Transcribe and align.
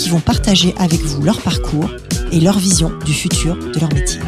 qui 0.00 0.08
vont 0.08 0.20
partager 0.20 0.74
avec 0.78 1.00
vous 1.00 1.22
leur 1.22 1.42
parcours 1.42 1.90
et 2.32 2.40
leur 2.40 2.58
vision 2.58 2.90
du 3.04 3.12
futur 3.12 3.54
de 3.58 3.78
leur 3.78 3.92
métier. 3.92 4.18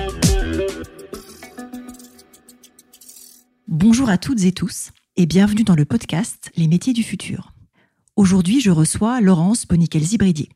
Bonjour 3.69 4.11
à 4.11 4.19
toutes 4.19 4.45
et 4.45 4.53
tous 4.53 4.91
et 5.17 5.25
bienvenue 5.25 5.65
dans 5.65 5.75
le 5.75 5.87
podcast 5.87 6.51
Les 6.57 6.69
métiers 6.69 6.93
du 6.93 7.03
futur. 7.03 7.55
Aujourd'hui, 8.17 8.61
je 8.61 8.71
reçois 8.71 9.23
Laurence 9.23 9.67
Boniquel-Zibridier. 9.67 10.51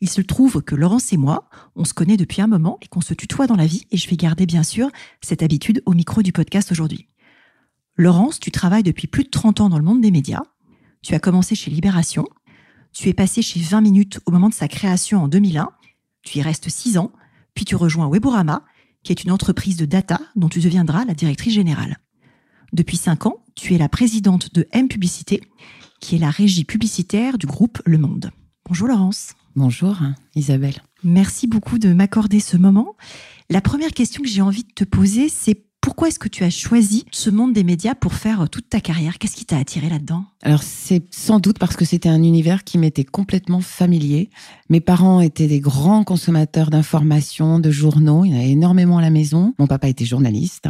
Il 0.00 0.10
se 0.10 0.22
trouve 0.22 0.60
que 0.60 0.74
Laurence 0.74 1.12
et 1.12 1.16
moi, 1.18 1.48
on 1.76 1.84
se 1.84 1.94
connaît 1.94 2.16
depuis 2.16 2.42
un 2.42 2.48
moment 2.48 2.78
et 2.82 2.88
qu'on 2.88 3.00
se 3.00 3.14
tutoie 3.14 3.46
dans 3.46 3.54
la 3.54 3.66
vie 3.66 3.84
et 3.92 3.96
je 3.96 4.10
vais 4.10 4.16
garder 4.16 4.44
bien 4.44 4.64
sûr 4.64 4.90
cette 5.20 5.44
habitude 5.44 5.84
au 5.86 5.92
micro 5.92 6.20
du 6.20 6.32
podcast 6.32 6.72
aujourd'hui. 6.72 7.06
Laurence, 7.94 8.40
tu 8.40 8.50
travailles 8.50 8.82
depuis 8.82 9.06
plus 9.06 9.22
de 9.22 9.30
30 9.30 9.60
ans 9.60 9.68
dans 9.68 9.78
le 9.78 9.84
monde 9.84 10.00
des 10.00 10.10
médias. 10.10 10.42
Tu 11.02 11.14
as 11.14 11.20
commencé 11.20 11.54
chez 11.54 11.70
Libération. 11.70 12.26
Tu 13.00 13.08
es 13.08 13.14
passé 13.14 13.42
chez 13.42 13.60
20 13.60 13.80
minutes 13.80 14.18
au 14.26 14.32
moment 14.32 14.48
de 14.48 14.54
sa 14.54 14.66
création 14.66 15.22
en 15.22 15.28
2001. 15.28 15.70
Tu 16.22 16.38
y 16.38 16.42
restes 16.42 16.68
6 16.68 16.98
ans. 16.98 17.12
Puis 17.54 17.64
tu 17.64 17.76
rejoins 17.76 18.08
Weborama, 18.08 18.64
qui 19.04 19.12
est 19.12 19.22
une 19.22 19.30
entreprise 19.30 19.76
de 19.76 19.86
data 19.86 20.18
dont 20.34 20.48
tu 20.48 20.58
deviendras 20.58 21.04
la 21.04 21.14
directrice 21.14 21.54
générale. 21.54 21.98
Depuis 22.72 22.96
5 22.96 23.26
ans, 23.26 23.44
tu 23.54 23.72
es 23.72 23.78
la 23.78 23.88
présidente 23.88 24.52
de 24.52 24.66
M 24.72 24.88
Publicité, 24.88 25.40
qui 26.00 26.16
est 26.16 26.18
la 26.18 26.30
régie 26.30 26.64
publicitaire 26.64 27.38
du 27.38 27.46
groupe 27.46 27.80
Le 27.86 27.98
Monde. 27.98 28.32
Bonjour 28.66 28.88
Laurence. 28.88 29.34
Bonjour 29.54 29.96
Isabelle. 30.34 30.82
Merci 31.04 31.46
beaucoup 31.46 31.78
de 31.78 31.92
m'accorder 31.92 32.40
ce 32.40 32.56
moment. 32.56 32.96
La 33.48 33.60
première 33.60 33.92
question 33.92 34.24
que 34.24 34.28
j'ai 34.28 34.42
envie 34.42 34.64
de 34.64 34.72
te 34.74 34.82
poser, 34.82 35.28
c'est 35.28 35.67
pourquoi 35.80 36.08
est-ce 36.08 36.18
que 36.18 36.28
tu 36.28 36.44
as 36.44 36.50
choisi 36.50 37.04
ce 37.12 37.30
monde 37.30 37.52
des 37.52 37.64
médias 37.64 37.94
pour 37.94 38.14
faire 38.14 38.48
toute 38.50 38.68
ta 38.68 38.80
carrière? 38.80 39.18
Qu'est-ce 39.18 39.36
qui 39.36 39.44
t'a 39.44 39.58
attiré 39.58 39.88
là-dedans? 39.88 40.24
Alors 40.42 40.62
c'est 40.62 41.02
sans 41.10 41.40
doute 41.40 41.58
parce 41.58 41.76
que 41.76 41.84
c'était 41.84 42.08
un 42.08 42.22
univers 42.22 42.62
qui 42.62 42.78
m'était 42.78 43.04
complètement 43.04 43.60
familier. 43.60 44.30
Mes 44.70 44.80
parents 44.80 45.20
étaient 45.20 45.46
des 45.46 45.60
grands 45.60 46.04
consommateurs 46.04 46.70
d'informations, 46.70 47.58
de 47.58 47.70
journaux. 47.70 48.24
Il 48.24 48.32
y 48.32 48.34
en 48.34 48.38
avait 48.38 48.50
énormément 48.50 48.98
à 48.98 49.02
la 49.02 49.10
maison. 49.10 49.54
Mon 49.58 49.66
papa 49.66 49.88
était 49.88 50.04
journaliste 50.04 50.66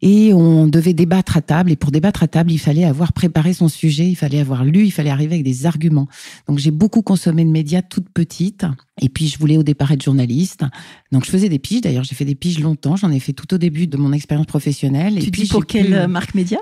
et 0.00 0.32
on 0.32 0.66
devait 0.66 0.94
débattre 0.94 1.36
à 1.36 1.42
table. 1.42 1.70
Et 1.70 1.76
pour 1.76 1.90
débattre 1.90 2.22
à 2.22 2.28
table, 2.28 2.50
il 2.50 2.58
fallait 2.58 2.84
avoir 2.84 3.12
préparé 3.12 3.52
son 3.52 3.68
sujet, 3.68 4.08
il 4.08 4.16
fallait 4.16 4.40
avoir 4.40 4.64
lu, 4.64 4.86
il 4.86 4.90
fallait 4.90 5.10
arriver 5.10 5.34
avec 5.34 5.44
des 5.44 5.66
arguments. 5.66 6.08
Donc 6.48 6.58
j'ai 6.58 6.70
beaucoup 6.70 7.02
consommé 7.02 7.44
de 7.44 7.50
médias 7.50 7.82
toute 7.82 8.08
petite. 8.08 8.64
Et 9.00 9.08
puis 9.08 9.28
je 9.28 9.38
voulais 9.38 9.56
au 9.56 9.62
départ 9.62 9.90
être 9.92 10.02
journaliste. 10.02 10.64
Donc 11.12 11.24
je 11.24 11.30
faisais 11.30 11.48
des 11.48 11.58
piges. 11.58 11.80
D'ailleurs, 11.80 12.04
j'ai 12.04 12.14
fait 12.14 12.24
des 12.24 12.34
piges 12.34 12.60
longtemps. 12.60 12.96
J'en 12.96 13.10
ai 13.10 13.20
fait 13.20 13.32
tout 13.32 13.52
au 13.54 13.58
début 13.58 13.86
de 13.86 13.96
mon 13.96 14.12
expérience 14.12 14.46
professionnelle. 14.52 15.18
Tu 15.18 15.28
et 15.28 15.30
dis 15.30 15.46
pour 15.46 15.64
quelle 15.64 15.94
euh, 15.94 16.06
marque 16.06 16.34
média? 16.34 16.58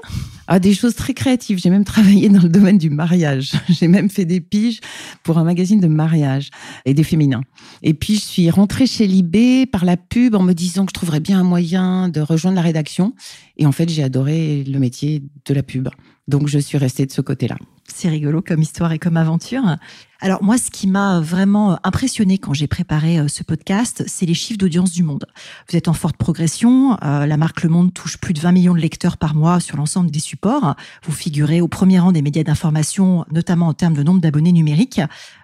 Ah, 0.47 0.61
des 0.61 0.75
choses 0.75 0.95
très 0.95 1.13
créatives. 1.13 1.59
J'ai 1.59 1.71
même 1.71 1.85
travaillé 1.85 2.29
dans 2.29 2.41
le 2.41 2.49
domaine 2.49 2.79
du 2.79 2.89
mariage. 2.89 3.51
J'ai 3.69 3.89
même 3.89 4.09
fait 4.09 4.25
des 4.25 4.41
piges 4.41 4.79
pour 5.25 5.39
un 5.39 5.45
magazine 5.45 5.81
de 5.81 5.89
mariage 5.89 6.51
et 6.85 6.95
des 6.95 7.03
féminins. 7.03 7.43
Et 7.83 7.95
puis 7.95 8.15
je 8.15 8.21
suis 8.21 8.49
rentrée 8.49 8.87
chez 8.87 9.09
Libé 9.09 9.67
par 9.67 9.85
la 9.85 9.97
pub 9.97 10.37
en 10.37 10.43
me 10.45 10.53
disant 10.53 10.87
que 10.87 10.91
je 10.91 10.95
trouverais 10.95 11.19
bien 11.19 11.41
un 11.41 11.45
moyen 11.45 12.09
de 12.09 12.21
rejoindre 12.21 12.55
la 12.55 12.63
rédaction. 12.63 13.13
Et 13.57 13.67
en 13.67 13.73
fait, 13.73 13.89
j'ai 13.89 14.05
adoré 14.05 14.63
le 14.63 14.79
métier 14.79 15.25
de 15.47 15.55
la 15.55 15.65
pub. 15.65 15.89
Donc 16.29 16.47
je 16.47 16.61
suis 16.61 16.79
restée 16.79 17.07
de 17.07 17.13
ce 17.13 17.21
côté-là. 17.21 17.57
C'est 17.95 18.09
rigolo 18.09 18.43
comme 18.43 18.63
histoire 18.63 18.93
et 18.93 18.99
comme 18.99 19.17
aventure. 19.17 19.77
Alors 20.23 20.43
moi, 20.43 20.59
ce 20.59 20.71
qui 20.71 20.87
m'a 20.87 21.19
vraiment 21.21 21.79
impressionné 21.83 22.37
quand 22.37 22.53
j'ai 22.53 22.67
préparé 22.67 23.19
euh, 23.19 23.29
ce 23.29 23.43
podcast, 23.43 24.05
c'est 24.07 24.27
les 24.27 24.35
chiffres 24.35 24.59
d'audience 24.59 24.93
du 24.93 25.03
Monde. 25.03 25.25
Vous 25.69 25.77
êtes 25.77 25.89
en 25.89 25.95
forte 25.95 26.17
progression. 26.19 26.99
Euh, 27.03 27.25
la 27.25 27.37
marque 27.39 27.63
Le 27.63 27.71
Monde 27.71 27.95
touche 27.95 28.19
plus 28.19 28.35
de 28.35 28.41
20 28.41 28.53
millions 28.53 28.75
de 28.75 28.81
lecteurs 28.81 29.17
par 29.17 29.35
mois 29.35 29.61
sur 29.61 29.79
l'ensemble 29.79 30.11
des 30.11 30.21
supports. 30.21 30.77
Vous 31.05 31.13
figurez 31.13 31.63
au 31.63 31.69
premier 31.69 32.01
rang 32.01 32.13
des 32.13 32.21
médias 32.21 32.43
d'information, 32.43 33.25
notamment 33.33 33.69
en 33.69 33.75
termes 33.75 33.95
de 33.95 34.03
nombre 34.03 34.21
d'abonnés 34.21 34.53
numériques. 34.53 35.01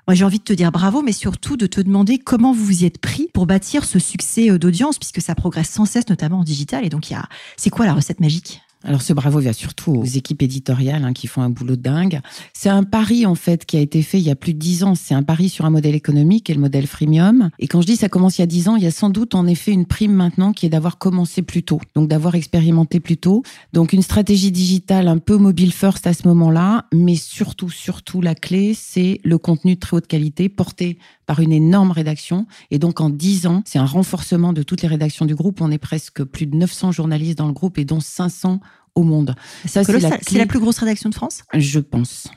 Moi, 0.07 0.15
j'ai 0.15 0.25
envie 0.25 0.39
de 0.39 0.45
te 0.45 0.53
dire 0.53 0.71
bravo, 0.73 1.01
mais 1.03 1.13
surtout 1.13 1.57
de 1.57 1.67
te 1.67 1.81
demander 1.81 2.19
comment 2.19 2.53
vous 2.53 2.65
vous 2.65 2.83
y 2.83 2.85
êtes 2.85 2.99
pris 2.99 3.31
pour 3.33 3.47
bâtir 3.47 3.85
ce 3.85 3.99
succès 3.99 4.51
euh, 4.51 4.59
d'audience, 4.59 4.99
puisque 4.99 5.23
ça 5.23 5.35
progresse 5.35 5.71
sans 5.71 5.87
cesse, 5.87 6.09
notamment 6.11 6.41
en 6.41 6.45
digital. 6.45 6.85
Et 6.85 6.91
donc, 6.91 7.09
il 7.09 7.15
y 7.15 7.17
a, 7.17 7.25
c'est 7.57 7.71
quoi 7.71 7.87
la 7.87 7.95
recette 7.95 8.21
magique? 8.21 8.61
Alors 8.87 9.03
ce 9.03 9.13
bravo 9.13 9.41
va 9.41 9.53
surtout 9.53 9.93
aux 9.93 10.05
équipes 10.05 10.43
éditoriales 10.43 11.05
hein, 11.05 11.13
qui 11.13 11.27
font 11.27 11.43
un 11.43 11.51
boulot 11.51 11.75
dingue. 11.75 12.21
C'est 12.53 12.69
un 12.69 12.85
pari 12.85 13.27
en 13.27 13.35
fait 13.35 13.67
qui 13.67 13.77
a 13.77 13.81
été 13.81 14.01
fait 14.01 14.19
il 14.19 14.25
y 14.25 14.31
a 14.31 14.37
plus 14.37 14.55
de 14.55 14.59
dix 14.59 14.85
ans. 14.85 14.95
C'est 14.95 15.15
un 15.15 15.25
pari 15.25 15.49
sur 15.49 15.65
un 15.65 15.71
modèle 15.71 15.97
économique 15.97 16.49
et 16.51 16.55
le 16.55 16.61
modèle 16.61 16.87
freemium. 16.87 17.51
Et 17.59 17.67
quand 17.67 17.81
je 17.81 17.87
dis 17.87 17.97
ça 17.97 18.09
commence 18.09 18.39
il 18.39 18.43
y 18.43 18.45
a 18.45 18.47
dix 18.47 18.69
ans, 18.69 18.77
il 18.77 18.85
y 18.85 18.87
a 18.87 18.93
sans 18.93 19.11
doute 19.11 19.35
en 19.35 19.47
effet 19.49 19.73
une 19.73 19.87
prime 19.87 20.13
maintenant 20.13 20.53
qui 20.53 20.67
est 20.67 20.69
d'avoir 20.69 20.99
commencé 20.99 21.43
plus 21.43 21.65
tôt, 21.65 21.81
donc 21.97 22.09
d'avoir 22.09 22.37
expérimenté 22.37 23.01
plus 23.01 23.17
tôt. 23.17 23.43
Donc 23.73 23.93
une 23.93 24.03
stratégie 24.03 24.53
digitale 24.53 25.09
un 25.09 25.19
peu 25.19 25.37
mobile 25.37 25.73
first 25.73 26.07
à 26.07 26.13
ce 26.13 26.29
moment-là, 26.29 26.87
mais 26.95 27.17
surtout 27.17 27.71
surtout 27.71 28.21
la 28.21 28.37
clé 28.37 28.73
c'est 28.73 29.21
le 29.25 29.37
contenu 29.37 29.75
de 29.75 29.81
très 29.81 29.97
haute 29.97 30.07
qualité 30.07 30.49
porté 30.49 30.99
par 31.27 31.41
une 31.41 31.53
énorme 31.53 31.91
rédaction. 31.91 32.47
Et 32.71 32.79
donc 32.79 33.01
en 33.01 33.11
dix 33.11 33.47
ans, 33.47 33.63
c'est 33.67 33.81
un 33.81 33.85
renforcement 33.85 34.53
de 34.53 34.63
toutes 34.63 34.83
les 34.83 34.89
rédactions 34.89 35.27
du 35.27 35.35
groupe. 35.35 35.61
On 35.61 35.73
est 35.73 35.79
presque 35.79 36.23
plus 36.23 36.47
de 36.47 36.57
900 36.57 36.93
journalistes 36.93 37.39
dans 37.39 37.49
le 37.49 37.53
groupe 37.53 37.79
et 37.79 37.85
dont 37.85 38.01
500 38.01 38.61
au 38.97 39.03
monde. 39.03 39.35
Ça, 39.67 39.85
c'est 39.85 40.01
la, 40.01 40.19
la, 40.33 40.47
plus 40.47 40.59
grosse 40.59 40.79
rédaction 40.79 41.11
de 41.11 41.15
France? 41.15 41.43
Je 41.55 41.79
pense. 41.79 42.29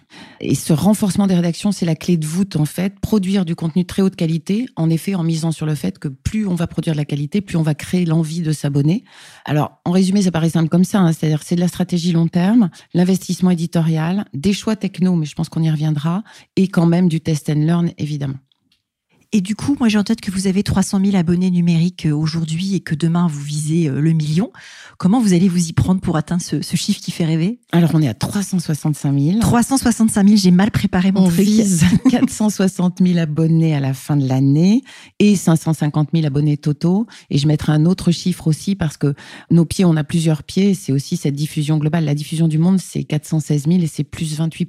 Et 0.42 0.56
ce 0.56 0.74
renforcement 0.74 1.26
des 1.26 1.34
rédactions, 1.34 1.72
c'est 1.72 1.86
la 1.86 1.96
clé 1.96 2.18
de 2.18 2.26
voûte, 2.26 2.58
en 2.58 2.66
fait. 2.66 3.00
Produire 3.00 3.46
du 3.46 3.56
contenu 3.56 3.84
de 3.84 3.88
très 3.88 4.02
haute 4.02 4.16
qualité, 4.16 4.68
en 4.76 4.90
effet, 4.90 5.16
en 5.16 5.24
misant 5.24 5.52
sur 5.52 5.66
le 5.66 5.74
fait 5.74 5.98
que 5.98 6.10
plus 6.10 6.46
on 6.46 6.56
va 6.56 6.68
produire 6.68 6.94
de 6.94 6.98
la 6.98 7.06
qualité, 7.06 7.42
plus 7.42 7.58
on 7.58 7.64
va 7.64 7.76
créer 7.76 8.06
l'envie 8.06 8.42
de 8.42 8.52
s'abonner. 8.52 9.04
Alors, 9.46 9.80
en 9.86 9.92
résumé, 9.92 10.22
ça 10.22 10.32
paraît 10.32 10.50
simple 10.50 10.70
comme 10.70 10.84
ça. 10.84 11.00
Hein. 11.00 11.14
C'est-à-dire 11.14 11.42
c'est 11.44 11.56
de 11.56 11.62
la 11.62 11.68
stratégie 11.68 12.12
long 12.12 12.28
terme, 12.28 12.70
l'investissement 12.94 13.52
éditorial, 13.52 14.26
des 14.34 14.54
choix 14.54 14.76
techno, 14.76 15.16
mais 15.16 15.26
je 15.26 15.36
pense 15.36 15.50
qu'on 15.50 15.64
y 15.64 15.72
reviendra, 15.72 16.24
et 16.58 16.68
quand 16.68 16.86
même 16.86 17.08
du 17.08 17.22
test 17.22 17.50
and 17.50 17.66
learn, 17.66 17.92
évidemment. 17.98 18.38
Et 19.32 19.42
du 19.42 19.56
coup, 19.56 19.76
moi 19.80 19.90
j'ai 19.90 20.00
en 20.00 20.04
tête 20.04 20.22
que 20.22 20.32
vous 20.32 20.48
avez 20.48 20.64
300 20.64 21.02
000 21.06 21.16
abonnés 21.16 21.52
numériques 21.52 22.08
euh, 22.08 22.16
aujourd'hui 22.16 22.74
et 22.74 22.80
que 22.80 22.96
demain 22.96 23.28
vous 23.28 23.42
visez 23.42 23.88
euh, 23.88 24.02
le 24.02 24.12
million. 24.14 24.52
Comment 24.98 25.22
vous 25.22 25.34
allez 25.34 25.48
vous 25.48 25.68
y 25.68 25.74
prendre 25.74 26.02
pour 26.02 26.18
atteindre 26.18 26.42
ce, 26.42 26.76
chiffre 26.76 27.00
qui 27.00 27.12
fait 27.12 27.26
rêver? 27.26 27.60
Alors 27.72 27.92
on 27.94 28.02
est 28.02 28.08
à 28.08 28.16
365 28.16 29.20
000. 29.20 29.40
365 29.40 30.28
000, 30.28 30.36
j'ai 30.36 30.50
mal 30.50 30.72
préparé 30.72 31.12
mon 31.12 31.26
on 31.26 31.28
truc. 31.28 31.42
On 31.42 31.44
vise 31.44 31.86
460 32.10 33.04
000 33.06 33.20
abonnés 33.20 33.76
à 33.76 33.80
la 33.80 33.94
fin 33.94 34.18
de 34.18 34.28
l'année 34.28 34.82
et 35.20 35.36
550 35.36 36.10
000 36.12 36.26
abonnés 36.26 36.58
totaux. 36.58 37.06
Et 37.30 37.38
je 37.38 37.46
mettrai 37.46 37.72
un 37.72 37.86
autre 37.86 38.12
chiffre 38.12 38.48
aussi 38.48 38.74
parce 38.74 38.98
que 38.98 39.14
nos 39.52 39.66
pieds, 39.66 39.86
on 39.86 39.96
a 39.96 40.04
plusieurs 40.04 40.42
pieds. 40.42 40.74
C'est 40.74 40.92
aussi 40.92 41.18
cette 41.18 41.36
diffusion 41.36 41.78
globale. 41.78 42.04
La 42.04 42.16
diffusion 42.16 42.48
du 42.48 42.58
monde, 42.58 42.80
c'est 42.80 43.04
416 43.04 43.68
000 43.68 43.84
et 43.84 43.88
c'est 43.88 44.04
plus 44.04 44.38
28 44.38 44.66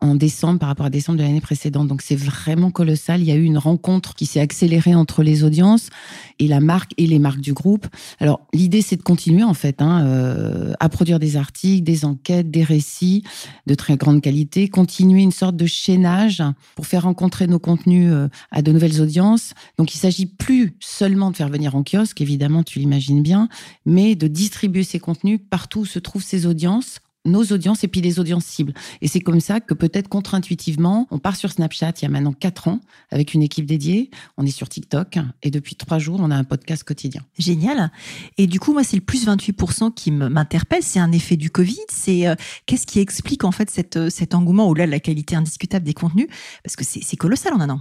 en 0.00 0.14
décembre 0.14 0.60
par 0.60 0.68
rapport 0.68 0.86
à 0.86 0.90
décembre 0.90 1.18
de 1.18 1.24
l'année 1.24 1.40
précédente. 1.40 1.88
Donc 1.88 2.02
c'est 2.02 2.16
vraiment 2.16 2.70
colossal. 2.70 3.20
Il 3.20 3.26
y 3.26 3.32
a 3.32 3.34
eu 3.34 3.44
une 3.44 3.58
rencontre 3.58 4.14
qui 4.14 4.26
s'est 4.26 4.40
accélérée 4.40 4.94
entre 4.94 5.22
les 5.22 5.44
audiences 5.44 5.90
et 6.38 6.46
la 6.46 6.60
marque 6.60 6.92
et 6.96 7.06
les 7.06 7.18
marques 7.18 7.40
du 7.40 7.52
groupe. 7.52 7.86
Alors 8.20 8.46
l'idée 8.52 8.80
c'est 8.80 8.96
de 8.96 9.02
continuer 9.02 9.42
en 9.42 9.54
fait 9.54 9.82
hein, 9.82 10.04
euh, 10.06 10.72
à 10.78 10.88
produire 10.88 11.18
des 11.18 11.36
articles, 11.36 11.82
des 11.82 12.04
enquêtes, 12.04 12.50
des 12.50 12.62
récits 12.62 13.24
de 13.66 13.74
très 13.74 13.96
grande 13.96 14.20
qualité, 14.20 14.68
continuer 14.68 15.22
une 15.22 15.32
sorte 15.32 15.56
de 15.56 15.66
chaînage 15.66 16.42
pour 16.76 16.86
faire 16.86 17.02
rencontrer 17.02 17.46
nos 17.46 17.58
contenus 17.58 18.10
euh, 18.12 18.28
à 18.52 18.62
de 18.62 18.70
nouvelles 18.70 19.00
audiences. 19.00 19.54
Donc 19.78 19.94
il 19.94 19.98
s'agit 19.98 20.26
plus 20.26 20.76
seulement 20.80 21.30
de 21.30 21.36
faire 21.36 21.48
venir 21.48 21.74
en 21.74 21.82
kiosque, 21.82 22.20
évidemment 22.20 22.62
tu 22.62 22.78
l'imagines 22.78 23.22
bien, 23.22 23.48
mais 23.84 24.14
de 24.14 24.28
distribuer 24.28 24.84
ces 24.84 25.00
contenus 25.00 25.40
partout 25.50 25.80
où 25.80 25.86
se 25.86 25.98
trouvent 25.98 26.22
ces 26.22 26.46
audiences 26.46 27.00
nos 27.28 27.44
audiences 27.44 27.84
et 27.84 27.88
puis 27.88 28.00
les 28.00 28.18
audiences 28.18 28.44
cibles. 28.44 28.74
Et 29.00 29.08
c'est 29.08 29.20
comme 29.20 29.40
ça 29.40 29.60
que 29.60 29.74
peut-être 29.74 30.08
contre-intuitivement, 30.08 31.06
on 31.10 31.18
part 31.18 31.36
sur 31.36 31.50
Snapchat 31.50 31.92
il 31.98 32.02
y 32.02 32.06
a 32.06 32.08
maintenant 32.08 32.32
quatre 32.32 32.68
ans 32.68 32.80
avec 33.10 33.34
une 33.34 33.42
équipe 33.42 33.66
dédiée. 33.66 34.10
On 34.36 34.46
est 34.46 34.50
sur 34.50 34.68
TikTok 34.68 35.18
et 35.42 35.50
depuis 35.50 35.76
trois 35.76 35.98
jours, 35.98 36.18
on 36.20 36.30
a 36.30 36.36
un 36.36 36.44
podcast 36.44 36.84
quotidien. 36.84 37.22
Génial. 37.38 37.90
Et 38.36 38.46
du 38.46 38.60
coup, 38.60 38.72
moi, 38.72 38.84
c'est 38.84 38.96
le 38.96 39.02
plus 39.02 39.26
28% 39.26 39.94
qui 39.94 40.10
m'interpelle. 40.10 40.82
C'est 40.82 41.00
un 41.00 41.12
effet 41.12 41.36
du 41.36 41.50
Covid. 41.50 41.76
C'est 41.88 42.26
euh, 42.26 42.34
qu'est-ce 42.66 42.86
qui 42.86 43.00
explique 43.00 43.44
en 43.44 43.52
fait 43.52 43.70
cette, 43.70 43.96
euh, 43.96 44.10
cet 44.10 44.34
engouement 44.34 44.68
au-delà 44.68 44.86
de 44.86 44.90
la 44.90 45.00
qualité 45.00 45.36
indiscutable 45.36 45.84
des 45.84 45.94
contenus? 45.94 46.28
Parce 46.62 46.76
que 46.76 46.84
c'est 46.84 47.16
colossal 47.16 47.52
en 47.54 47.60
un 47.60 47.70
an. 47.70 47.80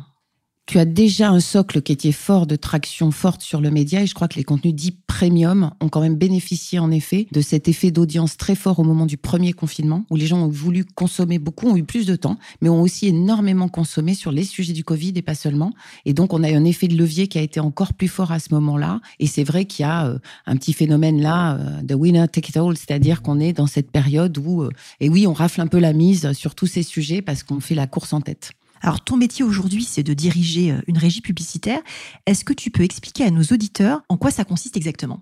Tu 0.68 0.80
as 0.80 0.86
déjà 0.86 1.30
un 1.30 1.40
socle 1.40 1.81
qui 1.81 1.94
était 1.94 2.12
fort 2.12 2.46
de 2.46 2.58
traction 2.58 3.10
forte 3.12 3.42
sur 3.42 3.62
le 3.62 3.72
média 3.72 4.04
et 4.04 4.06
je 4.06 4.14
crois 4.14 4.28
que 4.28 4.36
les 4.36 4.44
contenus 4.44 4.75
dits 4.75 4.98
premium 5.08 5.72
ont 5.80 5.88
quand 5.88 6.02
même 6.02 6.18
bénéficié 6.18 6.78
en 6.78 6.92
effet 6.92 7.25
de 7.31 7.40
cet 7.40 7.69
effet 7.69 7.90
d'audience 7.90 8.36
très 8.36 8.54
fort 8.54 8.78
au 8.80 8.84
moment 8.84 9.06
du 9.06 9.16
premier 9.16 9.54
confinement 9.54 10.06
où 10.10 10.18
les 10.18 10.28
gens 10.28 10.40
ont 10.44 10.50
voulu 10.50 10.84
consommer 10.84 11.40
beaucoup, 11.40 11.69
ont 11.69 11.78
eu 11.78 11.86
plus 11.86 12.06
de 12.06 12.18
temps, 12.18 12.38
mais 12.62 12.68
ont 12.68 12.81
aussi 12.81 13.08
énormément 13.08 13.69
consommé 13.69 14.14
sur 14.14 14.34
les 14.34 14.44
sujets 14.44 14.74
du 14.74 14.84
Covid 14.84 15.14
et 15.16 15.22
pas 15.22 15.36
seulement. 15.36 15.72
Et 16.04 16.14
donc 16.14 16.34
on 16.34 16.44
a 16.44 16.52
eu 16.52 16.56
un 16.56 16.66
effet 16.66 16.90
de 16.90 16.98
levier 16.98 17.30
qui 17.30 17.38
a 17.38 17.42
été 17.42 17.62
encore 17.62 17.94
plus 17.94 18.10
fort 18.10 18.34
à 18.34 18.40
ce 18.40 18.54
moment-là. 18.54 19.00
Et 19.19 19.28
c'est 19.28 19.46
vrai 19.46 19.64
qu'il 19.64 19.84
y 19.84 19.90
a 19.90 20.08
euh, 20.08 20.19
un 20.46 20.58
petit 20.58 20.74
phénomène 20.74 21.22
là 21.22 21.58
de 21.81 21.96
winner 21.96 22.28
take 22.28 22.50
it 22.50 22.58
all, 22.58 22.75
c'est-à-dire 22.75 23.22
qu'on 23.22 23.40
est 23.40 23.54
dans 23.54 23.68
cette 23.68 23.90
période 23.90 24.38
où, 24.38 24.64
euh, 24.64 24.69
et 25.00 25.08
oui, 25.08 25.28
on 25.28 25.34
rafle 25.34 25.62
un 25.62 25.68
peu 25.68 25.80
la 25.80 25.94
mise 25.94 26.34
sur 26.34 26.56
tous 26.56 26.68
ces 26.68 26.84
sujets 26.84 27.22
parce 27.22 27.44
qu'on 27.44 27.62
fait 27.62 27.75
la 27.75 27.88
course 27.88 28.12
en 28.12 28.19
tête. 28.19 28.52
Alors, 28.81 29.03
ton 29.03 29.18
métier 29.18 29.44
aujourd'hui, 29.44 29.83
c'est 29.83 30.03
de 30.03 30.13
diriger 30.13 30.71
euh, 30.71 30.81
une 30.88 30.97
régie 30.97 31.21
publicitaire. 31.21 31.79
Est-ce 32.25 32.45
que 32.45 32.53
tu 32.53 32.71
peux 32.71 32.83
expliquer 32.83 33.24
à 33.24 33.31
nos 33.31 33.44
auditeurs 33.44 34.01
en 34.09 34.18
quoi 34.18 34.31
ça 34.31 34.44
consiste 34.44 34.77
exactement? 34.77 35.21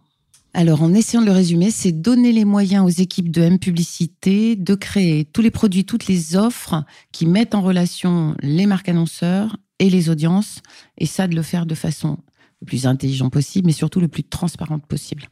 Alors, 0.53 0.81
en 0.83 0.93
essayant 0.93 1.21
de 1.21 1.25
le 1.25 1.33
résumer, 1.33 1.69
c'est 1.69 1.91
donner 1.91 2.31
les 2.31 2.45
moyens 2.45 2.85
aux 2.85 3.01
équipes 3.01 3.29
de 3.29 3.41
M 3.41 3.59
Publicité 3.59 4.55
de 4.55 4.75
créer 4.75 5.25
tous 5.25 5.41
les 5.41 5.51
produits, 5.51 5.83
toutes 5.83 6.07
les 6.07 6.37
offres 6.37 6.83
qui 7.11 7.25
mettent 7.25 7.55
en 7.55 7.61
relation 7.61 8.35
les 8.41 8.65
marques 8.65 8.87
annonceurs 8.87 9.57
et 9.79 9.89
les 9.89 10.09
audiences, 10.09 10.61
et 10.97 11.05
ça 11.05 11.27
de 11.27 11.35
le 11.35 11.41
faire 11.41 11.65
de 11.65 11.75
façon 11.75 12.19
le 12.61 12.67
plus 12.67 12.87
intelligente 12.87 13.33
possible, 13.33 13.67
mais 13.67 13.73
surtout 13.73 13.99
le 13.99 14.07
plus 14.07 14.23
transparente 14.23 14.85
possible. 14.85 15.27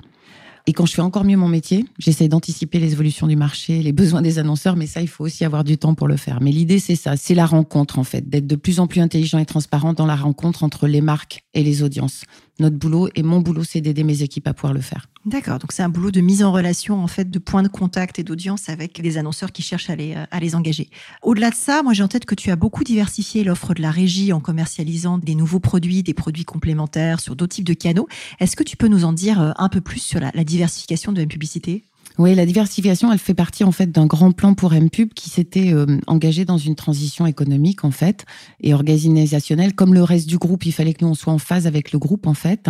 Et 0.66 0.72
quand 0.72 0.86
je 0.86 0.94
fais 0.94 1.02
encore 1.02 1.26
mieux 1.26 1.36
mon 1.36 1.50
métier, 1.50 1.86
j'essaie 2.00 2.30
d'anticiper 2.30 2.80
les 2.80 2.94
évolutions 2.94 3.28
du 3.28 3.36
marché, 3.36 3.82
les 3.82 3.92
besoins 3.92 4.22
des 4.22 4.40
annonceurs, 4.40 4.78
mais 4.78 4.88
ça, 4.88 5.02
il 5.02 5.10
faut 5.10 5.26
aussi 5.26 5.44
avoir 5.44 5.66
du 5.66 5.78
temps 5.78 5.94
pour 5.94 6.08
le 6.08 6.16
faire. 6.16 6.40
Mais 6.40 6.52
l'idée, 6.52 6.80
c'est 6.80 6.96
ça, 6.96 7.18
c'est 7.18 7.36
la 7.36 7.46
rencontre, 7.46 8.00
en 8.00 8.06
fait, 8.06 8.30
d'être 8.30 8.48
de 8.48 8.56
plus 8.56 8.80
en 8.80 8.88
plus 8.88 9.02
intelligent 9.02 9.40
et 9.40 9.46
transparent 9.46 9.94
dans 9.94 10.06
la 10.06 10.16
rencontre 10.16 10.64
entre 10.64 10.88
les 10.88 11.02
marques 11.02 11.44
et 11.54 11.64
les 11.64 11.84
audiences 11.84 12.24
notre 12.60 12.78
boulot 12.78 13.10
et 13.16 13.24
mon 13.24 13.42
boulot, 13.42 13.64
c'est 13.64 13.82
d'aider 13.82 14.04
mes 14.04 14.22
équipes 14.22 14.48
à 14.48 14.54
pouvoir 14.54 14.74
le 14.74 14.82
faire. 14.82 15.08
D'accord, 15.26 15.58
donc 15.60 15.72
c'est 15.72 15.84
un 15.84 15.90
boulot 15.90 16.12
de 16.12 16.22
mise 16.22 16.44
en 16.44 16.52
relation, 16.52 17.02
en 17.02 17.08
fait, 17.08 17.32
de 17.32 17.40
point 17.40 17.64
de 17.64 17.68
contact 17.68 18.20
et 18.20 18.24
d'audience 18.24 18.70
avec 18.70 18.98
les 18.98 19.18
annonceurs 19.18 19.52
qui 19.52 19.62
cherchent 19.62 19.90
à 19.90 19.96
les, 19.96 20.16
à 20.30 20.40
les 20.40 20.54
engager. 20.54 20.90
Au-delà 21.22 21.50
de 21.50 21.56
ça, 21.56 21.82
moi 21.82 21.94
j'ai 21.94 22.04
en 22.04 22.08
tête 22.08 22.26
que 22.26 22.36
tu 22.36 22.52
as 22.52 22.56
beaucoup 22.56 22.84
diversifié 22.84 23.44
l'offre 23.44 23.74
de 23.74 23.82
la 23.82 23.90
régie 23.90 24.34
en 24.34 24.40
commercialisant 24.40 25.18
des 25.18 25.36
nouveaux 25.36 25.62
produits, 25.62 26.04
des 26.04 26.14
produits 26.14 26.46
complémentaires 26.46 27.20
sur 27.22 27.36
d'autres 27.36 27.56
types 27.56 27.66
de 27.66 27.74
canaux. 27.74 28.08
Est-ce 28.40 28.56
que 28.56 28.64
tu 28.64 28.78
peux 28.78 28.88
nous 28.88 29.06
en 29.06 29.14
dire 29.14 29.42
euh, 29.42 29.52
un 29.58 29.70
peu 29.70 29.82
plus 29.82 30.00
sur 30.00 30.20
la, 30.20 30.32
la 30.34 30.44
diversification 30.44 31.12
de 31.12 31.22
la 31.22 31.28
publicité? 31.28 31.84
Oui, 32.20 32.36
la 32.36 32.46
diversification, 32.46 33.12
elle 33.12 33.18
fait 33.18 33.34
partie 33.34 33.64
en 33.64 33.72
fait 33.72 33.92
d'un 33.92 34.06
grand 34.06 34.32
plan 34.32 34.54
pour 34.54 34.74
MPub 34.74 35.14
qui 35.14 35.32
s'était 35.32 35.74
euh, 35.74 35.98
engagé 36.06 36.46
dans 36.46 36.60
une 36.60 36.76
transition 36.76 37.26
économique 37.26 37.84
en 37.84 37.92
fait 37.92 38.26
et 38.62 38.74
organisationnelle. 38.74 39.74
Comme 39.74 39.96
le 39.96 40.04
reste 40.04 40.30
du 40.30 40.38
groupe, 40.38 40.66
il 40.68 40.74
fallait 40.74 40.94
que 40.94 41.04
nous 41.04 41.12
on 41.12 41.16
soit 41.16 41.34
en 41.34 41.40
phase 41.40 41.66
avec 41.66 41.92
le 41.92 41.98
groupe 41.98 42.28
en 42.28 42.36
fait, 42.36 42.70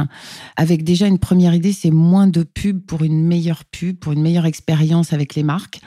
avec 0.55 0.85
déjà 0.85 1.07
une 1.07 1.19
première 1.19 1.53
idée, 1.53 1.73
c'est 1.73 1.91
moins 1.91 2.27
de 2.27 2.43
pub 2.43 2.79
pour 2.85 3.03
une 3.03 3.21
meilleure 3.21 3.65
pub, 3.65 3.97
pour 3.97 4.13
une 4.13 4.21
meilleure 4.21 4.45
expérience 4.45 5.11
avec 5.11 5.35
les 5.35 5.43
marques, 5.43 5.81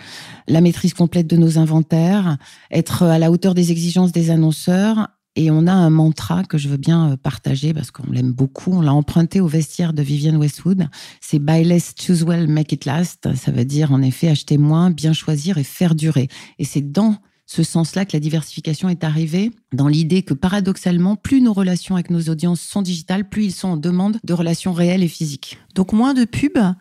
la 0.48 0.60
maîtrise 0.60 0.92
complète 0.92 1.26
de 1.26 1.38
nos 1.38 1.58
inventaires, 1.58 2.36
être 2.70 3.04
à 3.04 3.18
la 3.18 3.30
hauteur 3.30 3.54
des 3.54 3.72
exigences 3.72 4.12
des 4.12 4.30
annonceurs 4.30 5.08
et 5.36 5.50
on 5.50 5.66
a 5.66 5.72
un 5.72 5.90
mantra 5.90 6.42
que 6.44 6.58
je 6.58 6.68
veux 6.68 6.78
bien 6.78 7.12
euh, 7.12 7.16
partager 7.16 7.72
parce 7.74 7.90
qu'on 7.90 8.10
l'aime 8.10 8.32
beaucoup. 8.32 8.72
On 8.72 8.80
l'a 8.80 8.92
emprunté 8.92 9.40
au 9.40 9.46
vestiaire 9.46 9.92
de 9.92 10.02
Vivienne 10.02 10.36
Westwood. 10.36 10.88
C'est 11.20 11.38
Buy 11.38 11.62
less, 11.62 11.94
choose 11.98 12.24
well, 12.24 12.48
make 12.48 12.72
it 12.72 12.86
last. 12.86 13.34
Ça 13.34 13.52
veut 13.52 13.66
dire 13.66 13.92
en 13.92 14.02
effet 14.02 14.28
acheter 14.28 14.58
moins, 14.58 14.90
bien 14.90 15.12
choisir 15.12 15.58
et 15.58 15.64
faire 15.64 15.94
durer. 15.94 16.28
Et 16.58 16.64
c'est 16.64 16.90
dans 16.90 17.16
ce 17.46 17.62
sens-là 17.62 18.04
que 18.04 18.12
la 18.14 18.20
diversification 18.20 18.88
est 18.88 19.04
arrivée, 19.04 19.52
dans 19.72 19.86
l'idée 19.86 20.22
que 20.22 20.34
paradoxalement, 20.34 21.14
plus 21.14 21.40
nos 21.40 21.52
relations 21.52 21.94
avec 21.94 22.10
nos 22.10 22.22
audiences 22.22 22.60
sont 22.60 22.82
digitales, 22.82 23.28
plus 23.28 23.44
ils 23.44 23.52
sont 23.52 23.68
en 23.68 23.76
demande 23.76 24.18
de 24.24 24.32
relations 24.32 24.72
réelles 24.72 25.04
et 25.04 25.08
physiques. 25.08 25.58
Donc 25.74 25.92
moins 25.92 26.12
de 26.12 26.24
pubs, 26.24 26.74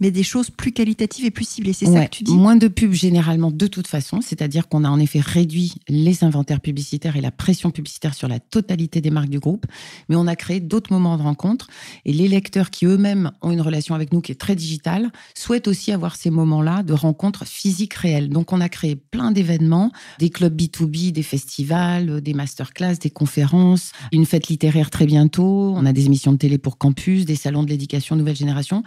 mais 0.00 0.10
des 0.10 0.22
choses 0.22 0.50
plus 0.50 0.72
qualitatives 0.72 1.24
et 1.24 1.30
plus 1.30 1.46
ciblées. 1.46 1.72
C'est 1.72 1.86
ça 1.86 2.06
que 2.06 2.10
tu 2.10 2.24
dis 2.24 2.34
Moins 2.34 2.56
de 2.56 2.68
pubs 2.68 2.92
généralement 2.92 3.50
de 3.50 3.66
toute 3.66 3.86
façon, 3.86 4.20
c'est-à-dire 4.20 4.68
qu'on 4.68 4.84
a 4.84 4.88
en 4.88 4.98
effet 5.00 5.20
réduit 5.20 5.74
les 5.88 6.24
inventaires 6.24 6.60
publicitaires 6.60 7.16
et 7.16 7.20
la 7.20 7.30
pression 7.30 7.70
publicitaire 7.70 8.14
sur 8.14 8.28
la 8.28 8.40
totalité 8.40 9.00
des 9.00 9.10
marques 9.10 9.28
du 9.28 9.38
groupe, 9.38 9.66
mais 10.08 10.16
on 10.16 10.26
a 10.26 10.36
créé 10.36 10.60
d'autres 10.60 10.92
moments 10.92 11.16
de 11.16 11.22
rencontre. 11.22 11.68
Et 12.04 12.12
les 12.12 12.28
lecteurs 12.28 12.70
qui 12.70 12.86
eux-mêmes 12.86 13.30
ont 13.42 13.50
une 13.50 13.60
relation 13.60 13.94
avec 13.94 14.12
nous 14.12 14.20
qui 14.20 14.32
est 14.32 14.36
très 14.36 14.56
digitale 14.56 15.10
souhaitent 15.34 15.68
aussi 15.68 15.92
avoir 15.92 16.16
ces 16.16 16.30
moments-là 16.30 16.82
de 16.82 16.92
rencontres 16.92 17.46
physiques 17.46 17.94
réelles. 17.94 18.28
Donc 18.28 18.52
on 18.52 18.60
a 18.60 18.68
créé 18.68 18.96
plein 18.96 19.32
d'événements, 19.32 19.90
des 20.18 20.30
clubs 20.30 20.54
B2B, 20.54 21.12
des 21.12 21.22
festivals, 21.22 22.20
des 22.20 22.34
masterclass, 22.34 22.96
des 22.96 23.10
conférences, 23.10 23.92
une 24.12 24.26
fête 24.26 24.48
littéraire 24.48 24.90
très 24.90 25.06
bientôt, 25.06 25.74
on 25.76 25.86
a 25.86 25.92
des 25.92 26.06
émissions 26.06 26.32
de 26.32 26.38
télé 26.38 26.58
pour 26.58 26.78
campus, 26.78 27.24
des 27.24 27.36
salons 27.36 27.62
de 27.62 27.68
l'éducation 27.68 28.16
nouvelle 28.16 28.36
génération 28.36 28.82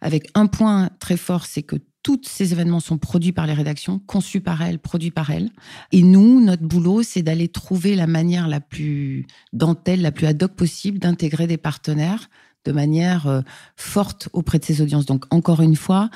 avec 0.00 0.30
un 0.34 0.46
point 0.46 0.90
très 1.00 1.16
fort, 1.16 1.46
c'est 1.46 1.62
que 1.62 1.76
tous 2.02 2.20
ces 2.22 2.52
événements 2.52 2.78
sont 2.78 2.98
produits 2.98 3.32
par 3.32 3.48
les 3.48 3.52
rédactions, 3.52 3.98
conçus 3.98 4.40
par 4.40 4.62
elles, 4.62 4.78
produits 4.78 5.10
par 5.10 5.30
elles. 5.30 5.50
Et 5.90 6.02
nous, 6.02 6.40
notre 6.40 6.62
boulot, 6.62 7.02
c'est 7.02 7.22
d'aller 7.22 7.48
trouver 7.48 7.96
la 7.96 8.06
manière 8.06 8.46
la 8.46 8.60
plus 8.60 9.26
dentelle, 9.52 10.02
la 10.02 10.12
plus 10.12 10.26
ad 10.26 10.40
hoc 10.40 10.52
possible 10.52 11.00
d'intégrer 11.00 11.48
des 11.48 11.56
partenaires 11.56 12.30
de 12.64 12.72
manière 12.72 13.26
euh, 13.26 13.40
forte 13.76 14.28
auprès 14.32 14.58
de 14.58 14.64
ces 14.64 14.80
audiences. 14.82 15.06
Donc, 15.06 15.24
encore 15.30 15.62
une 15.62 15.76
fois, 15.76 16.10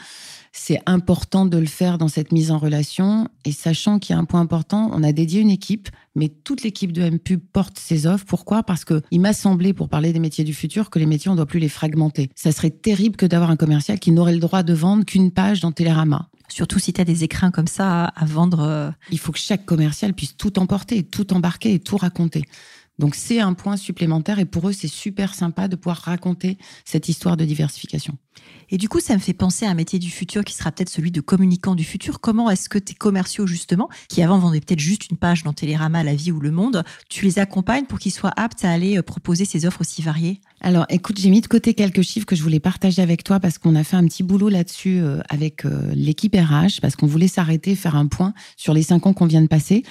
c'est 0.52 0.80
important 0.86 1.46
de 1.46 1.58
le 1.58 1.66
faire 1.66 1.96
dans 1.98 2.08
cette 2.08 2.32
mise 2.32 2.50
en 2.50 2.58
relation. 2.58 3.28
Et 3.44 3.52
sachant 3.52 3.98
qu'il 3.98 4.14
y 4.14 4.16
a 4.16 4.20
un 4.20 4.24
point 4.24 4.40
important, 4.40 4.90
on 4.92 5.02
a 5.02 5.12
dédié 5.12 5.40
une 5.40 5.50
équipe, 5.50 5.88
mais 6.14 6.28
toute 6.28 6.62
l'équipe 6.62 6.92
de 6.92 7.08
MPub 7.08 7.40
porte 7.52 7.78
ses 7.78 8.06
offres. 8.06 8.24
Pourquoi? 8.26 8.62
Parce 8.62 8.84
qu'il 8.84 9.20
m'a 9.20 9.32
semblé, 9.32 9.72
pour 9.72 9.88
parler 9.88 10.12
des 10.12 10.18
métiers 10.18 10.44
du 10.44 10.54
futur, 10.54 10.90
que 10.90 10.98
les 10.98 11.06
métiers, 11.06 11.28
on 11.28 11.34
ne 11.34 11.36
doit 11.36 11.46
plus 11.46 11.60
les 11.60 11.68
fragmenter. 11.68 12.30
Ça 12.34 12.52
serait 12.52 12.70
terrible 12.70 13.16
que 13.16 13.26
d'avoir 13.26 13.50
un 13.50 13.56
commercial 13.56 14.00
qui 14.00 14.10
n'aurait 14.10 14.34
le 14.34 14.40
droit 14.40 14.62
de 14.62 14.74
vendre 14.74 15.04
qu'une 15.04 15.30
page 15.30 15.60
dans 15.60 15.72
Télérama. 15.72 16.28
Surtout 16.48 16.80
si 16.80 16.92
tu 16.92 17.00
as 17.00 17.04
des 17.04 17.22
écrins 17.22 17.52
comme 17.52 17.68
ça 17.68 18.06
à 18.06 18.24
vendre. 18.24 18.60
Euh. 18.60 18.90
Il 19.12 19.18
faut 19.18 19.30
que 19.30 19.38
chaque 19.38 19.64
commercial 19.64 20.14
puisse 20.14 20.36
tout 20.36 20.58
emporter, 20.58 21.04
tout 21.04 21.32
embarquer 21.32 21.74
et 21.74 21.78
tout 21.78 21.96
raconter. 21.96 22.42
Donc 23.00 23.14
c'est 23.14 23.40
un 23.40 23.54
point 23.54 23.78
supplémentaire 23.78 24.38
et 24.38 24.44
pour 24.44 24.68
eux 24.68 24.72
c'est 24.72 24.86
super 24.86 25.34
sympa 25.34 25.68
de 25.68 25.74
pouvoir 25.74 25.96
raconter 25.96 26.58
cette 26.84 27.08
histoire 27.08 27.38
de 27.38 27.46
diversification. 27.46 28.18
Et 28.68 28.76
du 28.76 28.90
coup 28.90 29.00
ça 29.00 29.14
me 29.14 29.18
fait 29.18 29.32
penser 29.32 29.64
à 29.64 29.70
un 29.70 29.74
métier 29.74 29.98
du 29.98 30.10
futur 30.10 30.44
qui 30.44 30.54
sera 30.54 30.70
peut-être 30.70 30.90
celui 30.90 31.10
de 31.10 31.22
communicant 31.22 31.74
du 31.74 31.82
futur. 31.82 32.20
Comment 32.20 32.50
est-ce 32.50 32.68
que 32.68 32.78
tes 32.78 32.92
commerciaux 32.92 33.46
justement, 33.46 33.88
qui 34.08 34.22
avant 34.22 34.38
vendaient 34.38 34.60
peut-être 34.60 34.80
juste 34.80 35.10
une 35.10 35.16
page 35.16 35.44
dans 35.44 35.54
Télérama, 35.54 36.04
La 36.04 36.14
Vie 36.14 36.30
ou 36.30 36.40
Le 36.40 36.50
Monde, 36.50 36.84
tu 37.08 37.24
les 37.24 37.38
accompagnes 37.38 37.86
pour 37.86 37.98
qu'ils 37.98 38.12
soient 38.12 38.34
aptes 38.36 38.66
à 38.66 38.70
aller 38.70 38.98
euh, 38.98 39.02
proposer 39.02 39.46
ces 39.46 39.64
offres 39.64 39.80
aussi 39.80 40.02
variées? 40.02 40.42
Alors 40.60 40.84
écoute, 40.90 41.18
j'ai 41.18 41.30
mis 41.30 41.40
de 41.40 41.46
côté 41.46 41.72
quelques 41.72 42.02
chiffres 42.02 42.26
que 42.26 42.36
je 42.36 42.42
voulais 42.42 42.60
partager 42.60 43.00
avec 43.00 43.24
toi 43.24 43.40
parce 43.40 43.56
qu'on 43.56 43.76
a 43.76 43.82
fait 43.82 43.96
un 43.96 44.04
petit 44.04 44.22
boulot 44.22 44.50
là-dessus 44.50 45.00
euh, 45.00 45.20
avec 45.30 45.64
euh, 45.64 45.90
l'équipe 45.94 46.36
RH 46.36 46.82
parce 46.82 46.96
qu'on 46.96 47.06
voulait 47.06 47.28
s'arrêter, 47.28 47.74
faire 47.74 47.96
un 47.96 48.08
point 48.08 48.34
sur 48.58 48.74
les 48.74 48.82
cinq 48.82 49.06
ans 49.06 49.14
qu'on 49.14 49.26
vient 49.26 49.42
de 49.42 49.48
passer. 49.48 49.84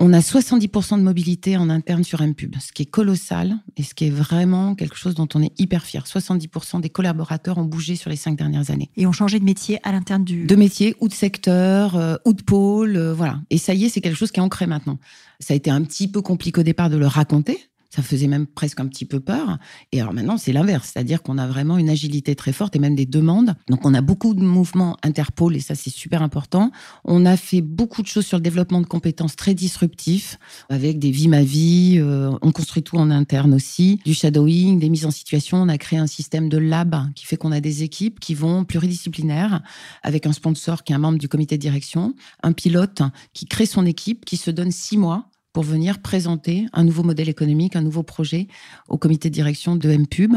On 0.00 0.12
a 0.12 0.20
70% 0.20 0.96
de 0.96 1.02
mobilité 1.02 1.56
en 1.56 1.68
interne 1.68 2.04
sur 2.04 2.22
MPub, 2.22 2.54
ce 2.60 2.70
qui 2.70 2.82
est 2.82 2.86
colossal 2.86 3.58
et 3.76 3.82
ce 3.82 3.94
qui 3.94 4.06
est 4.06 4.10
vraiment 4.10 4.76
quelque 4.76 4.96
chose 4.96 5.16
dont 5.16 5.26
on 5.34 5.42
est 5.42 5.50
hyper 5.58 5.84
fier. 5.84 6.04
70% 6.06 6.80
des 6.80 6.88
collaborateurs 6.88 7.58
ont 7.58 7.64
bougé 7.64 7.96
sur 7.96 8.08
les 8.08 8.14
cinq 8.14 8.36
dernières 8.36 8.70
années. 8.70 8.90
Et 8.96 9.08
ont 9.08 9.12
changé 9.12 9.40
de 9.40 9.44
métier 9.44 9.80
à 9.82 9.90
l'interne 9.90 10.22
du... 10.22 10.46
De 10.46 10.54
métier 10.54 10.94
ou 11.00 11.08
de 11.08 11.12
secteur 11.12 11.96
euh, 11.96 12.14
ou 12.24 12.32
de 12.32 12.42
pôle, 12.42 12.96
euh, 12.96 13.12
voilà. 13.12 13.40
Et 13.50 13.58
ça 13.58 13.74
y 13.74 13.86
est, 13.86 13.88
c'est 13.88 14.00
quelque 14.00 14.14
chose 14.16 14.30
qui 14.30 14.38
est 14.38 14.42
ancré 14.42 14.68
maintenant. 14.68 15.00
Ça 15.40 15.54
a 15.54 15.56
été 15.56 15.68
un 15.68 15.82
petit 15.82 16.06
peu 16.06 16.22
compliqué 16.22 16.60
au 16.60 16.64
départ 16.64 16.90
de 16.90 16.96
le 16.96 17.08
raconter, 17.08 17.58
ça 17.90 18.02
faisait 18.02 18.26
même 18.26 18.46
presque 18.46 18.80
un 18.80 18.86
petit 18.86 19.04
peu 19.04 19.20
peur. 19.20 19.58
Et 19.92 20.00
alors 20.00 20.12
maintenant, 20.12 20.36
c'est 20.36 20.52
l'inverse, 20.52 20.90
c'est-à-dire 20.92 21.22
qu'on 21.22 21.38
a 21.38 21.46
vraiment 21.46 21.78
une 21.78 21.88
agilité 21.88 22.34
très 22.34 22.52
forte 22.52 22.76
et 22.76 22.78
même 22.78 22.94
des 22.94 23.06
demandes. 23.06 23.54
Donc 23.68 23.84
on 23.86 23.94
a 23.94 24.00
beaucoup 24.00 24.34
de 24.34 24.42
mouvements 24.42 24.96
Interpol 25.02 25.56
et 25.56 25.60
ça 25.60 25.74
c'est 25.74 25.90
super 25.90 26.22
important. 26.22 26.70
On 27.04 27.24
a 27.24 27.36
fait 27.36 27.60
beaucoup 27.60 28.02
de 28.02 28.06
choses 28.06 28.26
sur 28.26 28.38
le 28.38 28.42
développement 28.42 28.80
de 28.80 28.86
compétences 28.86 29.36
très 29.36 29.54
disruptifs 29.54 30.38
avec 30.68 30.98
des 30.98 31.10
vies 31.10 31.28
ma 31.28 31.42
vie. 31.42 31.96
Euh, 31.98 32.30
on 32.42 32.52
construit 32.52 32.82
tout 32.82 32.96
en 32.96 33.10
interne 33.10 33.54
aussi, 33.54 34.00
du 34.04 34.14
shadowing, 34.14 34.78
des 34.78 34.90
mises 34.90 35.06
en 35.06 35.10
situation. 35.10 35.58
On 35.58 35.68
a 35.68 35.78
créé 35.78 35.98
un 35.98 36.06
système 36.06 36.48
de 36.48 36.58
lab 36.58 36.96
qui 37.14 37.26
fait 37.26 37.36
qu'on 37.36 37.52
a 37.52 37.60
des 37.60 37.82
équipes 37.82 38.20
qui 38.20 38.34
vont 38.34 38.64
pluridisciplinaires 38.64 39.62
avec 40.02 40.26
un 40.26 40.32
sponsor 40.32 40.84
qui 40.84 40.92
est 40.92 40.96
un 40.96 41.00
membre 41.00 41.18
du 41.18 41.28
comité 41.28 41.56
de 41.56 41.62
direction, 41.62 42.14
un 42.42 42.52
pilote 42.52 43.02
qui 43.32 43.46
crée 43.46 43.66
son 43.66 43.86
équipe, 43.86 44.24
qui 44.24 44.36
se 44.36 44.50
donne 44.50 44.70
six 44.70 44.98
mois 44.98 45.28
pour 45.52 45.64
venir 45.64 46.00
présenter 46.00 46.66
un 46.72 46.84
nouveau 46.84 47.02
modèle 47.02 47.28
économique, 47.28 47.76
un 47.76 47.82
nouveau 47.82 48.02
projet 48.02 48.48
au 48.88 48.98
comité 48.98 49.30
de 49.30 49.34
direction 49.34 49.76
de 49.76 49.88
MPUB. 49.88 50.36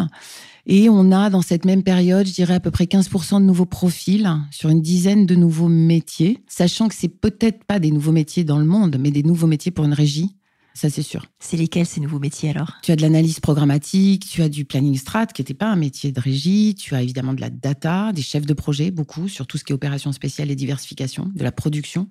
Et 0.66 0.90
on 0.90 1.12
a 1.12 1.30
dans 1.30 1.42
cette 1.42 1.66
même 1.66 1.84
période, 1.84 2.28
je 2.28 2.34
dirais 2.34 2.56
à 2.56 2.60
peu 2.60 2.72
près 2.72 2.86
15% 2.86 3.40
de 3.40 3.46
nouveaux 3.46 3.66
profils 3.66 4.30
sur 4.52 4.70
une 4.70 4.82
dizaine 4.82 5.26
de 5.26 5.36
nouveaux 5.36 5.68
métiers, 5.68 6.44
sachant 6.48 6.88
que 6.88 6.96
c'est 6.96 7.08
peut-être 7.08 7.64
pas 7.64 7.80
des 7.80 7.92
nouveaux 7.92 8.12
métiers 8.12 8.44
dans 8.44 8.60
le 8.60 8.66
monde, 8.66 8.98
mais 9.00 9.12
des 9.12 9.24
nouveaux 9.24 9.48
métiers 9.48 9.72
pour 9.72 9.86
une 9.86 9.94
régie. 9.94 10.36
Ça, 10.74 10.90
c'est 10.90 11.02
sûr. 11.02 11.26
C'est 11.40 11.58
lesquels 11.58 11.86
ces 11.86 12.00
nouveaux 12.00 12.20
métiers 12.20 12.50
alors? 12.50 12.74
Tu 12.82 12.92
as 12.92 12.96
de 12.96 13.02
l'analyse 13.02 13.40
programmatique, 13.40 14.26
tu 14.30 14.42
as 14.42 14.50
du 14.50 14.64
planning 14.64 14.96
strat, 14.96 15.28
qui 15.28 15.42
n'était 15.42 15.54
pas 15.54 15.70
un 15.70 15.76
métier 15.76 16.12
de 16.12 16.20
régie, 16.20 16.76
tu 16.76 16.96
as 16.96 17.02
évidemment 17.02 17.34
de 17.34 17.42
la 17.42 17.50
data, 17.50 18.14
des 18.14 18.22
chefs 18.22 18.46
de 18.46 18.54
projet, 18.54 18.90
beaucoup, 18.90 19.28
sur 19.28 19.48
tout 19.48 19.58
ce 19.58 19.66
qui 19.66 19.74
est 19.74 19.76
opération 19.76 20.12
spéciale 20.14 20.50
et 20.50 20.56
diversification, 20.56 21.30
de 21.36 21.44
la 21.44 21.52
production. 21.52 22.08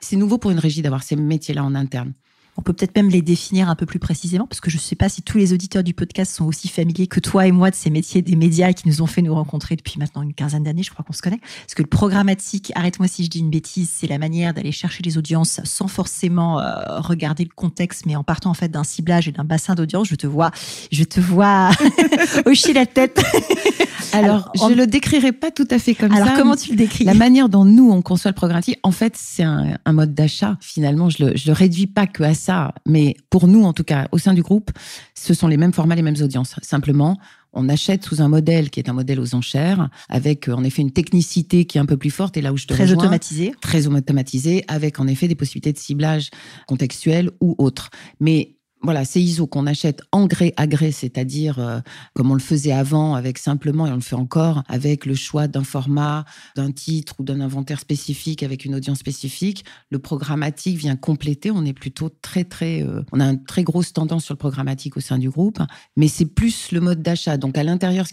C'est 0.00 0.16
nouveau 0.16 0.38
pour 0.38 0.52
une 0.52 0.60
régie 0.60 0.82
d'avoir 0.82 1.02
ces 1.02 1.16
métiers-là 1.16 1.64
en 1.64 1.74
interne. 1.74 2.12
On 2.58 2.62
peut 2.62 2.72
peut-être 2.72 2.96
même 2.96 3.08
les 3.08 3.22
définir 3.22 3.70
un 3.70 3.76
peu 3.76 3.86
plus 3.86 4.00
précisément, 4.00 4.48
parce 4.48 4.60
que 4.60 4.68
je 4.68 4.78
ne 4.78 4.80
sais 4.80 4.96
pas 4.96 5.08
si 5.08 5.22
tous 5.22 5.38
les 5.38 5.52
auditeurs 5.52 5.84
du 5.84 5.94
podcast 5.94 6.34
sont 6.34 6.44
aussi 6.44 6.66
familiers 6.66 7.06
que 7.06 7.20
toi 7.20 7.46
et 7.46 7.52
moi 7.52 7.70
de 7.70 7.76
ces 7.76 7.88
métiers 7.88 8.20
des 8.20 8.34
médias 8.34 8.72
qui 8.72 8.88
nous 8.88 9.00
ont 9.00 9.06
fait 9.06 9.22
nous 9.22 9.32
rencontrer 9.32 9.76
depuis 9.76 10.00
maintenant 10.00 10.22
une 10.22 10.34
quinzaine 10.34 10.64
d'années, 10.64 10.82
je 10.82 10.90
crois 10.90 11.04
qu'on 11.04 11.12
se 11.12 11.22
connaît. 11.22 11.38
Parce 11.38 11.74
que 11.76 11.82
le 11.82 11.88
programmatique, 11.88 12.72
arrête-moi 12.74 13.06
si 13.06 13.24
je 13.24 13.30
dis 13.30 13.38
une 13.38 13.50
bêtise, 13.50 13.88
c'est 13.94 14.08
la 14.08 14.18
manière 14.18 14.54
d'aller 14.54 14.72
chercher 14.72 15.04
les 15.04 15.16
audiences 15.16 15.60
sans 15.62 15.86
forcément 15.86 16.58
euh, 16.58 16.98
regarder 16.98 17.44
le 17.44 17.50
contexte, 17.54 18.06
mais 18.06 18.16
en 18.16 18.24
partant 18.24 18.50
en 18.50 18.54
fait 18.54 18.68
d'un 18.68 18.82
ciblage 18.82 19.28
et 19.28 19.32
d'un 19.32 19.44
bassin 19.44 19.76
d'audience. 19.76 20.08
Je 20.08 20.16
te 20.16 20.26
vois, 20.26 20.50
je 20.90 21.04
te 21.04 21.20
vois 21.20 21.70
hocher 22.44 22.72
la 22.72 22.86
tête. 22.86 23.24
Alors, 24.12 24.50
je 24.56 24.64
ne 24.64 24.74
le 24.74 24.86
décrirai 24.86 25.32
pas 25.32 25.50
tout 25.52 25.68
à 25.70 25.78
fait 25.78 25.94
comme 25.94 26.10
ça. 26.10 26.22
Alors, 26.22 26.34
comment 26.34 26.56
tu 26.56 26.70
le 26.70 26.76
décris? 26.76 27.04
La 27.04 27.14
manière 27.14 27.48
dont 27.48 27.64
nous, 27.64 27.90
on 27.90 28.02
conçoit 28.02 28.30
le 28.30 28.34
programmatique, 28.34 28.78
en 28.82 28.90
fait, 28.90 29.14
c'est 29.16 29.44
un, 29.44 29.78
mode 29.92 30.14
d'achat. 30.14 30.56
Finalement, 30.60 31.08
je 31.10 31.24
le, 31.24 31.34
le 31.34 31.52
réduis 31.52 31.86
pas 31.86 32.06
que 32.06 32.22
à 32.22 32.34
ça. 32.34 32.47
Mais 32.86 33.16
pour 33.30 33.48
nous, 33.48 33.64
en 33.64 33.72
tout 33.72 33.84
cas, 33.84 34.08
au 34.12 34.18
sein 34.18 34.34
du 34.34 34.42
groupe, 34.42 34.70
ce 35.14 35.34
sont 35.34 35.48
les 35.48 35.56
mêmes 35.56 35.72
formats, 35.72 35.94
les 35.94 36.02
mêmes 36.02 36.20
audiences. 36.22 36.54
Simplement, 36.62 37.18
on 37.52 37.68
achète 37.68 38.04
sous 38.04 38.20
un 38.20 38.28
modèle 38.28 38.70
qui 38.70 38.80
est 38.80 38.88
un 38.88 38.92
modèle 38.92 39.20
aux 39.20 39.34
enchères, 39.34 39.88
avec 40.08 40.48
en 40.48 40.62
effet 40.64 40.82
une 40.82 40.92
technicité 40.92 41.64
qui 41.64 41.78
est 41.78 41.80
un 41.80 41.86
peu 41.86 41.96
plus 41.96 42.10
forte. 42.10 42.36
Et 42.36 42.42
là 42.42 42.52
où 42.52 42.56
je 42.56 42.66
te 42.66 42.74
très 42.74 42.92
automatisé, 42.92 43.52
très 43.60 43.86
automatisé, 43.86 44.64
avec 44.68 45.00
en 45.00 45.06
effet 45.06 45.28
des 45.28 45.34
possibilités 45.34 45.72
de 45.72 45.78
ciblage 45.78 46.30
contextuel 46.66 47.30
ou 47.40 47.54
autre. 47.58 47.90
Mais 48.20 48.57
voilà, 48.80 49.04
ces 49.04 49.20
ISO 49.20 49.46
qu'on 49.46 49.66
achète 49.66 50.02
en 50.12 50.26
gré 50.26 50.54
à 50.56 50.66
gré, 50.66 50.92
c'est-à-dire 50.92 51.58
euh, 51.58 51.80
comme 52.14 52.30
on 52.30 52.34
le 52.34 52.40
faisait 52.40 52.72
avant, 52.72 53.14
avec 53.14 53.38
simplement, 53.38 53.86
et 53.86 53.90
on 53.90 53.96
le 53.96 54.00
fait 54.00 54.14
encore, 54.14 54.62
avec 54.68 55.04
le 55.04 55.14
choix 55.14 55.48
d'un 55.48 55.64
format, 55.64 56.24
d'un 56.54 56.70
titre 56.70 57.14
ou 57.18 57.24
d'un 57.24 57.40
inventaire 57.40 57.80
spécifique 57.80 58.42
avec 58.42 58.64
une 58.64 58.76
audience 58.76 58.98
spécifique. 58.98 59.64
Le 59.90 59.98
programmatique 59.98 60.76
vient 60.76 60.94
compléter. 60.94 61.50
On 61.50 61.64
est 61.64 61.72
plutôt 61.72 62.08
très, 62.08 62.44
très, 62.44 62.82
euh, 62.82 63.02
on 63.12 63.18
a 63.18 63.24
une 63.24 63.44
très 63.44 63.64
grosse 63.64 63.92
tendance 63.92 64.24
sur 64.24 64.34
le 64.34 64.38
programmatique 64.38 64.96
au 64.96 65.00
sein 65.00 65.18
du 65.18 65.28
groupe, 65.28 65.60
mais 65.96 66.06
c'est 66.06 66.26
plus 66.26 66.70
le 66.70 66.80
mode 66.80 67.02
d'achat. 67.02 67.36
Donc 67.36 67.58
à 67.58 67.64
l'intérieur, 67.64 68.06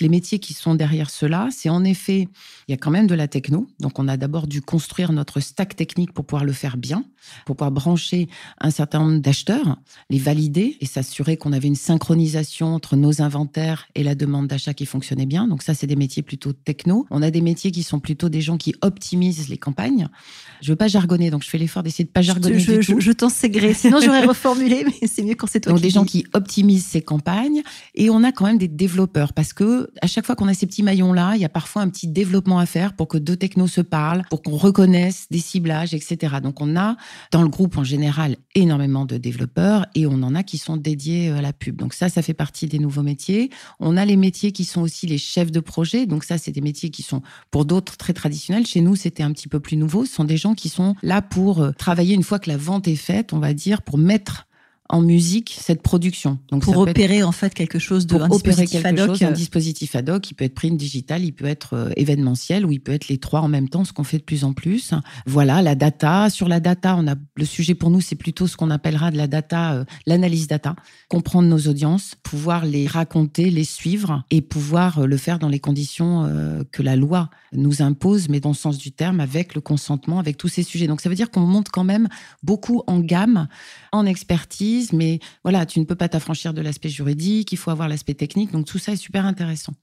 les 0.00 0.08
métiers 0.08 0.38
qui 0.38 0.52
sont 0.52 0.74
derrière 0.74 1.08
cela, 1.08 1.48
c'est 1.50 1.70
en 1.70 1.84
effet, 1.84 2.28
il 2.68 2.72
y 2.72 2.74
a 2.74 2.76
quand 2.76 2.90
même 2.90 3.06
de 3.06 3.14
la 3.14 3.28
techno. 3.28 3.66
Donc 3.80 3.98
on 3.98 4.08
a 4.08 4.18
d'abord 4.18 4.46
dû 4.46 4.60
construire 4.60 5.12
notre 5.12 5.40
stack 5.40 5.74
technique 5.74 6.12
pour 6.12 6.26
pouvoir 6.26 6.44
le 6.44 6.52
faire 6.52 6.76
bien, 6.76 7.04
pour 7.46 7.56
pouvoir 7.56 7.72
brancher 7.72 8.28
un 8.60 8.70
certain 8.70 9.00
nombre 9.00 9.20
d'acheteurs 9.20 9.78
les 10.10 10.18
valider 10.18 10.76
et 10.80 10.86
s'assurer 10.86 11.36
qu'on 11.36 11.52
avait 11.52 11.68
une 11.68 11.76
synchronisation 11.76 12.74
entre 12.74 12.96
nos 12.96 13.22
inventaires 13.22 13.88
et 13.94 14.02
la 14.02 14.14
demande 14.14 14.46
d'achat 14.46 14.74
qui 14.74 14.86
fonctionnait 14.86 15.26
bien. 15.26 15.46
Donc 15.46 15.62
ça, 15.62 15.74
c'est 15.74 15.86
des 15.86 15.96
métiers 15.96 16.22
plutôt 16.22 16.52
techno. 16.52 17.06
On 17.10 17.22
a 17.22 17.30
des 17.30 17.40
métiers 17.40 17.70
qui 17.70 17.82
sont 17.82 18.00
plutôt 18.00 18.28
des 18.28 18.40
gens 18.40 18.56
qui 18.56 18.74
optimisent 18.82 19.48
les 19.48 19.58
campagnes. 19.58 20.08
Je 20.60 20.70
veux 20.70 20.76
pas 20.76 20.88
jargonner, 20.88 21.30
donc 21.30 21.42
je 21.42 21.48
fais 21.48 21.58
l'effort 21.58 21.82
d'essayer 21.82 22.04
de 22.04 22.10
pas 22.10 22.22
jargonner 22.22 22.58
je, 22.58 22.80
je, 22.80 22.98
Je, 22.98 23.12
t'en 23.12 23.28
sais 23.28 23.50
gré. 23.50 23.74
Sinon, 23.74 24.00
j'aurais 24.00 24.24
reformulé, 24.26 24.84
mais 24.86 25.08
c'est 25.08 25.22
mieux 25.22 25.34
quand 25.34 25.46
c'est 25.46 25.60
toi 25.60 25.72
donc 25.72 25.82
des 25.82 25.90
gens 25.90 26.04
qui 26.04 26.24
optimisent 26.32 26.86
ces 26.86 27.02
campagnes. 27.02 27.62
Et 27.94 28.10
on 28.10 28.22
a 28.22 28.32
quand 28.32 28.46
même 28.46 28.58
des 28.58 28.68
développeurs 28.68 29.32
parce 29.32 29.52
que 29.52 29.90
à 30.00 30.06
chaque 30.06 30.26
fois 30.26 30.36
qu'on 30.36 30.48
a 30.48 30.54
ces 30.54 30.66
petits 30.66 30.82
maillons-là, 30.82 31.32
il 31.34 31.42
y 31.42 31.44
a 31.44 31.48
parfois 31.48 31.82
un 31.82 31.88
petit 31.88 32.08
développement 32.08 32.58
à 32.58 32.66
faire 32.66 32.94
pour 32.94 33.08
que 33.08 33.18
deux 33.18 33.36
technos 33.36 33.66
se 33.66 33.80
parlent, 33.80 34.22
pour 34.30 34.42
qu'on 34.42 34.56
reconnaisse 34.56 35.26
des 35.30 35.38
ciblages, 35.38 35.94
etc. 35.94 36.36
Donc 36.42 36.60
on 36.60 36.76
a 36.76 36.96
dans 37.30 37.42
le 37.42 37.48
groupe 37.48 37.76
en 37.76 37.84
général 37.84 38.36
énormément 38.54 39.04
de 39.04 39.16
développeurs 39.16 39.86
et 39.94 40.06
on 40.06 40.22
en 40.22 40.34
a 40.34 40.42
qui 40.42 40.58
sont 40.58 40.76
dédiés 40.76 41.30
euh, 41.30 41.38
à 41.38 41.42
la 41.42 41.52
pub. 41.52 41.76
Donc 41.76 41.94
ça, 41.94 42.08
ça 42.08 42.22
fait 42.22 42.34
partie 42.34 42.66
des 42.66 42.78
nouveaux 42.78 43.02
métiers. 43.02 43.50
On 43.80 43.96
a 43.96 44.04
les 44.04 44.16
métiers 44.16 44.52
qui 44.52 44.64
sont 44.64 44.80
aussi 44.80 45.06
les 45.06 45.18
chefs 45.18 45.50
de 45.50 45.60
projet. 45.60 46.06
Donc 46.06 46.24
ça, 46.24 46.38
c'est 46.38 46.52
des 46.52 46.60
métiers 46.60 46.90
qui 46.90 47.02
sont 47.02 47.22
pour 47.50 47.64
d'autres 47.64 47.96
très 47.96 48.12
traditionnels. 48.12 48.66
Chez 48.66 48.80
nous, 48.80 48.96
c'était 48.96 49.22
un 49.22 49.32
petit 49.32 49.48
peu 49.48 49.60
plus 49.60 49.76
nouveau. 49.76 50.04
Ce 50.04 50.14
sont 50.14 50.24
des 50.24 50.36
gens 50.36 50.54
qui 50.54 50.68
sont 50.68 50.94
là 51.02 51.22
pour 51.22 51.60
euh, 51.60 51.72
travailler 51.72 52.14
une 52.14 52.22
fois 52.22 52.38
que 52.38 52.50
la 52.50 52.56
vente 52.56 52.88
est 52.88 52.96
faite, 52.96 53.32
on 53.32 53.38
va 53.38 53.54
dire, 53.54 53.82
pour 53.82 53.98
mettre 53.98 54.46
en 54.88 55.00
musique 55.00 55.56
cette 55.58 55.80
production. 55.80 56.38
Donc 56.50 56.64
pour 56.64 56.76
opérer 56.76 57.22
en 57.22 57.32
fait 57.32 57.54
quelque 57.54 57.78
chose 57.78 58.06
de 58.06 58.14
pour 58.14 58.24
un 58.24 58.28
dispositif 58.28 58.84
ad 58.84 59.00
hoc. 59.00 59.22
un 59.22 59.30
dispositif 59.30 59.96
ad 59.96 60.10
hoc, 60.10 60.30
il 60.30 60.34
peut 60.34 60.44
être 60.44 60.54
print 60.54 60.76
digital, 60.76 61.24
il 61.24 61.32
peut 61.32 61.46
être 61.46 61.74
euh, 61.74 61.90
événementiel 61.96 62.66
ou 62.66 62.72
il 62.72 62.80
peut 62.80 62.92
être 62.92 63.08
les 63.08 63.18
trois 63.18 63.40
en 63.40 63.48
même 63.48 63.68
temps, 63.68 63.84
ce 63.84 63.92
qu'on 63.92 64.04
fait 64.04 64.18
de 64.18 64.22
plus 64.22 64.44
en 64.44 64.52
plus. 64.52 64.92
Voilà, 65.24 65.62
la 65.62 65.74
data. 65.74 66.28
Sur 66.30 66.48
la 66.48 66.60
data, 66.60 66.96
on 66.98 67.06
a 67.06 67.14
le 67.36 67.44
sujet 67.44 67.74
pour 67.74 67.90
nous, 67.90 68.00
c'est 68.00 68.16
plutôt 68.16 68.46
ce 68.46 68.56
qu'on 68.56 68.70
appellera 68.70 69.10
de 69.10 69.16
la 69.16 69.28
data, 69.28 69.74
euh, 69.74 69.84
l'analyse 70.06 70.46
data, 70.46 70.76
comprendre 71.08 71.48
nos 71.48 71.68
audiences, 71.68 72.14
pouvoir 72.22 72.66
les 72.66 72.86
raconter, 72.86 73.50
les 73.50 73.64
suivre 73.64 74.24
et 74.30 74.42
pouvoir 74.42 74.98
euh, 74.98 75.06
le 75.06 75.16
faire 75.16 75.38
dans 75.38 75.48
les 75.48 75.60
conditions 75.60 76.02
que 76.70 76.82
la 76.82 76.96
loi 76.96 77.30
nous 77.52 77.82
impose, 77.82 78.28
mais 78.28 78.40
dans 78.40 78.50
le 78.50 78.54
sens 78.54 78.78
du 78.78 78.92
terme, 78.92 79.20
avec 79.20 79.54
le 79.54 79.60
consentement, 79.60 80.18
avec 80.18 80.36
tous 80.36 80.48
ces 80.48 80.62
sujets. 80.62 80.86
Donc 80.86 81.00
ça 81.00 81.08
veut 81.08 81.14
dire 81.14 81.30
qu'on 81.30 81.40
monte 81.40 81.68
quand 81.70 81.84
même 81.84 82.08
beaucoup 82.42 82.82
en 82.86 83.00
gamme, 83.00 83.48
en 83.92 84.06
expertise 84.06 84.71
mais 84.92 85.20
voilà, 85.44 85.66
tu 85.66 85.80
ne 85.80 85.84
peux 85.84 85.94
pas 85.94 86.08
t'affranchir 86.08 86.54
de 86.54 86.60
l'aspect 86.60 86.88
juridique, 86.88 87.52
il 87.52 87.56
faut 87.56 87.70
avoir 87.70 87.88
l'aspect 87.88 88.14
technique, 88.14 88.52
donc 88.52 88.66
tout 88.66 88.78
ça 88.78 88.92
est 88.92 88.96
super 88.96 89.26
intéressant. 89.26 89.74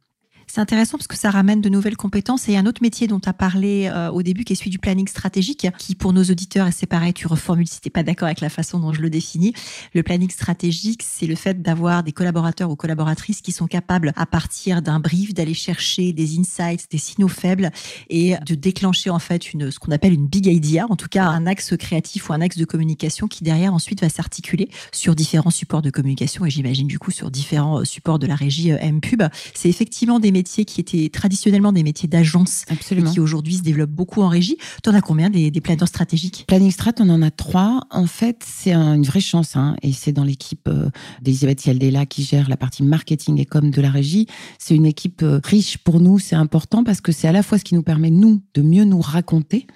C'est 0.52 0.62
intéressant 0.62 0.98
parce 0.98 1.08
que 1.08 1.16
ça 1.16 1.30
ramène 1.30 1.62
de 1.62 1.70
nouvelles 1.70 1.96
compétences. 1.96 2.50
Et 2.50 2.58
un 2.58 2.66
autre 2.66 2.82
métier 2.82 3.06
dont 3.06 3.20
tu 3.20 3.30
as 3.30 3.34
parlé 3.34 3.88
euh, 3.94 4.10
au 4.10 4.24
début, 4.24 4.44
qui 4.44 4.54
est 4.54 4.56
celui 4.56 4.72
du 4.72 4.80
planning 4.80 5.08
stratégique, 5.08 5.68
qui 5.78 5.94
pour 5.94 6.12
nos 6.12 6.24
auditeurs, 6.24 6.68
c'est 6.76 6.88
pareil, 6.88 7.14
tu 7.14 7.28
reformules 7.28 7.68
si 7.68 7.80
tu 7.82 7.92
pas 7.92 8.02
d'accord 8.02 8.26
avec 8.26 8.42
la 8.42 8.50
façon 8.50 8.80
dont 8.80 8.92
je 8.92 9.02
le 9.02 9.12
définis. 9.12 9.54
Le 9.94 10.02
planning 10.02 10.32
stratégique, 10.32 11.04
c'est 11.06 11.28
le 11.28 11.36
fait 11.36 11.62
d'avoir 11.62 12.02
des 12.02 12.14
collaborateurs 12.14 12.72
ou 12.72 12.76
collaboratrices 12.76 13.42
qui 13.42 13.52
sont 13.52 13.68
capables, 13.68 14.12
à 14.16 14.26
partir 14.26 14.82
d'un 14.82 15.00
brief, 15.00 15.36
d'aller 15.36 15.54
chercher 15.54 16.14
des 16.14 16.40
insights, 16.40 16.90
des 16.90 16.98
signaux 16.98 17.28
faibles 17.28 17.70
et 18.10 18.34
de 18.44 18.56
déclencher 18.56 19.12
en 19.12 19.20
fait 19.20 19.54
une, 19.54 19.70
ce 19.70 19.78
qu'on 19.78 19.92
appelle 19.92 20.14
une 20.14 20.26
big 20.26 20.48
idea, 20.48 20.88
en 20.90 20.96
tout 20.96 21.10
cas 21.10 21.26
un 21.26 21.46
axe 21.46 21.78
créatif 21.78 22.28
ou 22.28 22.34
un 22.34 22.42
axe 22.42 22.58
de 22.58 22.66
communication 22.66 23.28
qui 23.28 23.44
derrière 23.44 23.76
ensuite 23.76 24.02
va 24.02 24.10
s'articuler 24.10 24.70
sur 24.92 25.14
différents 25.14 25.52
supports 25.52 25.84
de 25.84 25.92
communication 25.92 26.44
et 26.48 26.50
j'imagine 26.50 26.88
du 26.88 26.98
coup 26.98 27.12
sur 27.12 27.30
différents 27.30 27.82
euh, 27.82 27.86
supports 27.86 28.18
de 28.18 28.26
la 28.26 28.36
régie 28.36 28.72
euh, 28.72 28.78
M-Pub. 28.80 29.22
C'est 29.54 29.70
effectivement 29.70 30.20
des 30.20 30.32
métiers 30.32 30.39
qui 30.44 30.82
étaient 30.82 31.10
traditionnellement 31.10 31.72
des 31.72 31.84
métiers 31.84 32.08
d'agence 32.08 32.64
et 32.70 33.04
qui 33.04 33.20
aujourd'hui 33.20 33.56
se 33.56 33.62
développent 33.62 33.92
beaucoup 33.92 34.22
en 34.22 34.30
régie. 34.30 34.58
Tu 34.84 34.90
en 34.90 34.94
as 34.94 35.02
combien 35.02 35.30
des, 35.30 35.52
des 35.52 35.62
planners 35.62 35.88
stratégiques? 35.88 36.46
Planning 36.48 36.72
Strat, 36.72 36.94
on 37.00 37.10
en 37.10 37.22
a 37.22 37.32
trois. 37.32 37.82
En 37.92 38.08
fait, 38.08 38.44
c'est 38.46 38.74
une 38.74 39.04
vraie 39.04 39.20
chance 39.20 39.56
hein, 39.56 39.76
et 39.82 39.94
c'est 39.94 40.12
dans 40.12 40.24
l'équipe 40.24 40.68
euh, 40.68 40.90
d'Elisabeth 41.22 41.66
Yaldela 41.66 42.06
qui 42.06 42.24
gère 42.24 42.50
la 42.50 42.58
partie 42.58 42.84
marketing 42.84 43.40
et 43.40 43.46
com 43.46 43.72
de 43.72 43.82
la 43.82 43.90
régie. 43.90 44.28
C'est 44.58 44.76
une 44.76 44.86
équipe 44.86 45.22
euh, 45.24 45.40
riche 45.44 45.78
pour 45.78 46.00
nous, 46.00 46.20
c'est 46.20 46.36
important 46.36 46.84
parce 46.84 47.02
que 47.02 47.12
c'est 47.12 47.28
à 47.28 47.32
la 47.32 47.44
fois 47.44 47.58
ce 47.58 47.64
qui 47.64 47.76
nous 47.76 47.84
permet, 47.84 48.10
nous, 48.10 48.42
de 48.54 48.62
mieux 48.62 48.84
nous 48.84 49.02
raconter, 49.02 49.68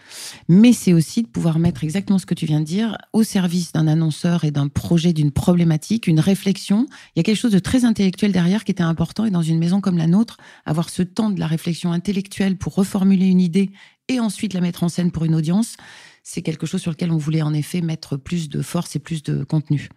mais 0.48 0.74
c'est 0.74 0.94
aussi 0.94 1.24
de 1.24 1.28
pouvoir 1.28 1.60
mettre 1.60 1.84
exactement 1.84 2.20
ce 2.20 2.26
que 2.26 2.34
tu 2.34 2.46
viens 2.46 2.60
de 2.60 2.66
dire 2.66 2.98
au 3.14 3.24
service 3.24 3.72
d'un 3.72 3.88
annonceur 3.88 4.44
et 4.44 4.52
d'un 4.52 4.68
projet, 4.68 5.14
d'une 5.14 5.32
problématique, 5.32 6.08
une 6.08 6.20
réflexion. 6.20 6.86
Il 7.16 7.20
y 7.20 7.22
a 7.22 7.24
quelque 7.24 7.38
chose 7.38 7.52
de 7.52 7.60
très 7.60 7.86
intellectuel 7.86 8.32
derrière 8.32 8.64
qui 8.64 8.72
était 8.72 8.84
important 8.84 9.26
et 9.26 9.32
dans 9.32 9.42
une 9.42 9.58
maison 9.58 9.82
comme 9.82 9.98
la 9.98 10.08
nôtre, 10.08 10.38
avoir 10.66 10.90
ce 10.90 11.04
temps 11.04 11.30
de 11.30 11.40
la 11.40 11.48
réflexion 11.48 11.92
intellectuelle 11.92 12.58
pour 12.58 12.76
reformuler 12.76 13.28
une 13.28 13.42
idée 13.42 13.72
et 14.08 14.20
ensuite 14.20 14.54
la 14.54 14.62
mettre 14.62 14.84
en 14.84 14.90
scène 14.90 15.12
pour 15.12 15.26
une 15.26 15.36
audience, 15.36 15.78
c'est 16.24 16.42
quelque 16.42 16.66
chose 16.66 16.82
sur 16.82 16.92
lequel 16.92 17.12
on 17.12 17.18
voulait 17.18 17.42
en 17.42 17.54
effet 17.54 17.82
mettre 17.82 18.18
plus 18.18 18.50
de 18.50 18.62
force 18.62 18.96
et 18.96 19.00
plus 19.00 19.24
de 19.24 19.44
contenu. 19.44 19.90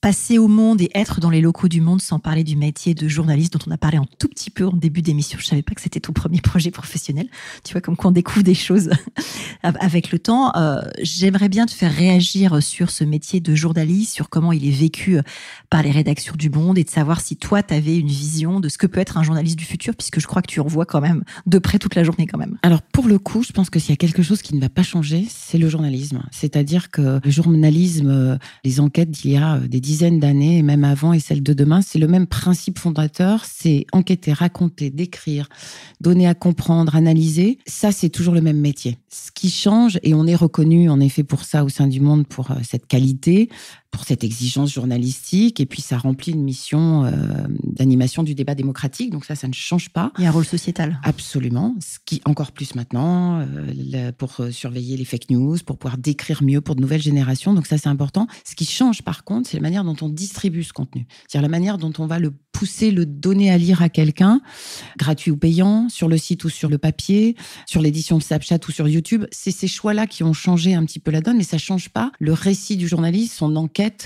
Passer 0.00 0.38
au 0.38 0.48
monde 0.48 0.80
et 0.80 0.90
être 0.94 1.20
dans 1.20 1.30
les 1.30 1.40
locaux 1.40 1.68
du 1.68 1.80
monde 1.80 2.00
sans 2.00 2.18
parler 2.18 2.42
du 2.42 2.56
métier 2.56 2.94
de 2.94 3.06
journaliste 3.06 3.52
dont 3.52 3.58
on 3.66 3.70
a 3.70 3.76
parlé 3.76 3.98
un 3.98 4.06
tout 4.18 4.28
petit 4.28 4.50
peu 4.50 4.66
en 4.66 4.72
début 4.72 5.02
d'émission. 5.02 5.38
Je 5.38 5.44
savais 5.44 5.62
pas 5.62 5.74
que 5.74 5.80
c'était 5.80 6.00
ton 6.00 6.12
premier 6.12 6.40
projet 6.40 6.70
professionnel. 6.70 7.26
Tu 7.64 7.72
vois, 7.72 7.80
comme 7.80 7.96
qu'on 7.96 8.10
découvre 8.10 8.42
des 8.42 8.54
choses 8.54 8.90
avec 9.62 10.10
le 10.10 10.18
temps. 10.18 10.52
Euh, 10.56 10.80
J'aimerais 11.02 11.48
bien 11.48 11.66
te 11.66 11.72
faire 11.72 11.94
réagir 11.94 12.62
sur 12.62 12.90
ce 12.90 13.04
métier 13.04 13.40
de 13.40 13.54
journaliste, 13.54 14.14
sur 14.14 14.30
comment 14.30 14.52
il 14.52 14.66
est 14.66 14.70
vécu 14.70 15.18
euh, 15.18 15.22
par 15.68 15.82
les 15.82 15.90
rédactions 15.90 16.34
du 16.36 16.48
monde 16.48 16.78
et 16.78 16.84
de 16.84 16.90
savoir 16.90 17.20
si 17.20 17.36
toi, 17.36 17.62
tu 17.62 17.74
avais 17.74 17.96
une 17.96 18.08
vision 18.08 18.60
de 18.60 18.68
ce 18.68 18.78
que 18.78 18.86
peut 18.86 19.00
être 19.00 19.18
un 19.18 19.22
journaliste 19.22 19.58
du 19.58 19.64
futur, 19.66 19.94
puisque 19.94 20.20
je 20.20 20.26
crois 20.26 20.40
que 20.40 20.50
tu 20.50 20.60
en 20.60 20.66
vois 20.66 20.86
quand 20.86 21.00
même 21.00 21.24
de 21.46 21.58
près 21.58 21.78
toute 21.78 21.94
la 21.94 22.04
journée 22.04 22.26
quand 22.26 22.38
même. 22.38 22.58
Alors, 22.62 22.80
pour 22.80 23.06
le 23.06 23.18
coup, 23.18 23.42
je 23.42 23.52
pense 23.52 23.68
que 23.68 23.78
s'il 23.78 23.90
y 23.90 23.92
a 23.92 23.96
quelque 23.96 24.22
chose 24.22 24.40
qui 24.40 24.54
ne 24.54 24.60
va 24.60 24.70
pas 24.70 24.82
changer, 24.82 25.26
c'est 25.28 25.58
le 25.58 25.68
journalisme. 25.68 26.22
C'est-à-dire 26.30 26.90
que 26.90 27.20
le 27.22 27.30
journalisme, 27.30 28.08
euh, 28.08 28.38
les 28.64 28.80
enquêtes 28.80 29.10
d'il 29.10 29.32
y 29.32 29.36
a 29.36 29.58
des 29.58 29.80
dizaines 29.90 30.20
d'années, 30.20 30.58
et 30.58 30.62
même 30.62 30.84
avant, 30.84 31.12
et 31.12 31.18
celles 31.18 31.42
de 31.42 31.52
demain, 31.52 31.82
c'est 31.82 31.98
le 31.98 32.06
même 32.06 32.28
principe 32.28 32.78
fondateur, 32.78 33.44
c'est 33.44 33.86
enquêter, 33.92 34.32
raconter, 34.32 34.88
décrire, 34.88 35.48
donner 36.00 36.28
à 36.28 36.34
comprendre, 36.34 36.94
analyser. 36.94 37.58
Ça, 37.66 37.90
c'est 37.90 38.08
toujours 38.08 38.34
le 38.34 38.40
même 38.40 38.60
métier. 38.60 38.98
Ce 39.08 39.32
qui 39.32 39.50
change, 39.50 39.98
et 40.04 40.14
on 40.14 40.28
est 40.28 40.36
reconnu 40.36 40.88
en 40.88 41.00
effet 41.00 41.24
pour 41.24 41.42
ça 41.42 41.64
au 41.64 41.68
sein 41.68 41.88
du 41.88 42.00
monde, 42.00 42.24
pour 42.24 42.52
euh, 42.52 42.54
cette 42.62 42.86
qualité, 42.86 43.48
pour 43.90 44.04
cette 44.04 44.24
exigence 44.24 44.72
journalistique. 44.72 45.60
Et 45.60 45.66
puis, 45.66 45.82
ça 45.82 45.98
remplit 45.98 46.32
une 46.32 46.42
mission 46.42 47.04
euh, 47.04 47.12
d'animation 47.64 48.22
du 48.22 48.34
débat 48.34 48.54
démocratique. 48.54 49.10
Donc 49.10 49.24
ça, 49.24 49.34
ça 49.34 49.48
ne 49.48 49.52
change 49.52 49.90
pas. 49.90 50.12
Il 50.18 50.24
y 50.24 50.26
a 50.26 50.30
un 50.30 50.32
rôle 50.32 50.44
sociétal. 50.44 51.00
Absolument. 51.02 51.74
Ce 51.80 51.98
qui, 52.04 52.20
encore 52.24 52.52
plus 52.52 52.74
maintenant, 52.74 53.40
euh, 53.40 54.12
pour 54.12 54.40
surveiller 54.50 54.96
les 54.96 55.04
fake 55.04 55.30
news, 55.30 55.56
pour 55.64 55.78
pouvoir 55.78 55.98
décrire 55.98 56.42
mieux 56.42 56.60
pour 56.60 56.76
de 56.76 56.80
nouvelles 56.80 57.02
générations. 57.02 57.54
Donc 57.54 57.66
ça, 57.66 57.78
c'est 57.78 57.88
important. 57.88 58.26
Ce 58.44 58.54
qui 58.54 58.64
change, 58.64 59.02
par 59.02 59.24
contre, 59.24 59.48
c'est 59.48 59.56
la 59.56 59.62
manière 59.62 59.84
dont 59.84 59.96
on 60.02 60.08
distribue 60.08 60.62
ce 60.62 60.72
contenu. 60.72 61.06
C'est-à-dire 61.28 61.42
la 61.42 61.48
manière 61.48 61.78
dont 61.78 61.92
on 61.98 62.06
va 62.06 62.18
le 62.18 62.32
pousser, 62.52 62.90
le 62.90 63.06
donner 63.06 63.50
à 63.50 63.58
lire 63.58 63.82
à 63.82 63.88
quelqu'un, 63.88 64.40
gratuit 64.98 65.30
ou 65.30 65.36
payant, 65.36 65.88
sur 65.88 66.08
le 66.08 66.18
site 66.18 66.44
ou 66.44 66.48
sur 66.48 66.68
le 66.68 66.78
papier, 66.78 67.36
sur 67.66 67.80
l'édition 67.80 68.18
de 68.18 68.22
Snapchat 68.22 68.58
ou 68.68 68.72
sur 68.72 68.88
YouTube. 68.88 69.24
C'est 69.30 69.50
ces 69.50 69.68
choix-là 69.68 70.06
qui 70.06 70.24
ont 70.24 70.32
changé 70.32 70.74
un 70.74 70.84
petit 70.84 70.98
peu 70.98 71.10
la 71.10 71.20
donne, 71.20 71.38
mais 71.38 71.44
ça 71.44 71.58
change 71.58 71.88
pas 71.88 72.12
le 72.18 72.32
récit 72.32 72.76
du 72.76 72.88
journaliste, 72.88 73.34
son 73.34 73.56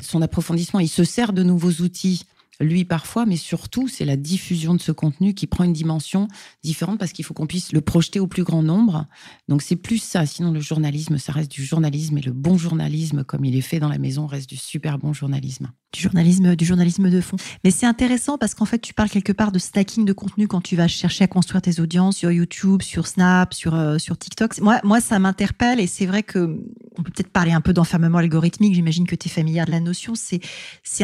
son 0.02 0.22
approfondissement. 0.22 0.80
Il 0.80 0.88
se 0.88 1.04
sert 1.04 1.32
de 1.32 1.42
nouveaux 1.42 1.82
outils 1.82 2.24
lui 2.61 2.84
parfois, 2.84 3.26
mais 3.26 3.37
surtout, 3.37 3.88
c'est 3.88 4.04
la 4.04 4.16
diffusion 4.16 4.75
de 4.75 4.80
ce 4.80 4.92
contenu 4.92 5.34
qui 5.34 5.46
prend 5.46 5.64
une 5.64 5.73
dimension 5.73 6.28
différente 6.62 6.99
parce 6.99 7.12
qu'il 7.12 7.25
faut 7.25 7.34
qu'on 7.34 7.46
puisse 7.46 7.73
le 7.73 7.80
projeter 7.80 8.20
au 8.20 8.26
plus 8.26 8.44
grand 8.44 8.62
nombre. 8.62 9.06
Donc 9.49 9.62
c'est 9.62 9.76
plus 9.76 9.99
ça. 9.99 10.26
Sinon, 10.26 10.52
le 10.52 10.61
journalisme, 10.61 11.18
ça 11.18 11.32
reste 11.32 11.50
du 11.50 11.64
journalisme 11.64 12.18
et 12.18 12.23
le 12.23 12.32
bon 12.32 12.56
journalisme, 12.56 13.25
comme 13.25 13.44
il 13.44 13.56
est 13.56 13.61
fait 13.61 13.80
dans 13.80 13.88
la 13.88 13.99
maison, 13.99 14.26
reste 14.26 14.49
du 14.49 14.56
super 14.56 14.99
bon 14.99 15.12
journalisme. 15.12 15.70
Du 15.92 16.00
journalisme, 16.00 16.56
du 16.56 16.64
journalisme 16.64 17.08
de 17.08 17.20
fond. 17.20 17.37
Mais 17.62 17.70
c'est 17.70 17.87
intéressant 17.87 18.37
parce 18.37 18.54
qu'en 18.54 18.64
fait, 18.64 18.80
tu 18.80 18.94
parles 18.94 19.11
quelque 19.11 19.32
part 19.32 19.52
de 19.52 19.58
stacking 19.58 20.04
de 20.04 20.12
contenu 20.12 20.49
quand 20.49 20.61
tu 20.61 20.75
vas 20.75 20.88
chercher 20.88 21.25
à 21.25 21.28
construire 21.28 21.62
tes 21.62 21.80
audiences 21.80 22.16
sur 22.16 22.32
YouTube, 22.32 22.82
sur 22.82 23.06
Snap, 23.06 23.54
sur, 23.54 23.75
euh, 23.75 23.99
sur 23.99 24.18
TikTok. 24.18 24.61
Moi, 24.61 24.80
moi, 24.82 25.00
ça 25.00 25.18
m'interpelle 25.18 25.78
et 25.80 25.87
c'est 25.87 26.06
vrai 26.06 26.23
que 26.23 26.58
on 26.96 27.02
peut 27.02 27.11
peut-être 27.11 27.30
parler 27.30 27.52
un 27.52 27.61
peu 27.61 27.73
d'enfermement 27.73 28.18
algorithmique. 28.18 28.75
J'imagine 28.75 29.06
que 29.06 29.14
tu 29.14 29.28
es 29.28 29.30
familière 29.30 29.66
de 29.66 29.70
la 29.70 29.80
notion. 29.80 30.14
C'est, 30.14 30.40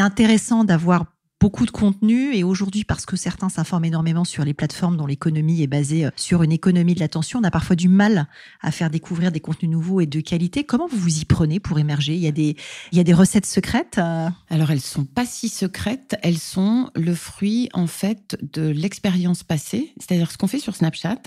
intéressant 0.00 0.64
d'avoir 0.64 1.06
beaucoup 1.40 1.64
de 1.64 1.70
contenu 1.70 2.34
et 2.34 2.44
aujourd'hui 2.44 2.84
parce 2.84 3.06
que 3.06 3.16
certains 3.16 3.48
s'informent 3.48 3.86
énormément 3.86 4.24
sur 4.24 4.44
les 4.44 4.52
plateformes 4.52 4.98
dont 4.98 5.06
l'économie 5.06 5.62
est 5.62 5.66
basée 5.66 6.04
euh, 6.04 6.10
sur 6.14 6.42
une 6.42 6.52
économie 6.52 6.94
de 6.94 7.00
l'attention, 7.00 7.40
on 7.40 7.44
a 7.44 7.50
parfois 7.50 7.76
du 7.76 7.88
mal 7.88 8.28
à 8.60 8.70
faire 8.70 8.90
découvrir 8.90 9.32
des 9.32 9.40
contenus 9.40 9.70
nouveaux 9.70 10.00
et 10.00 10.06
de 10.06 10.20
qualité. 10.20 10.64
Comment 10.64 10.86
vous 10.86 10.98
vous 10.98 11.20
y 11.20 11.24
prenez 11.24 11.58
pour 11.58 11.78
émerger? 11.78 12.14
Il 12.14 12.20
y 12.20 12.28
a 12.28 12.32
des 12.32 12.56
il 12.92 12.98
y 12.98 13.00
a 13.00 13.04
des 13.04 13.14
recettes 13.14 13.46
secrètes 13.46 13.96
euh? 13.98 14.28
Alors 14.50 14.70
elles 14.70 14.80
sont 14.80 15.04
pas 15.04 15.24
si 15.24 15.48
secrètes, 15.48 16.16
elles 16.22 16.38
sont 16.38 16.90
le 16.94 17.14
fruit 17.14 17.70
en 17.72 17.86
fait 17.86 18.36
de 18.42 18.68
l'expérience 18.68 19.42
passée, 19.42 19.94
c'est-à-dire 19.98 20.30
ce 20.30 20.36
qu'on 20.36 20.46
fait 20.46 20.58
sur 20.58 20.76
Snapchat, 20.76 21.22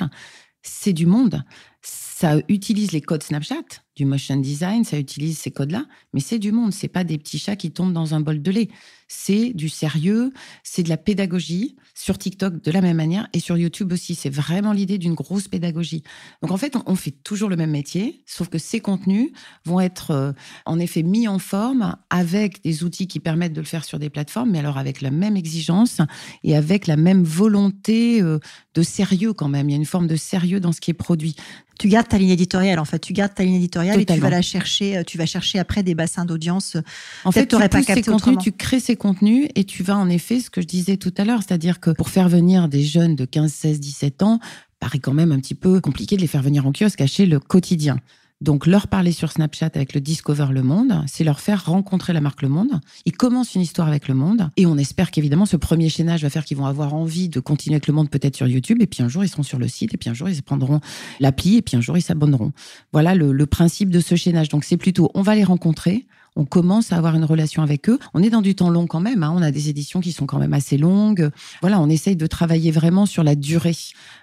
c'est 0.61 0.93
du 0.93 1.05
monde. 1.05 1.43
Ça 1.81 2.37
utilise 2.47 2.91
les 2.91 3.01
codes 3.01 3.23
Snapchat, 3.23 3.55
du 3.95 4.05
motion 4.05 4.37
design, 4.37 4.83
ça 4.83 4.97
utilise 4.97 5.37
ces 5.37 5.51
codes-là, 5.51 5.85
mais 6.13 6.19
c'est 6.19 6.39
du 6.39 6.51
monde. 6.51 6.73
C'est 6.73 6.87
pas 6.87 7.03
des 7.03 7.17
petits 7.17 7.39
chats 7.39 7.55
qui 7.55 7.71
tombent 7.71 7.93
dans 7.93 8.15
un 8.15 8.21
bol 8.21 8.41
de 8.41 8.51
lait. 8.51 8.69
C'est 9.07 9.53
du 9.53 9.69
sérieux, 9.69 10.33
c'est 10.63 10.81
de 10.81 10.89
la 10.89 10.97
pédagogie 10.97 11.75
sur 11.93 12.17
TikTok 12.17 12.63
de 12.63 12.71
la 12.71 12.81
même 12.81 12.97
manière 12.97 13.27
et 13.33 13.39
sur 13.39 13.55
YouTube 13.55 13.91
aussi. 13.91 14.15
C'est 14.15 14.29
vraiment 14.29 14.73
l'idée 14.73 14.97
d'une 14.97 15.13
grosse 15.13 15.47
pédagogie. 15.47 16.01
Donc 16.41 16.51
en 16.51 16.57
fait, 16.57 16.75
on 16.87 16.95
fait 16.95 17.11
toujours 17.11 17.49
le 17.49 17.55
même 17.55 17.69
métier, 17.69 18.23
sauf 18.25 18.49
que 18.49 18.57
ces 18.57 18.79
contenus 18.79 19.29
vont 19.65 19.79
être 19.79 20.11
euh, 20.11 20.31
en 20.65 20.79
effet 20.79 21.03
mis 21.03 21.27
en 21.27 21.37
forme 21.37 21.95
avec 22.09 22.63
des 22.63 22.83
outils 22.83 23.07
qui 23.07 23.19
permettent 23.19 23.53
de 23.53 23.61
le 23.61 23.67
faire 23.67 23.85
sur 23.85 23.99
des 23.99 24.09
plateformes, 24.09 24.49
mais 24.49 24.59
alors 24.59 24.79
avec 24.79 25.01
la 25.01 25.11
même 25.11 25.37
exigence 25.37 26.01
et 26.43 26.55
avec 26.55 26.87
la 26.87 26.97
même 26.97 27.23
volonté 27.23 28.21
euh, 28.21 28.39
de 28.73 28.81
sérieux 28.81 29.33
quand 29.33 29.49
même. 29.49 29.69
Il 29.69 29.73
y 29.73 29.75
a 29.75 29.77
une 29.77 29.85
forme 29.85 30.07
de 30.07 30.15
sérieux 30.15 30.59
dans 30.59 30.71
ce 30.71 30.81
qui 30.81 30.89
est 30.89 30.95
produit. 30.95 31.35
Tu 31.79 31.87
gardes 31.87 32.07
ta 32.07 32.17
ligne 32.17 32.29
éditoriale, 32.29 32.79
en 32.79 32.85
fait. 32.85 32.99
Tu 32.99 33.13
gardes 33.13 33.33
ta 33.33 33.43
ligne 33.43 33.55
éditoriale 33.55 33.82
et 33.83 34.05
tu 34.05 34.19
vas 34.19 34.29
la 34.29 34.41
chercher. 34.41 34.97
Euh, 34.97 35.03
tu 35.03 35.17
vas 35.17 35.25
chercher 35.25 35.59
après 35.59 35.83
des 35.83 35.95
bassins 35.95 36.25
d'audience. 36.25 36.77
En 37.23 37.31
fait, 37.31 37.47
tu 37.47 37.57
pas 37.57 37.83
capté 37.83 38.01
contenus, 38.01 38.37
tu 38.41 38.51
crées 38.51 38.79
ces 38.79 38.95
contenus 38.95 39.47
et 39.55 39.63
tu 39.63 39.83
vas 39.83 39.97
en 39.97 40.09
effet, 40.09 40.39
ce 40.39 40.49
que 40.49 40.61
je 40.61 40.67
disais 40.67 40.97
tout 40.97 41.13
à 41.17 41.25
l'heure, 41.25 41.41
c'est-à-dire 41.45 41.79
que 41.79 41.91
pour 41.91 42.09
faire 42.09 42.29
venir 42.29 42.67
des 42.67 42.83
jeunes 42.83 43.15
de 43.15 43.25
15, 43.25 43.51
16, 43.51 43.79
17 43.79 44.23
ans, 44.23 44.39
paraît 44.79 44.99
quand 44.99 45.13
même 45.13 45.31
un 45.31 45.39
petit 45.39 45.55
peu 45.55 45.79
compliqué 45.79 46.15
de 46.15 46.21
les 46.21 46.27
faire 46.27 46.41
venir 46.41 46.67
en 46.67 46.71
kiosque 46.71 47.01
acheter 47.01 47.25
le 47.25 47.39
quotidien. 47.39 47.97
Donc, 48.43 48.67
leur 48.67 48.89
parler 48.89 49.13
sur 49.13 49.31
Snapchat 49.31 49.69
avec 49.73 49.93
le 49.93 50.01
Discover 50.01 50.47
Le 50.51 50.63
Monde, 50.63 51.01
c'est 51.07 51.23
leur 51.23 51.39
faire 51.39 51.65
rencontrer 51.65 52.11
la 52.11 52.19
marque 52.19 52.41
Le 52.41 52.49
Monde. 52.49 52.81
Ils 53.05 53.15
commencent 53.15 53.55
une 53.55 53.61
histoire 53.61 53.87
avec 53.87 54.09
Le 54.09 54.15
Monde 54.15 54.49
et 54.57 54.65
on 54.65 54.77
espère 54.77 55.11
qu'évidemment, 55.11 55.45
ce 55.45 55.55
premier 55.55 55.87
chaînage 55.87 56.23
va 56.23 56.29
faire 56.29 56.43
qu'ils 56.43 56.57
vont 56.57 56.65
avoir 56.65 56.93
envie 56.93 57.29
de 57.29 57.39
continuer 57.39 57.75
avec 57.75 57.87
Le 57.87 57.93
Monde 57.93 58.09
peut-être 58.09 58.35
sur 58.35 58.45
YouTube 58.45 58.81
et 58.81 58.85
puis 58.85 59.01
un 59.01 59.07
jour, 59.07 59.23
ils 59.23 59.29
seront 59.29 59.43
sur 59.43 59.59
le 59.59 59.69
site 59.69 59.93
et 59.93 59.97
puis 59.97 60.09
un 60.09 60.13
jour, 60.13 60.27
ils 60.27 60.43
prendront 60.43 60.81
l'appli 61.21 61.55
et 61.55 61.61
puis 61.61 61.77
un 61.77 61.81
jour, 61.81 61.97
ils 61.97 62.01
s'abonneront. 62.01 62.51
Voilà 62.91 63.15
le, 63.15 63.31
le 63.31 63.45
principe 63.45 63.89
de 63.89 64.01
ce 64.01 64.15
chaînage. 64.15 64.49
Donc, 64.49 64.65
c'est 64.65 64.75
plutôt, 64.75 65.09
on 65.13 65.21
va 65.21 65.35
les 65.35 65.45
rencontrer, 65.45 66.05
on 66.35 66.45
commence 66.45 66.91
à 66.91 66.97
avoir 66.97 67.15
une 67.15 67.25
relation 67.25 67.61
avec 67.63 67.89
eux. 67.89 67.99
On 68.13 68.23
est 68.23 68.29
dans 68.29 68.41
du 68.41 68.55
temps 68.55 68.69
long 68.69 68.87
quand 68.87 68.99
même. 68.99 69.23
Hein. 69.23 69.33
On 69.35 69.41
a 69.41 69.51
des 69.51 69.69
éditions 69.69 70.01
qui 70.01 70.11
sont 70.11 70.25
quand 70.25 70.39
même 70.39 70.53
assez 70.53 70.77
longues. 70.77 71.29
Voilà, 71.61 71.79
on 71.79 71.89
essaye 71.89 72.15
de 72.15 72.27
travailler 72.27 72.71
vraiment 72.71 73.05
sur 73.05 73.23
la 73.23 73.35
durée. 73.35 73.75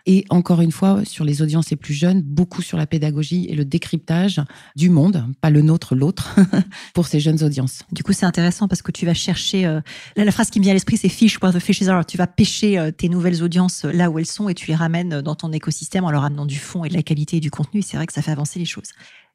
Et 0.07 0.25
encore 0.31 0.61
une 0.61 0.73
fois, 0.73 1.05
sur 1.05 1.25
les 1.25 1.43
audiences 1.43 1.71
les 1.71 1.77
plus 1.77 1.95
jeunes, 1.95 2.23
beaucoup 2.23 2.63
sur 2.63 2.77
la 2.77 2.87
pédagogie 2.87 3.47
et 3.49 3.55
le 3.55 3.65
décryptage 3.65 4.41
du 4.77 4.91
monde, 4.91 5.27
pas 5.41 5.51
le 5.51 5.63
nôtre, 5.63 5.95
l'autre, 5.95 6.37
pour 6.95 7.07
ces 7.07 7.21
jeunes 7.21 7.43
audiences. 7.45 7.81
Du 7.93 8.03
coup, 8.03 8.13
c'est 8.13 8.27
intéressant 8.27 8.69
parce 8.69 8.83
que 8.83 8.93
tu 8.93 9.07
vas 9.07 9.15
chercher. 9.15 9.67
Euh, 9.67 9.81
la 10.17 10.33
phrase 10.33 10.51
qui 10.51 10.59
me 10.59 10.65
vient 10.65 10.73
à 10.73 10.75
l'esprit, 10.75 10.97
c'est 10.97 11.09
fish 11.09 11.41
where 11.41 11.53
the 11.53 11.61
fishes 11.61 11.89
are. 11.89 12.05
Tu 12.05 12.17
vas 12.17 12.27
pêcher 12.27 12.79
euh, 12.79 12.91
tes 12.91 13.09
nouvelles 13.09 13.43
audiences 13.43 13.85
euh, 13.85 13.93
là 13.93 14.11
où 14.11 14.19
elles 14.19 14.27
sont 14.27 14.49
et 14.49 14.55
tu 14.55 14.67
les 14.69 14.75
ramènes 14.75 15.21
dans 15.21 15.35
ton 15.35 15.53
écosystème 15.53 16.05
en 16.05 16.11
leur 16.11 16.25
amenant 16.25 16.47
du 16.47 16.59
fond 16.59 16.85
et 16.85 16.89
de 16.89 16.95
la 16.95 17.03
qualité 17.03 17.37
et 17.37 17.41
du 17.41 17.51
contenu. 17.51 17.83
C'est 17.83 17.97
vrai 17.97 18.07
que 18.07 18.13
ça 18.13 18.23
fait 18.23 18.33
avancer 18.33 18.59
les 18.59 18.65
choses. 18.65 18.93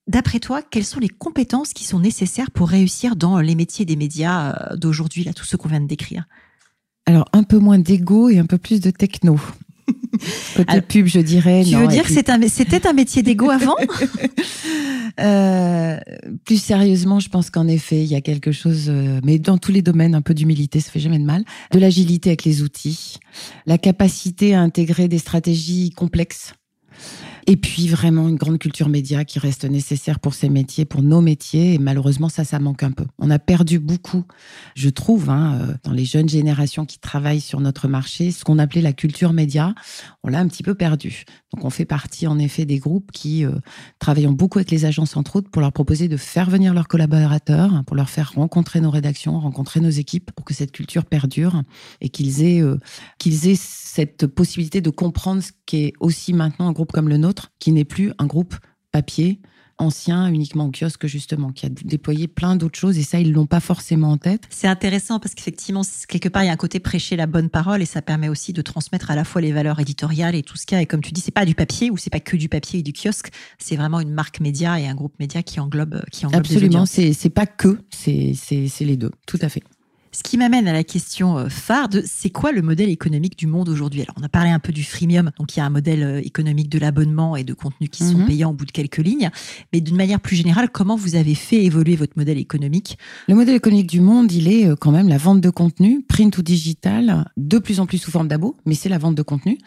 D'après 0.07 0.39
toi, 0.39 0.61
quelles 0.61 0.85
sont 0.85 0.99
les 0.99 1.09
compétences 1.09 1.73
qui 1.73 1.83
sont 1.83 1.99
nécessaires 1.99 2.51
pour 2.51 2.69
réussir 2.69 3.15
dans 3.15 3.39
les 3.39 3.55
métiers 3.55 3.85
des 3.85 3.95
médias 3.95 4.51
euh, 4.51 4.75
d'aujourd'hui, 4.75 5.23
là, 5.23 5.33
tout 5.33 5.45
ce 5.45 5.57
qu'on 5.57 5.67
vient 5.67 5.81
de 5.81 5.87
décrire? 5.87 6.27
Alors, 7.07 7.27
un 7.33 7.43
peu 7.43 7.57
moins 7.57 7.79
d'ego 7.79 8.29
et 8.29 8.37
un 8.37 8.45
peu 8.45 8.57
plus 8.57 8.81
de 8.81 8.91
techno. 8.91 9.39
Côté 10.55 10.81
pub, 10.81 11.07
je 11.07 11.19
dirais. 11.19 11.63
Tu 11.63 11.75
veux 11.75 11.87
dire 11.87 12.03
que 12.03 12.11
c'était 12.11 12.31
un, 12.31 12.93
métier 12.93 13.23
d'ego 13.23 13.49
avant? 13.51 13.75
Euh, 15.19 15.97
Plus 16.45 16.61
sérieusement, 16.61 17.19
je 17.19 17.29
pense 17.29 17.49
qu'en 17.49 17.67
effet, 17.67 18.03
il 18.03 18.07
y 18.07 18.15
a 18.15 18.21
quelque 18.21 18.51
chose, 18.51 18.85
euh, 18.89 19.19
mais 19.23 19.39
dans 19.39 19.57
tous 19.57 19.71
les 19.71 19.81
domaines, 19.81 20.13
un 20.15 20.21
peu 20.21 20.33
d'humilité, 20.33 20.79
ça 20.79 20.91
fait 20.91 20.99
jamais 20.99 21.19
de 21.19 21.25
mal. 21.25 21.43
De 21.71 21.79
l'agilité 21.79 22.29
avec 22.29 22.43
les 22.43 22.61
outils, 22.61 23.17
la 23.65 23.77
capacité 23.77 24.53
à 24.53 24.61
intégrer 24.61 25.07
des 25.07 25.19
stratégies 25.19 25.91
complexes 25.91 26.53
et 27.47 27.57
puis 27.57 27.87
vraiment 27.87 28.27
une 28.27 28.37
grande 28.37 28.57
culture 28.57 28.89
média 28.89 29.23
qui 29.23 29.37
reste 29.37 29.65
nécessaire 29.65 30.19
pour 30.19 30.33
ces 30.33 30.49
métiers, 30.49 30.85
pour 30.85 31.03
nos 31.03 31.21
métiers. 31.21 31.73
Et 31.73 31.77
malheureusement, 31.77 32.27
ça, 32.29 32.43
ça 32.43 32.59
manque 32.59 32.81
un 32.81 32.91
peu. 32.91 33.05
On 33.19 33.29
a 33.29 33.37
perdu 33.37 33.77
beaucoup, 33.77 34.23
je 34.75 34.89
trouve, 34.89 35.29
hein, 35.29 35.59
euh, 35.61 35.73
dans 35.83 35.91
les 35.91 36.05
jeunes 36.05 36.27
générations 36.27 36.85
qui 36.85 36.97
travaillent 36.97 37.41
sur 37.41 37.59
notre 37.59 37.87
marché, 37.87 38.31
ce 38.31 38.43
qu'on 38.43 38.57
appelait 38.57 38.81
la 38.81 38.93
culture 38.93 39.31
média. 39.31 39.75
On 40.23 40.29
l'a 40.29 40.39
un 40.39 40.47
petit 40.47 40.63
peu 40.63 40.73
perdu. 40.73 41.25
Donc 41.53 41.63
on 41.65 41.69
fait 41.69 41.85
partie 41.85 42.25
en 42.25 42.39
effet 42.39 42.65
des 42.65 42.79
groupes 42.79 43.11
qui 43.11 43.45
euh, 43.45 43.51
travaillent 43.99 44.25
beaucoup 44.27 44.57
avec 44.57 44.71
les 44.71 44.85
agences 44.85 45.15
entre 45.15 45.35
autres 45.35 45.51
pour 45.51 45.61
leur 45.61 45.71
proposer 45.71 46.07
de 46.07 46.17
faire 46.17 46.49
venir 46.49 46.73
leurs 46.73 46.87
collaborateurs, 46.87 47.73
hein, 47.73 47.83
pour 47.83 47.95
leur 47.95 48.09
faire 48.09 48.33
rencontrer 48.33 48.81
nos 48.81 48.89
rédactions, 48.89 49.39
rencontrer 49.39 49.81
nos 49.81 49.89
équipes, 49.89 50.31
pour 50.31 50.45
que 50.45 50.53
cette 50.53 50.71
culture 50.71 51.05
perdure 51.05 51.61
et 52.01 52.09
qu'ils 52.09 52.43
aient 52.43 52.61
euh, 52.61 52.77
qu'ils 53.19 53.47
aient 53.47 53.57
cette 53.57 54.25
possibilité 54.25 54.81
de 54.81 54.89
comprendre 54.89 55.43
ce 55.43 55.51
qu'est 55.65 55.93
aussi 55.99 56.33
maintenant 56.33 56.67
un 56.67 56.71
groupe 56.71 56.91
comme 56.91 57.07
le 57.07 57.17
nôtre 57.17 57.34
qui 57.59 57.71
n'est 57.71 57.85
plus 57.85 58.11
un 58.17 58.25
groupe 58.25 58.55
papier 58.91 59.39
ancien, 59.77 60.27
uniquement 60.27 60.65
au 60.65 60.71
kiosque 60.71 61.05
justement, 61.07 61.51
qui 61.51 61.65
a 61.65 61.69
déployé 61.69 62.27
plein 62.27 62.55
d'autres 62.55 62.79
choses 62.79 62.97
et 62.97 63.03
ça, 63.03 63.19
ils 63.19 63.31
l'ont 63.31 63.45
pas 63.45 63.59
forcément 63.59 64.11
en 64.11 64.17
tête. 64.17 64.43
C'est 64.49 64.67
intéressant 64.67 65.19
parce 65.19 65.35
qu'effectivement, 65.35 65.81
quelque 66.07 66.29
part, 66.29 66.43
il 66.43 66.47
y 66.47 66.49
a 66.49 66.53
un 66.53 66.57
côté 66.57 66.79
prêcher 66.79 67.15
la 67.15 67.27
bonne 67.27 67.49
parole 67.49 67.81
et 67.81 67.85
ça 67.85 68.01
permet 68.01 68.29
aussi 68.29 68.53
de 68.53 68.61
transmettre 68.61 69.11
à 69.11 69.15
la 69.15 69.23
fois 69.23 69.41
les 69.41 69.51
valeurs 69.51 69.79
éditoriales 69.79 70.35
et 70.35 70.43
tout 70.43 70.57
ce 70.57 70.65
qu'il 70.65 70.75
y 70.75 70.79
a. 70.79 70.81
Et 70.81 70.85
comme 70.85 71.01
tu 71.01 71.11
dis, 71.11 71.21
c'est 71.21 71.31
pas 71.31 71.45
du 71.45 71.55
papier 71.55 71.89
ou 71.91 71.97
c'est 71.97 72.09
pas 72.09 72.19
que 72.19 72.37
du 72.37 72.49
papier 72.49 72.79
et 72.79 72.83
du 72.83 72.93
kiosque, 72.93 73.29
c'est 73.59 73.75
vraiment 73.75 73.99
une 73.99 74.11
marque 74.11 74.39
média 74.39 74.79
et 74.79 74.87
un 74.87 74.95
groupe 74.95 75.19
média 75.19 75.43
qui 75.43 75.59
englobe, 75.59 76.01
qui 76.11 76.25
englobe 76.25 76.39
Absolument, 76.39 76.85
c'est 76.85 77.29
pas 77.29 77.45
que, 77.45 77.79
c'est 77.89 78.33
les 78.79 78.97
deux, 78.97 79.11
tout 79.27 79.39
à 79.41 79.49
fait. 79.49 79.63
Ce 80.15 80.23
qui 80.23 80.37
m'amène 80.37 80.65
à 80.69 80.71
la 80.71 80.85
question 80.85 81.37
euh, 81.37 81.49
phare 81.49 81.89
de 81.89 82.01
c'est 82.05 82.29
quoi 82.29 82.53
le 82.53 82.61
modèle 82.61 82.87
économique 82.87 83.37
du 83.37 83.47
monde 83.47 83.67
aujourd'hui? 83.67 84.01
Alors, 84.01 84.15
on 84.17 84.23
a 84.23 84.29
parlé 84.29 84.49
un 84.49 84.59
peu 84.59 84.71
du 84.71 84.85
freemium, 84.85 85.31
donc 85.37 85.53
il 85.53 85.59
y 85.59 85.61
a 85.61 85.65
un 85.65 85.69
modèle 85.69 86.03
euh, 86.03 86.21
économique 86.23 86.69
de 86.69 86.79
l'abonnement 86.79 87.35
et 87.35 87.43
de 87.43 87.53
contenus 87.53 87.89
qui 87.91 88.05
sont 88.05 88.19
mhm. 88.19 88.25
payants 88.25 88.51
au 88.51 88.53
bout 88.53 88.65
de 88.65 88.71
quelques 88.71 88.99
lignes. 88.99 89.29
Mais 89.73 89.81
d'une 89.81 89.97
manière 89.97 90.21
plus 90.21 90.37
générale, 90.37 90.69
comment 90.71 90.95
vous 90.95 91.15
avez 91.15 91.35
fait 91.35 91.65
évoluer 91.65 91.97
votre 91.97 92.13
modèle 92.15 92.37
économique? 92.37 92.97
Le 93.27 93.35
modèle 93.35 93.55
économique 93.55 93.89
du 93.89 93.99
monde, 93.99 94.31
il 94.31 94.47
est 94.47 94.67
euh, 94.67 94.77
quand 94.77 94.91
même 94.91 95.09
la 95.09 95.17
vente 95.17 95.41
de 95.41 95.49
contenu, 95.49 96.01
print 96.07 96.37
ou 96.37 96.41
digital, 96.41 97.29
de 97.35 97.59
plus 97.59 97.81
en 97.81 97.85
plus 97.85 97.97
sous 97.97 98.11
forme 98.11 98.29
d'abo, 98.29 98.55
mais 98.65 98.75
c'est 98.75 98.87
la 98.87 98.99
vente 98.99 99.15
de 99.15 99.21
contenu. 99.21 99.57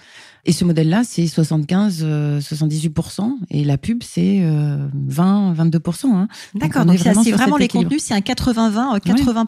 Et 0.46 0.52
ce 0.52 0.64
modèle-là, 0.64 1.02
c'est 1.04 1.26
75, 1.26 2.02
78%. 2.40 3.32
Et 3.50 3.64
la 3.64 3.76
pub, 3.76 4.02
c'est 4.02 4.40
20, 4.40 5.52
22%. 5.52 6.06
Hein. 6.06 6.28
D'accord. 6.54 6.87
Donc, 6.87 6.96
c'est 6.98 7.32
vraiment 7.32 7.58
les 7.58 7.68
contenus. 7.68 8.02
C'est 8.02 8.14
un 8.14 8.20
80-20, 8.20 8.98
80%, 8.98 9.00
80 9.00 9.46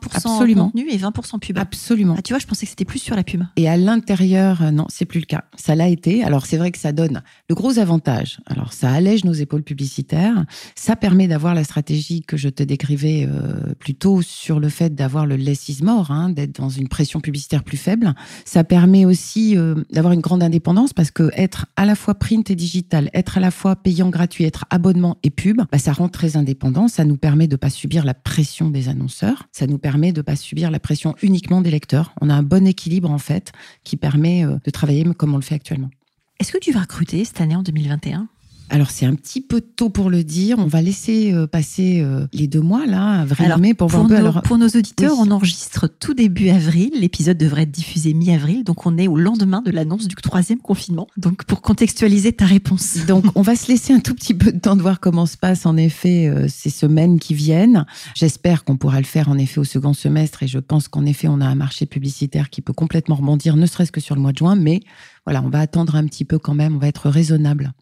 contenu 0.55 0.90
et 0.91 0.99
20% 0.99 1.39
pub. 1.39 1.59
Absolument. 1.59 2.15
Ah, 2.19 2.23
tu 2.23 2.33
vois, 2.33 2.41
je 2.41 2.47
pensais 2.47 2.67
que 2.67 2.71
c'était 2.71 2.85
plus 2.85 2.99
sur 2.99 3.17
la 3.17 3.23
pub. 3.23 3.43
Et 3.57 3.69
à 3.69 3.77
l'intérieur, 3.77 4.63
euh, 4.63 4.71
non, 4.71 4.87
c'est 4.89 5.05
plus 5.05 5.21
le 5.21 5.27
cas. 5.27 5.45
Ça 5.57 5.75
l'a 5.75 5.89
été. 5.89 6.23
Alors 6.25 6.47
c'est 6.47 6.57
vrai 6.57 6.71
que 6.71 6.79
ça 6.79 6.93
donne 6.93 7.23
le 7.49 7.55
gros 7.55 7.79
avantage. 7.79 8.39
Alors 8.47 8.73
ça 8.73 8.91
allège 8.91 9.25
nos 9.25 9.33
épaules 9.33 9.63
publicitaires. 9.63 10.45
Ça 10.75 10.97
permet 10.97 11.29
d'avoir 11.29 11.55
la 11.55 11.65
stratégie 11.65 12.23
que 12.23 12.37
je 12.37 12.49
te 12.49 12.63
décrivais 12.63 13.29
euh, 13.29 13.75
plus 13.79 13.95
tôt 13.95 14.23
sur 14.23 14.61
le 14.61 14.69
fait 14.69 14.95
d'avoir 14.95 15.27
le 15.27 15.37
less 15.37 15.69
is 15.69 15.83
more, 15.83 16.11
hein, 16.11 16.31
d'être 16.31 16.61
dans 16.61 16.69
une 16.69 16.89
pression 16.89 17.21
publicitaire 17.21 17.65
plus 17.65 17.77
faible. 17.77 18.15
Ça 18.45 18.65
permet 18.65 19.05
aussi 19.05 19.57
euh, 19.57 19.77
d'avoir 19.91 20.13
une 20.13 20.21
grande 20.21 20.43
indépendance 20.43 20.93
parce 20.93 21.11
que 21.11 21.31
être 21.35 21.67
à 21.77 21.87
la 21.87 21.95
fois 21.95 22.15
print 22.15 22.51
et 22.51 22.57
digital, 22.57 23.11
être 23.15 23.39
à 23.39 23.41
la 23.41 23.51
fois 23.51 23.77
payant 23.77 24.11
gratuit, 24.11 24.45
être 24.45 24.65
abonnement 24.71 25.19
et 25.23 25.31
pub, 25.31 25.63
bah, 25.71 25.79
ça 25.79 25.93
rend 25.93 26.09
très 26.09 26.37
indépendant. 26.37 26.89
Ça 26.89 27.05
nous 27.05 27.17
permet 27.17 27.47
de 27.47 27.57
pas 27.57 27.71
subir 27.71 28.05
la 28.05 28.15
pression 28.15 28.71
des 28.71 28.89
annonceurs. 28.89 29.49
Ça 29.53 29.67
nous 29.67 29.79
permet 29.79 30.13
de 30.13 30.23
pas 30.23 30.37
subir 30.37 30.71
la 30.71 30.80
pression 30.81 31.15
uniquement 31.23 31.61
des 31.61 31.71
lecteurs. 31.71 32.13
On 32.21 32.31
a 32.31 32.35
un 32.35 32.43
bon 32.43 32.67
équilibre 32.67 33.11
en 33.11 33.19
fait 33.19 33.53
qui 33.85 33.97
permet 33.97 34.45
euh, 34.45 34.57
de 34.65 34.71
travailler 34.71 35.05
comme 35.17 35.35
on 35.35 35.39
le 35.39 35.43
fait 35.43 35.55
actuellement. 35.55 35.91
Est-ce 36.39 36.53
que 36.53 36.59
tu 36.59 36.73
vas 36.73 36.81
recruter 36.81 37.25
cette 37.25 37.41
année 37.41 37.57
en 37.57 37.63
2021 37.63 38.29
alors 38.71 38.91
c'est 38.91 39.05
un 39.05 39.15
petit 39.15 39.41
peu 39.41 39.61
tôt 39.61 39.91
pour 39.91 40.11
le 40.11 40.23
dire. 40.23 40.59
On 40.59 40.67
va 40.67 40.81
laisser 40.81 41.33
euh, 41.33 41.47
passer 41.47 42.01
euh, 42.01 42.27
les 42.33 42.47
deux 42.47 42.61
mois 42.61 42.87
là, 42.87 43.21
avril 43.23 43.53
mai, 43.59 43.75
pour. 43.75 43.91
Nos, 43.91 44.41
Pour 44.43 44.59
nos 44.59 44.69
auditeurs, 44.69 45.17
on 45.19 45.31
enregistre 45.33 45.89
tout 45.89 46.15
début 46.15 46.51
avril. 46.51 46.93
L'épisode 46.99 47.37
devrait 47.37 47.63
être 47.63 47.71
diffusé 47.71 48.15
mi-avril, 48.15 48.63
donc 48.63 48.87
on 48.87 48.97
est 48.97 49.09
au 49.09 49.17
lendemain 49.17 49.61
de 49.61 49.73
l'annonce 49.73 50.07
du 50.07 50.15
troisième 50.15 50.61
confinement. 50.61 51.09
Donc 51.17 51.45
pour 51.45 51.63
contextualiser 51.63 52.33
ta 52.33 52.47
réponse. 52.47 52.99
Donc 53.09 53.25
on 53.35 53.43
va 53.43 53.57
se 53.57 53.69
laisser 53.69 53.93
un 53.93 53.99
tout 53.99 54.15
petit 54.15 54.35
peu 54.35 54.53
de 54.53 54.59
temps 54.59 54.77
de 54.77 54.83
voir 54.83 55.01
comment 55.01 55.27
se 55.27 55.37
passent 55.37 55.67
en 55.67 55.77
effet 55.77 56.29
euh, 56.29 56.47
ces 56.49 56.71
semaines 56.71 57.19
qui 57.19 57.35
viennent. 57.35 57.85
J'espère 58.15 58.65
qu'on 58.65 58.77
pourra 58.77 58.99
le 58.99 59.07
faire 59.07 59.29
en 59.29 59.37
effet 59.37 59.59
au 59.59 59.65
second 59.65 59.95
semestre 59.95 60.45
et 60.45 60.47
je 60.47 60.59
pense 60.59 60.87
qu'en 60.87 61.05
effet 61.07 61.27
on 61.29 61.41
a 61.41 61.47
un 61.47 61.57
marché 61.57 61.87
publicitaire 61.87 62.51
qui 62.51 62.63
peut 62.63 62.73
complètement 62.73 63.17
rebondir, 63.17 63.57
ne 63.57 63.67
serait-ce 63.67 63.91
que 63.91 64.01
sur 64.01 64.15
le 64.15 64.21
mois 64.21 64.33
de 64.33 64.39
juin. 64.39 64.55
Mais 64.55 64.81
voilà, 65.27 65.43
on 65.43 65.51
va 65.51 65.59
attendre 65.61 65.97
un 65.97 66.05
petit 66.07 66.25
peu 66.25 66.39
quand 66.39 66.55
même. 66.55 66.77
On 66.77 66.79
va 66.79 66.89
être 66.89 67.09
raisonnable. 67.09 67.73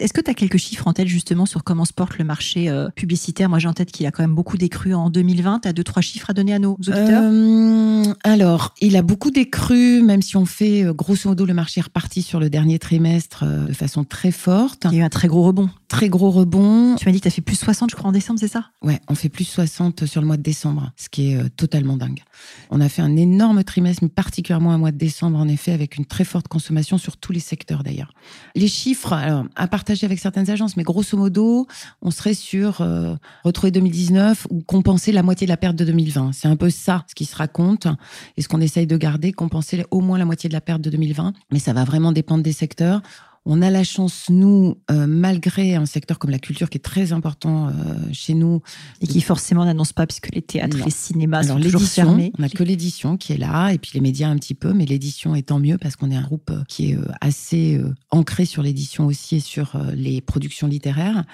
Est-ce 0.00 0.12
que 0.12 0.20
tu 0.20 0.30
as 0.30 0.34
quelques 0.34 0.58
chiffres 0.58 0.86
en 0.86 0.92
tête 0.92 1.08
justement 1.08 1.46
sur 1.46 1.64
comment 1.64 1.84
se 1.84 1.92
porte 1.92 2.18
le 2.18 2.24
marché 2.24 2.68
euh, 2.68 2.88
publicitaire? 2.90 3.48
Moi 3.48 3.58
j'ai 3.58 3.68
en 3.68 3.72
tête 3.72 3.90
qu'il 3.90 4.06
a 4.06 4.10
quand 4.10 4.22
même 4.22 4.34
beaucoup 4.34 4.56
décru 4.56 4.94
en 4.94 5.10
2020. 5.10 5.60
Tu 5.60 5.68
as 5.68 5.72
deux, 5.72 5.84
trois 5.84 6.02
chiffres 6.02 6.30
à 6.30 6.32
donner 6.34 6.54
à 6.54 6.58
nos 6.58 6.74
auditeurs? 6.74 7.22
Euh, 7.24 8.14
Alors, 8.22 8.74
il 8.80 8.96
a 8.96 9.02
beaucoup 9.02 9.30
décru, 9.30 10.02
même 10.02 10.22
si 10.22 10.36
on 10.36 10.46
fait 10.46 10.84
euh, 10.84 10.92
grosso 10.92 11.28
modo 11.28 11.46
le 11.46 11.54
marché 11.54 11.80
reparti 11.80 12.22
sur 12.22 12.40
le 12.40 12.50
dernier 12.50 12.78
trimestre 12.78 13.44
euh, 13.44 13.66
de 13.66 13.72
façon 13.72 14.04
très 14.04 14.30
forte. 14.30 14.86
Il 14.90 14.94
y 14.94 14.96
a 14.96 15.00
eu 15.00 15.04
un 15.04 15.08
très 15.08 15.28
gros 15.28 15.42
rebond. 15.42 15.70
Très 15.88 16.08
gros 16.08 16.30
rebond. 16.30 16.96
Tu 16.96 17.06
m'as 17.06 17.12
dit 17.12 17.18
que 17.18 17.22
tu 17.22 17.28
as 17.28 17.32
fait 17.32 17.40
plus 17.40 17.58
60 17.58 17.90
je 17.90 17.96
crois 17.96 18.10
en 18.10 18.12
décembre, 18.12 18.38
c'est 18.38 18.48
ça? 18.48 18.66
Ouais, 18.82 19.00
on 19.08 19.14
fait 19.14 19.28
plus 19.28 19.44
60 19.44 20.06
sur 20.06 20.20
le 20.20 20.26
mois 20.26 20.36
de 20.36 20.42
décembre, 20.42 20.92
ce 20.96 21.08
qui 21.08 21.32
est 21.32 21.48
totalement 21.56 21.96
dingue. 21.96 22.22
On 22.70 22.80
a 22.80 22.88
fait 22.88 23.02
un 23.02 23.16
énorme 23.16 23.64
trimestre, 23.64 24.02
mais 24.02 24.08
particulièrement 24.08 24.72
un 24.72 24.78
mois 24.78 24.92
de 24.92 24.98
décembre 24.98 25.38
en 25.38 25.48
effet, 25.48 25.72
avec 25.72 25.96
une 25.96 26.04
très 26.04 26.24
forte 26.24 26.48
consommation 26.48 26.98
sur 26.98 27.16
tous 27.16 27.32
les 27.32 27.40
secteurs 27.40 27.82
d'ailleurs. 27.82 28.12
Les 28.54 28.68
chiffres, 28.68 29.12
alors, 29.12 29.44
à 29.56 29.66
avec 29.90 30.18
certaines 30.18 30.50
agences, 30.50 30.76
mais 30.76 30.82
grosso 30.82 31.16
modo, 31.16 31.66
on 32.02 32.10
serait 32.10 32.34
sur 32.34 32.80
euh, 32.80 33.14
retrouver 33.44 33.70
2019 33.70 34.46
ou 34.50 34.60
compenser 34.60 35.12
la 35.12 35.22
moitié 35.22 35.46
de 35.46 35.50
la 35.50 35.56
perte 35.56 35.76
de 35.76 35.84
2020. 35.84 36.32
C'est 36.32 36.48
un 36.48 36.56
peu 36.56 36.70
ça 36.70 37.04
ce 37.08 37.14
qui 37.14 37.24
se 37.24 37.36
raconte 37.36 37.86
et 38.36 38.42
ce 38.42 38.48
qu'on 38.48 38.60
essaye 38.60 38.86
de 38.86 38.96
garder, 38.96 39.32
compenser 39.32 39.84
au 39.90 40.00
moins 40.00 40.18
la 40.18 40.24
moitié 40.24 40.48
de 40.48 40.54
la 40.54 40.60
perte 40.60 40.82
de 40.82 40.90
2020. 40.90 41.32
Mais 41.52 41.58
ça 41.58 41.72
va 41.72 41.84
vraiment 41.84 42.12
dépendre 42.12 42.42
des 42.42 42.52
secteurs. 42.52 43.02
On 43.46 43.62
a 43.62 43.70
la 43.70 43.84
chance, 43.84 44.26
nous, 44.28 44.76
euh, 44.90 45.06
malgré 45.06 45.74
un 45.74 45.86
secteur 45.86 46.18
comme 46.18 46.30
la 46.30 46.38
culture 46.38 46.68
qui 46.68 46.76
est 46.78 46.82
très 46.82 47.12
important 47.12 47.68
euh, 47.68 47.72
chez 48.12 48.34
nous. 48.34 48.60
Et 49.00 49.06
qui 49.06 49.20
forcément 49.20 49.64
n'annonce 49.64 49.92
pas, 49.92 50.06
puisque 50.06 50.34
les 50.34 50.42
théâtres, 50.42 50.76
Non. 50.76 50.84
les 50.84 50.90
cinémas 50.90 51.38
Alors 51.38 51.56
sont 51.56 51.62
toujours 51.62 51.80
l'édition, 51.80 52.04
fermés. 52.04 52.32
on 52.38 52.42
n'a 52.42 52.48
que 52.48 52.62
l'édition 52.62 53.16
qui 53.16 53.32
est 53.32 53.38
là, 53.38 53.70
et 53.70 53.78
puis 53.78 53.92
les 53.94 54.00
médias 54.00 54.28
un 54.28 54.36
petit 54.36 54.54
peu, 54.54 54.72
mais 54.72 54.84
l'édition 54.84 55.34
est 55.34 55.42
tant 55.48 55.58
mieux 55.60 55.78
parce 55.78 55.96
qu'on 55.96 56.10
est 56.10 56.16
un 56.16 56.22
groupe 56.22 56.50
euh, 56.50 56.62
qui 56.68 56.90
est 56.90 56.98
assez 57.20 57.80
ancré 58.10 58.44
sur 58.44 58.62
l'édition 58.62 59.06
aussi 59.06 59.36
et 59.36 59.40
sur 59.40 59.78
les 59.94 60.20
productions 60.20 60.66
littéraires. 60.66 61.24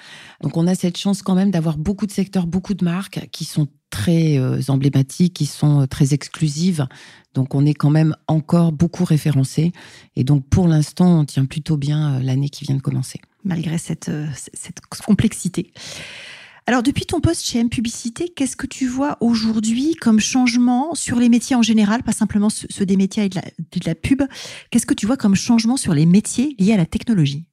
Donc 0.41 0.57
on 0.57 0.67
a 0.67 0.75
cette 0.75 0.97
chance 0.97 1.21
quand 1.21 1.35
même 1.35 1.51
d'avoir 1.51 1.77
beaucoup 1.77 2.05
de 2.05 2.11
secteurs, 2.11 2.47
beaucoup 2.47 2.73
de 2.73 2.83
marques 2.85 3.27
qui 3.31 3.45
sont 3.45 3.67
très 3.89 4.37
euh, 4.37 4.61
emblématiques, 4.67 5.33
qui 5.33 5.45
sont 5.45 5.81
euh, 5.81 5.85
très 5.85 6.13
exclusives. 6.13 6.87
Donc 7.33 7.55
on 7.55 7.65
est 7.65 7.73
quand 7.73 7.89
même 7.89 8.15
encore 8.27 8.71
beaucoup 8.71 9.05
référencé. 9.05 9.71
Et 10.15 10.23
donc 10.23 10.47
pour 10.49 10.67
l'instant, 10.67 11.21
on 11.21 11.25
tient 11.25 11.45
plutôt 11.45 11.77
bien 11.77 12.15
euh, 12.15 12.19
l'année 12.21 12.49
qui 12.49 12.65
vient 12.65 12.75
de 12.75 12.81
commencer. 12.81 13.19
malgré 13.43 13.77
cette, 13.77 14.11
cette 14.53 14.81
complexité. 14.81 15.71
Alors, 16.67 16.81
depuis 16.81 17.05
ton 17.05 17.21
poste 17.21 17.45
chez 17.45 17.59
M 17.59 17.69
Publicité, 17.69 18.29
qu'est-ce 18.35 18.55
que 18.55 18.65
tu 18.65 18.87
vois 18.87 19.17
aujourd'hui 19.19 19.93
comme 19.93 20.19
changement 20.19 20.95
sur 20.95 21.19
les 21.19 21.29
métiers 21.29 21.55
en 21.55 21.61
général, 21.61 22.01
pas 22.01 22.11
simplement 22.11 22.49
ceux 22.49 22.67
ceux 22.71 22.87
des 22.87 22.97
métiers 22.97 23.25
et 23.25 23.29
de 23.29 23.35
la, 23.35 23.43
de 23.43 23.79
la 23.85 23.93
pub 23.93 24.23
Qu'est-ce 24.71 24.87
que 24.87 24.95
tu 24.95 25.05
vois 25.05 25.15
comme 25.15 25.35
changement 25.35 25.77
sur 25.77 25.93
les 25.93 26.07
métiers 26.07 26.55
liés 26.57 26.73
à 26.73 26.77
la 26.77 26.87
technologie? 26.87 27.45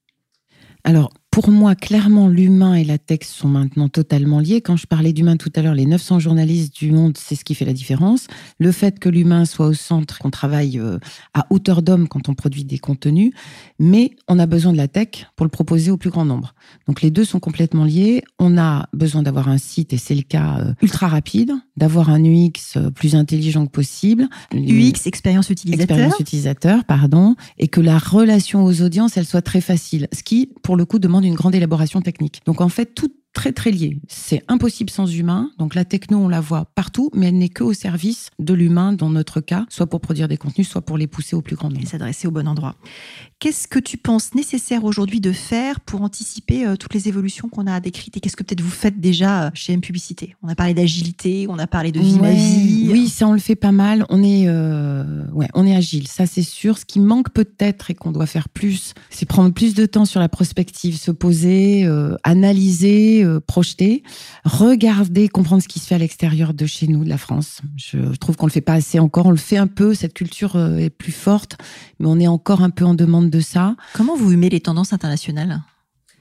Alors, 0.83 1.13
pour 1.33 1.49
moi, 1.49 1.73
clairement, 1.73 2.27
l'humain 2.27 2.75
et 2.75 2.83
la 2.83 2.99
tech 2.99 3.21
sont 3.23 3.47
maintenant 3.47 3.89
totalement 3.89 4.39
liés. 4.39 4.61
Quand 4.61 4.75
je 4.75 4.85
parlais 4.85 5.13
d'humain 5.13 5.35
tout 5.35 5.51
à 5.55 5.63
l'heure, 5.63 5.73
les 5.73 5.87
900 5.87 6.19
journalistes 6.19 6.75
du 6.75 6.91
monde, 6.91 7.17
c'est 7.17 7.33
ce 7.33 7.43
qui 7.43 7.55
fait 7.55 7.65
la 7.65 7.73
différence. 7.73 8.27
Le 8.59 8.71
fait 8.71 8.99
que 8.99 9.09
l'humain 9.09 9.45
soit 9.45 9.65
au 9.65 9.73
centre, 9.73 10.19
qu'on 10.19 10.29
travaille 10.29 10.77
euh, 10.77 10.99
à 11.33 11.47
hauteur 11.49 11.81
d'homme 11.81 12.07
quand 12.07 12.29
on 12.29 12.35
produit 12.35 12.65
des 12.65 12.77
contenus, 12.77 13.33
mais 13.79 14.11
on 14.27 14.37
a 14.37 14.45
besoin 14.45 14.73
de 14.73 14.77
la 14.77 14.87
tech 14.87 15.25
pour 15.35 15.43
le 15.43 15.49
proposer 15.49 15.89
au 15.89 15.97
plus 15.97 16.11
grand 16.11 16.23
nombre. 16.23 16.53
Donc 16.87 17.01
les 17.01 17.09
deux 17.09 17.25
sont 17.25 17.39
complètement 17.39 17.85
liés. 17.85 18.21
On 18.37 18.55
a 18.59 18.87
besoin 18.93 19.23
d'avoir 19.23 19.49
un 19.49 19.57
site, 19.57 19.91
et 19.91 19.97
c'est 19.97 20.13
le 20.13 20.21
cas, 20.21 20.59
euh, 20.59 20.73
ultra 20.83 21.07
rapide, 21.07 21.53
d'avoir 21.77 22.11
un 22.11 22.23
UX 22.23 22.77
euh, 22.77 22.91
plus 22.91 23.15
intelligent 23.15 23.65
que 23.65 23.71
possible. 23.71 24.27
UX, 24.53 25.07
expérience 25.07 25.49
utilisateur. 25.49 25.97
expérience 25.97 26.19
utilisateur, 26.19 26.85
pardon, 26.85 27.35
et 27.57 27.69
que 27.69 27.81
la 27.81 27.97
relation 27.97 28.63
aux 28.63 28.83
audiences, 28.83 29.17
elle 29.17 29.25
soit 29.25 29.41
très 29.41 29.61
facile, 29.61 30.07
ce 30.13 30.21
qui, 30.21 30.51
pour 30.61 30.77
le 30.77 30.85
coup, 30.85 30.99
demande 30.99 31.22
une 31.25 31.35
grande 31.35 31.55
élaboration 31.55 32.01
technique. 32.01 32.41
Donc 32.45 32.61
en 32.61 32.69
fait, 32.69 32.93
tout 32.93 33.11
très 33.33 33.51
très 33.51 33.71
lié. 33.71 33.99
C'est 34.07 34.43
impossible 34.47 34.89
sans 34.89 35.07
humain. 35.07 35.49
Donc 35.57 35.75
la 35.75 35.85
techno, 35.85 36.19
on 36.19 36.27
la 36.27 36.39
voit 36.39 36.65
partout, 36.75 37.09
mais 37.13 37.27
elle 37.27 37.37
n'est 37.37 37.49
que 37.49 37.63
au 37.63 37.73
service 37.73 38.29
de 38.39 38.53
l'humain 38.53 38.93
dans 38.93 39.09
notre 39.09 39.41
cas, 39.41 39.65
soit 39.69 39.87
pour 39.87 40.01
produire 40.01 40.27
des 40.27 40.37
contenus, 40.37 40.67
soit 40.69 40.81
pour 40.81 40.97
les 40.97 41.07
pousser 41.07 41.35
au 41.35 41.41
plus 41.41 41.55
grand 41.55 41.69
et 41.71 41.73
nombre. 41.73 41.87
s'adresser 41.87 42.27
au 42.27 42.31
bon 42.31 42.47
endroit. 42.47 42.75
Qu'est-ce 43.39 43.67
que 43.67 43.79
tu 43.79 43.97
penses 43.97 44.35
nécessaire 44.35 44.83
aujourd'hui 44.85 45.19
de 45.19 45.31
faire 45.31 45.79
pour 45.81 46.01
anticiper 46.01 46.65
euh, 46.65 46.75
toutes 46.77 46.93
les 46.93 47.07
évolutions 47.09 47.49
qu'on 47.49 47.67
a 47.67 47.79
décrites 47.79 48.15
et 48.15 48.19
qu'est-ce 48.19 48.37
que 48.37 48.43
peut-être 48.43 48.61
vous 48.61 48.69
faites 48.69 48.99
déjà 49.01 49.45
euh, 49.45 49.49
chez 49.53 49.73
M 49.73 49.81
Publicité? 49.81 50.35
On 50.43 50.47
a 50.47 50.55
parlé 50.55 50.73
d'agilité, 50.73 51.47
on 51.49 51.59
a 51.59 51.67
parlé 51.67 51.91
de 51.91 51.99
vie 51.99 52.15
ma 52.19 52.29
Ouais, 52.29 52.35
vie. 52.35 52.87
Oui, 52.91 53.09
ça 53.09 53.27
on 53.27 53.33
le 53.33 53.39
fait 53.39 53.55
pas 53.55 53.71
mal. 53.73 54.05
On 54.09 54.23
est, 54.23 54.45
euh, 54.47 55.25
ouais, 55.33 55.49
on 55.55 55.65
est 55.65 55.75
agile, 55.75 56.07
ça 56.07 56.25
c'est 56.25 56.43
sûr. 56.43 56.77
Ce 56.77 56.85
qui 56.85 56.99
manque 56.99 57.31
peut-être 57.31 57.89
et 57.91 57.95
qu'on 57.95 58.11
doit 58.11 58.27
faire 58.27 58.47
plus, 58.47 58.93
c'est 59.09 59.25
prendre 59.25 59.51
plus 59.53 59.73
de 59.73 59.85
temps 59.85 60.05
sur 60.05 60.19
la 60.21 60.29
prospective, 60.29 60.95
se 60.97 61.11
poser, 61.11 61.83
euh, 61.85 62.15
analyser, 62.23 63.22
euh, 63.23 63.39
projeter, 63.39 64.03
regarder, 64.45 65.29
comprendre 65.29 65.61
ce 65.61 65.67
qui 65.67 65.79
se 65.79 65.87
fait 65.87 65.95
à 65.95 65.97
l'extérieur 65.97 66.53
de 66.53 66.65
chez 66.65 66.87
nous, 66.87 67.03
de 67.03 67.09
la 67.09 67.17
France. 67.17 67.61
Je, 67.75 68.15
trouve 68.15 68.35
qu'on 68.35 68.45
le 68.45 68.51
fait 68.51 68.61
pas 68.61 68.73
assez 68.73 68.99
encore. 68.99 69.25
On 69.25 69.31
le 69.31 69.37
fait 69.37 69.57
un 69.57 69.67
peu. 69.67 69.93
Cette 69.93 70.13
culture 70.13 70.55
euh, 70.55 70.77
est 70.77 70.89
plus 70.89 71.11
forte, 71.11 71.57
mais 71.99 72.07
on 72.07 72.19
est 72.19 72.27
encore 72.27 72.61
un 72.61 72.69
peu 72.69 72.85
en 72.85 72.93
demande 72.93 73.29
de 73.29 73.39
ça. 73.39 73.75
Comment 73.93 74.15
vous 74.15 74.31
humez 74.31 74.49
les 74.49 74.61
tendances 74.61 74.93
internationales? 74.93 75.61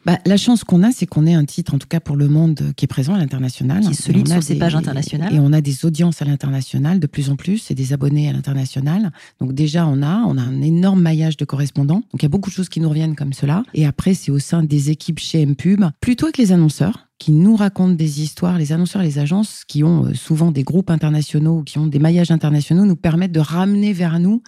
Bah, 0.05 0.19
la 0.27 0.37
chance 0.37 0.65
qu'on 0.65 0.83
a, 0.83 0.91
c'est 0.91 1.07
qu'on 1.07 1.27
ait 1.27 1.35
un 1.35 1.45
titre, 1.45 1.75
en 1.75 1.79
tout 1.79 1.87
cas 1.87 2.01
pour 2.01 2.17
le 2.17 2.29
monde, 2.29 2.59
euh, 2.61 2.73
qui 2.73 2.85
est 2.85 2.89
présent 2.89 3.15
à 3.15 3.19
l'international. 3.19 3.83
Qui 3.83 3.91
est 3.91 3.95
solide 3.95 4.29
Et 4.29 4.33
on 4.33 4.33
a 4.33 4.41
sur 4.41 4.43
ses 4.43 4.55
pages 4.57 4.75
internationales. 4.75 5.35
Et 5.35 5.39
on 5.39 5.53
a 5.53 5.61
des 5.61 5.85
audiences 5.85 6.23
à 6.23 6.25
l'international 6.25 6.99
de 6.99 7.07
plus 7.07 7.31
en 7.31 7.37
plus 7.37 7.71
et 7.71 7.75
des 7.75 7.93
abonnés 7.93 8.29
à 8.29 8.33
l'international. 8.33 9.13
Donc 9.41 9.53
déjà, 9.53 9.87
on 9.87 10.03
a, 10.03 10.25
on 10.27 10.37
a 10.39 10.43
un 10.43 10.61
énorme 10.61 11.01
maillage 11.01 11.37
de 11.37 11.45
correspondants. 11.45 12.03
Donc 12.13 12.21
il 12.21 12.23
y 12.23 12.27
a 12.27 12.29
beaucoup 12.29 12.51
de 12.51 12.55
choses 12.55 12.69
qui 12.69 12.81
nous 12.81 12.89
reviennent 12.89 13.15
comme 13.15 13.33
cela. 13.33 13.63
Et 13.75 13.87
après, 13.87 14.15
c'est 14.15 14.33
au 14.33 14.39
sein 14.39 14.63
des 14.63 14.91
équipes 14.91 15.21
chez 15.21 15.47
MPub, 15.47 15.85
plutôt 16.01 16.27
avec 16.27 16.39
les 16.39 16.53
annonceurs 16.53 17.09
qui 17.23 17.31
nous 17.31 17.55
racontent 17.55 17.95
des 17.95 18.21
histoires, 18.21 18.59
les 18.59 18.73
annonceurs 18.73 19.01
les 19.01 19.21
agences 19.21 19.63
qui 19.65 19.85
ont 19.85 20.07
euh, 20.07 20.15
souvent 20.15 20.51
des 20.51 20.65
groupes 20.65 20.91
internationaux, 20.91 21.59
ou 21.59 21.63
qui 21.63 21.79
ont 21.79 21.87
des 21.87 22.01
maillages 22.01 22.33
internationaux, 22.33 22.85
nous 22.85 22.97
permettent 22.97 23.31
de 23.31 23.39
ramener 23.39 23.93
vers 23.93 24.19
nous 24.19 24.43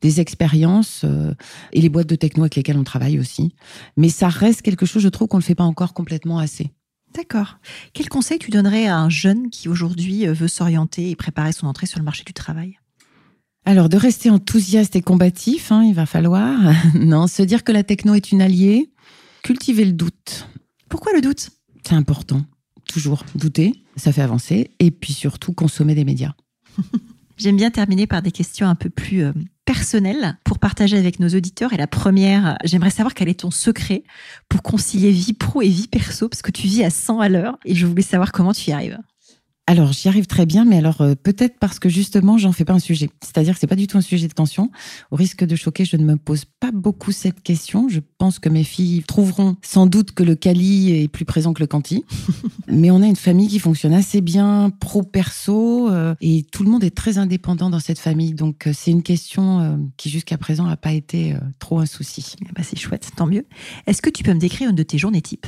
des 0.00 0.18
expériences 0.18 1.02
euh, 1.04 1.32
et 1.72 1.80
les 1.80 1.88
boîtes 1.88 2.08
de 2.08 2.16
techno 2.16 2.42
avec 2.42 2.56
lesquelles 2.56 2.76
on 2.76 2.82
travaille 2.82 3.20
aussi. 3.20 3.54
Mais 3.96 4.08
ça 4.08 4.28
reste 4.28 4.62
quelque 4.62 4.84
chose, 4.84 5.00
je 5.00 5.08
trouve 5.08 5.28
qu'on 5.28 5.36
ne 5.36 5.44
fait 5.44 5.54
pas 5.54 5.62
encore 5.62 5.94
complètement 5.94 6.40
assez. 6.40 6.72
D'accord. 7.14 7.58
Quel 7.92 8.08
conseil 8.08 8.40
tu 8.40 8.50
donnerais 8.50 8.88
à 8.88 8.98
un 8.98 9.10
jeune 9.10 9.48
qui 9.48 9.68
aujourd'hui 9.68 10.26
euh, 10.26 10.32
veut 10.32 10.48
s'orienter 10.48 11.10
et 11.10 11.14
préparer 11.14 11.52
son 11.52 11.68
entrée 11.68 11.86
sur 11.86 12.00
le 12.00 12.04
marché 12.04 12.24
du 12.24 12.32
travail? 12.32 12.80
Alors, 13.64 13.88
de 13.88 13.96
rester 13.96 14.28
enthousiaste 14.28 14.96
et 14.96 15.02
combatif, 15.02 15.70
hein, 15.70 15.84
il 15.84 15.94
va 15.94 16.04
falloir. 16.04 16.58
non, 16.94 17.28
se 17.28 17.44
dire 17.44 17.62
que 17.62 17.70
la 17.70 17.84
techno 17.84 18.14
est 18.14 18.32
une 18.32 18.42
alliée, 18.42 18.90
cultiver 19.44 19.84
le 19.84 19.92
doute. 19.92 20.48
Pourquoi 20.88 21.12
le 21.12 21.20
doute? 21.20 21.50
C'est 21.86 21.94
important. 21.94 22.44
Toujours 22.88 23.24
douter, 23.34 23.84
ça 23.96 24.12
fait 24.12 24.22
avancer. 24.22 24.70
Et 24.78 24.90
puis 24.90 25.12
surtout, 25.12 25.52
consommer 25.52 25.94
des 25.94 26.04
médias. 26.04 26.32
J'aime 27.36 27.56
bien 27.56 27.70
terminer 27.70 28.06
par 28.06 28.20
des 28.20 28.32
questions 28.32 28.66
un 28.66 28.74
peu 28.74 28.90
plus 28.90 29.22
euh, 29.22 29.32
personnelles 29.64 30.36
pour 30.44 30.58
partager 30.58 30.96
avec 30.96 31.20
nos 31.20 31.28
auditeurs. 31.28 31.72
Et 31.72 31.76
la 31.76 31.86
première, 31.86 32.58
j'aimerais 32.64 32.90
savoir 32.90 33.14
quel 33.14 33.28
est 33.28 33.40
ton 33.40 33.50
secret 33.50 34.02
pour 34.48 34.62
concilier 34.62 35.12
vie 35.12 35.34
pro 35.34 35.62
et 35.62 35.68
vie 35.68 35.86
perso, 35.86 36.28
parce 36.28 36.42
que 36.42 36.50
tu 36.50 36.66
vis 36.66 36.82
à 36.82 36.90
100 36.90 37.20
à 37.20 37.28
l'heure 37.28 37.58
et 37.64 37.74
je 37.74 37.86
voulais 37.86 38.02
savoir 38.02 38.32
comment 38.32 38.52
tu 38.52 38.70
y 38.70 38.72
arrives. 38.72 38.98
Alors, 39.68 39.92
j'y 39.92 40.08
arrive 40.08 40.26
très 40.26 40.46
bien, 40.46 40.64
mais 40.64 40.78
alors 40.78 41.02
euh, 41.02 41.14
peut-être 41.14 41.58
parce 41.58 41.78
que 41.78 41.90
justement, 41.90 42.38
j'en 42.38 42.52
fais 42.52 42.64
pas 42.64 42.72
un 42.72 42.78
sujet. 42.78 43.10
C'est-à-dire 43.22 43.52
que 43.52 43.60
c'est 43.60 43.66
pas 43.66 43.76
du 43.76 43.86
tout 43.86 43.98
un 43.98 44.00
sujet 44.00 44.26
de 44.26 44.32
tension. 44.32 44.70
Au 45.10 45.16
risque 45.16 45.44
de 45.44 45.56
choquer, 45.56 45.84
je 45.84 45.98
ne 45.98 46.06
me 46.06 46.16
pose 46.16 46.46
pas 46.58 46.70
beaucoup 46.72 47.12
cette 47.12 47.42
question. 47.42 47.86
Je 47.86 48.00
pense 48.16 48.38
que 48.38 48.48
mes 48.48 48.64
filles 48.64 49.02
trouveront 49.06 49.56
sans 49.60 49.84
doute 49.84 50.12
que 50.12 50.22
le 50.22 50.36
Cali 50.36 50.92
est 50.92 51.08
plus 51.08 51.26
présent 51.26 51.52
que 51.52 51.60
le 51.60 51.66
Canti. 51.66 52.06
mais 52.66 52.90
on 52.90 53.02
a 53.02 53.06
une 53.06 53.14
famille 53.14 53.48
qui 53.48 53.58
fonctionne 53.58 53.92
assez 53.92 54.22
bien, 54.22 54.70
pro-perso, 54.80 55.90
euh, 55.90 56.14
et 56.22 56.44
tout 56.50 56.64
le 56.64 56.70
monde 56.70 56.82
est 56.82 56.96
très 56.96 57.18
indépendant 57.18 57.68
dans 57.68 57.78
cette 57.78 57.98
famille. 57.98 58.32
Donc, 58.32 58.68
euh, 58.68 58.72
c'est 58.74 58.90
une 58.90 59.02
question 59.02 59.86
qui 59.98 60.08
jusqu'à 60.08 60.38
présent 60.38 60.64
n'a 60.64 60.78
pas 60.78 60.92
été 60.92 61.36
trop 61.58 61.78
un 61.78 61.86
souci. 61.86 62.36
Eh 62.40 62.52
ben, 62.54 62.64
c'est 62.64 62.78
chouette, 62.78 63.10
tant 63.14 63.26
mieux. 63.26 63.44
Est-ce 63.86 64.00
que 64.00 64.08
tu 64.08 64.22
peux 64.22 64.32
me 64.32 64.40
décrire 64.40 64.70
une 64.70 64.76
de 64.76 64.82
tes 64.82 64.96
journées 64.96 65.20
types? 65.20 65.46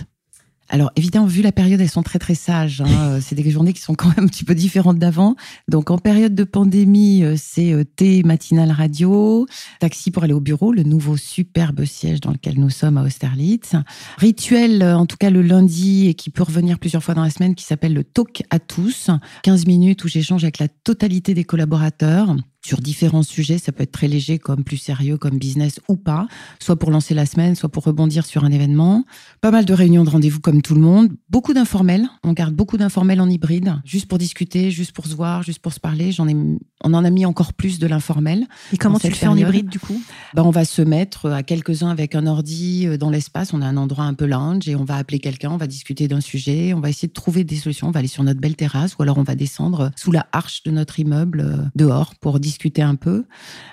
Alors 0.71 0.93
évidemment, 0.95 1.27
vu 1.27 1.43
la 1.43 1.53
période, 1.53 1.81
elles 1.81 1.91
sont 1.91 2.03
très 2.03 2.19
très 2.19 2.35
sages. 2.35 2.81
Hein. 2.81 2.87
Euh, 3.01 3.19
c'est 3.23 3.35
des 3.35 3.51
journées 3.51 3.73
qui 3.73 3.81
sont 3.81 3.95
quand 3.95 4.09
même 4.09 4.25
un 4.25 4.27
petit 4.27 4.45
peu 4.45 4.55
différentes 4.55 4.99
d'avant. 4.99 5.35
Donc 5.69 5.91
en 5.91 5.97
période 5.97 6.35
de 6.35 6.45
pandémie, 6.45 7.25
euh, 7.25 7.35
c'est 7.37 7.73
euh, 7.73 7.83
thé 7.83 8.23
matinal 8.23 8.71
radio, 8.71 9.47
taxi 9.81 10.11
pour 10.11 10.23
aller 10.23 10.35
au 10.35 10.41
bureau, 10.41 10.73
le 10.73 10.83
nouveau 10.83 11.17
superbe 11.17 11.85
siège 11.87 12.21
dans 12.21 12.31
lequel 12.31 12.61
nous 12.61 12.69
sommes 12.69 12.99
à 12.99 13.03
Austerlitz. 13.03 13.75
Rituel, 14.19 14.85
en 14.85 15.07
tout 15.07 15.17
cas 15.17 15.31
le 15.31 15.41
lundi, 15.41 16.09
et 16.09 16.15
qui 16.15 16.31
peut 16.31 16.43
revenir 16.43 16.79
plusieurs 16.79 17.03
fois 17.03 17.15
dans 17.15 17.23
la 17.23 17.31
semaine, 17.31 17.55
qui 17.55 17.65
s'appelle 17.65 17.95
le 17.95 18.05
talk 18.05 18.43
à 18.51 18.59
tous. 18.59 19.09
15 19.43 19.67
minutes 19.67 20.05
où 20.05 20.09
j'échange 20.09 20.45
avec 20.45 20.59
la 20.59 20.69
totalité 20.69 21.33
des 21.33 21.45
collaborateurs 21.45 22.37
sur 22.65 22.81
différents 22.81 23.23
sujets. 23.23 23.59
Ça 23.59 23.73
peut 23.73 23.83
être 23.83 23.93
très 23.93 24.09
léger, 24.09 24.39
comme 24.39 24.65
plus 24.65 24.77
sérieux, 24.77 25.17
comme 25.17 25.39
business 25.39 25.81
ou 25.89 25.97
pas. 25.97 26.27
Soit 26.61 26.79
pour 26.79 26.91
lancer 26.91 27.15
la 27.15 27.27
semaine, 27.27 27.55
soit 27.55 27.71
pour 27.71 27.85
rebondir 27.85 28.27
sur 28.27 28.45
un 28.45 28.51
événement. 28.51 29.05
Pas 29.41 29.51
mal 29.51 29.65
de 29.65 29.75
réunions 29.75 30.05
de 30.05 30.11
rendez-vous 30.11 30.41
comme 30.41 30.63
tout 30.63 30.75
le 30.75 30.81
monde. 30.81 31.11
Beaucoup 31.29 31.55
d'informels. 31.55 32.09
On 32.23 32.33
garde 32.33 32.55
beaucoup 32.55 32.77
d'informels 32.77 33.21
en 33.21 33.29
hybride, 33.29 33.81
juste 33.85 34.07
pour 34.07 34.19
discuter, 34.19 34.71
juste 34.71 34.93
pour 34.93 35.07
se 35.07 35.15
voir, 35.15 35.43
juste 35.43 35.61
pour 35.61 35.73
se 35.73 35.81
parler. 35.81 36.13
J'en 36.13 36.29
ai, 36.29 36.35
on 36.35 36.95
en 36.95 37.05
a 37.05 37.11
mis 37.11 37.25
encore 37.25 37.55
plus 37.55 37.79
de 37.79 37.87
l'informel. 37.87 38.47
Et 38.73 38.77
comment 38.77 38.99
tu 38.99 39.09
le 39.09 39.15
fais 39.15 39.27
en 39.27 39.37
hybride 39.37 39.69
du 39.69 39.79
coup? 39.79 40.01
Ben, 40.35 40.43
On 40.43 40.51
va 40.51 40.65
se 40.65 40.83
mettre 40.83 41.31
à 41.31 41.43
quelques-uns 41.43 41.91
avec 41.91 42.15
un 42.15 42.27
ordi 42.27 42.87
euh, 42.87 42.99
dans 42.99 43.11
l'espace. 43.11 43.53
On 43.55 43.63
a 43.63 43.67
un 43.67 43.77
endroit 43.77 44.05
un 44.05 44.15
peu 44.15 44.27
lounge 44.27 44.69
et 44.69 44.77
on 44.77 44.85
va 44.85 44.97
appeler 44.97 45.19
quelqu'un, 45.19 45.51
on 45.51 45.57
va 45.57 45.67
discuter 45.67 46.09
d'un 46.09 46.21
sujet, 46.21 46.75
on 46.75 46.81
va 46.81 46.91
essayer 46.91 47.09
de 47.09 47.13
trouver 47.13 47.45
des 47.45 47.57
solutions. 47.57 47.89
On 47.89 47.91
va 47.91 48.01
aller 48.01 48.09
sur 48.09 48.23
notre 48.23 48.41
belle 48.41 48.57
terrasse 48.57 48.97
ou 48.99 49.03
alors 49.03 49.19
on 49.19 49.23
va 49.23 49.35
descendre 49.35 49.91
sous 49.97 50.13
la 50.13 50.27
arche 50.33 50.63
de 50.65 50.71
notre 50.71 50.99
immeuble 51.01 51.41
euh, 51.41 51.57
dehors 51.75 52.15
pour 52.21 52.39
discuter 52.39 52.50
discuter 52.51 52.83
un 52.83 52.97
peu. 52.97 53.25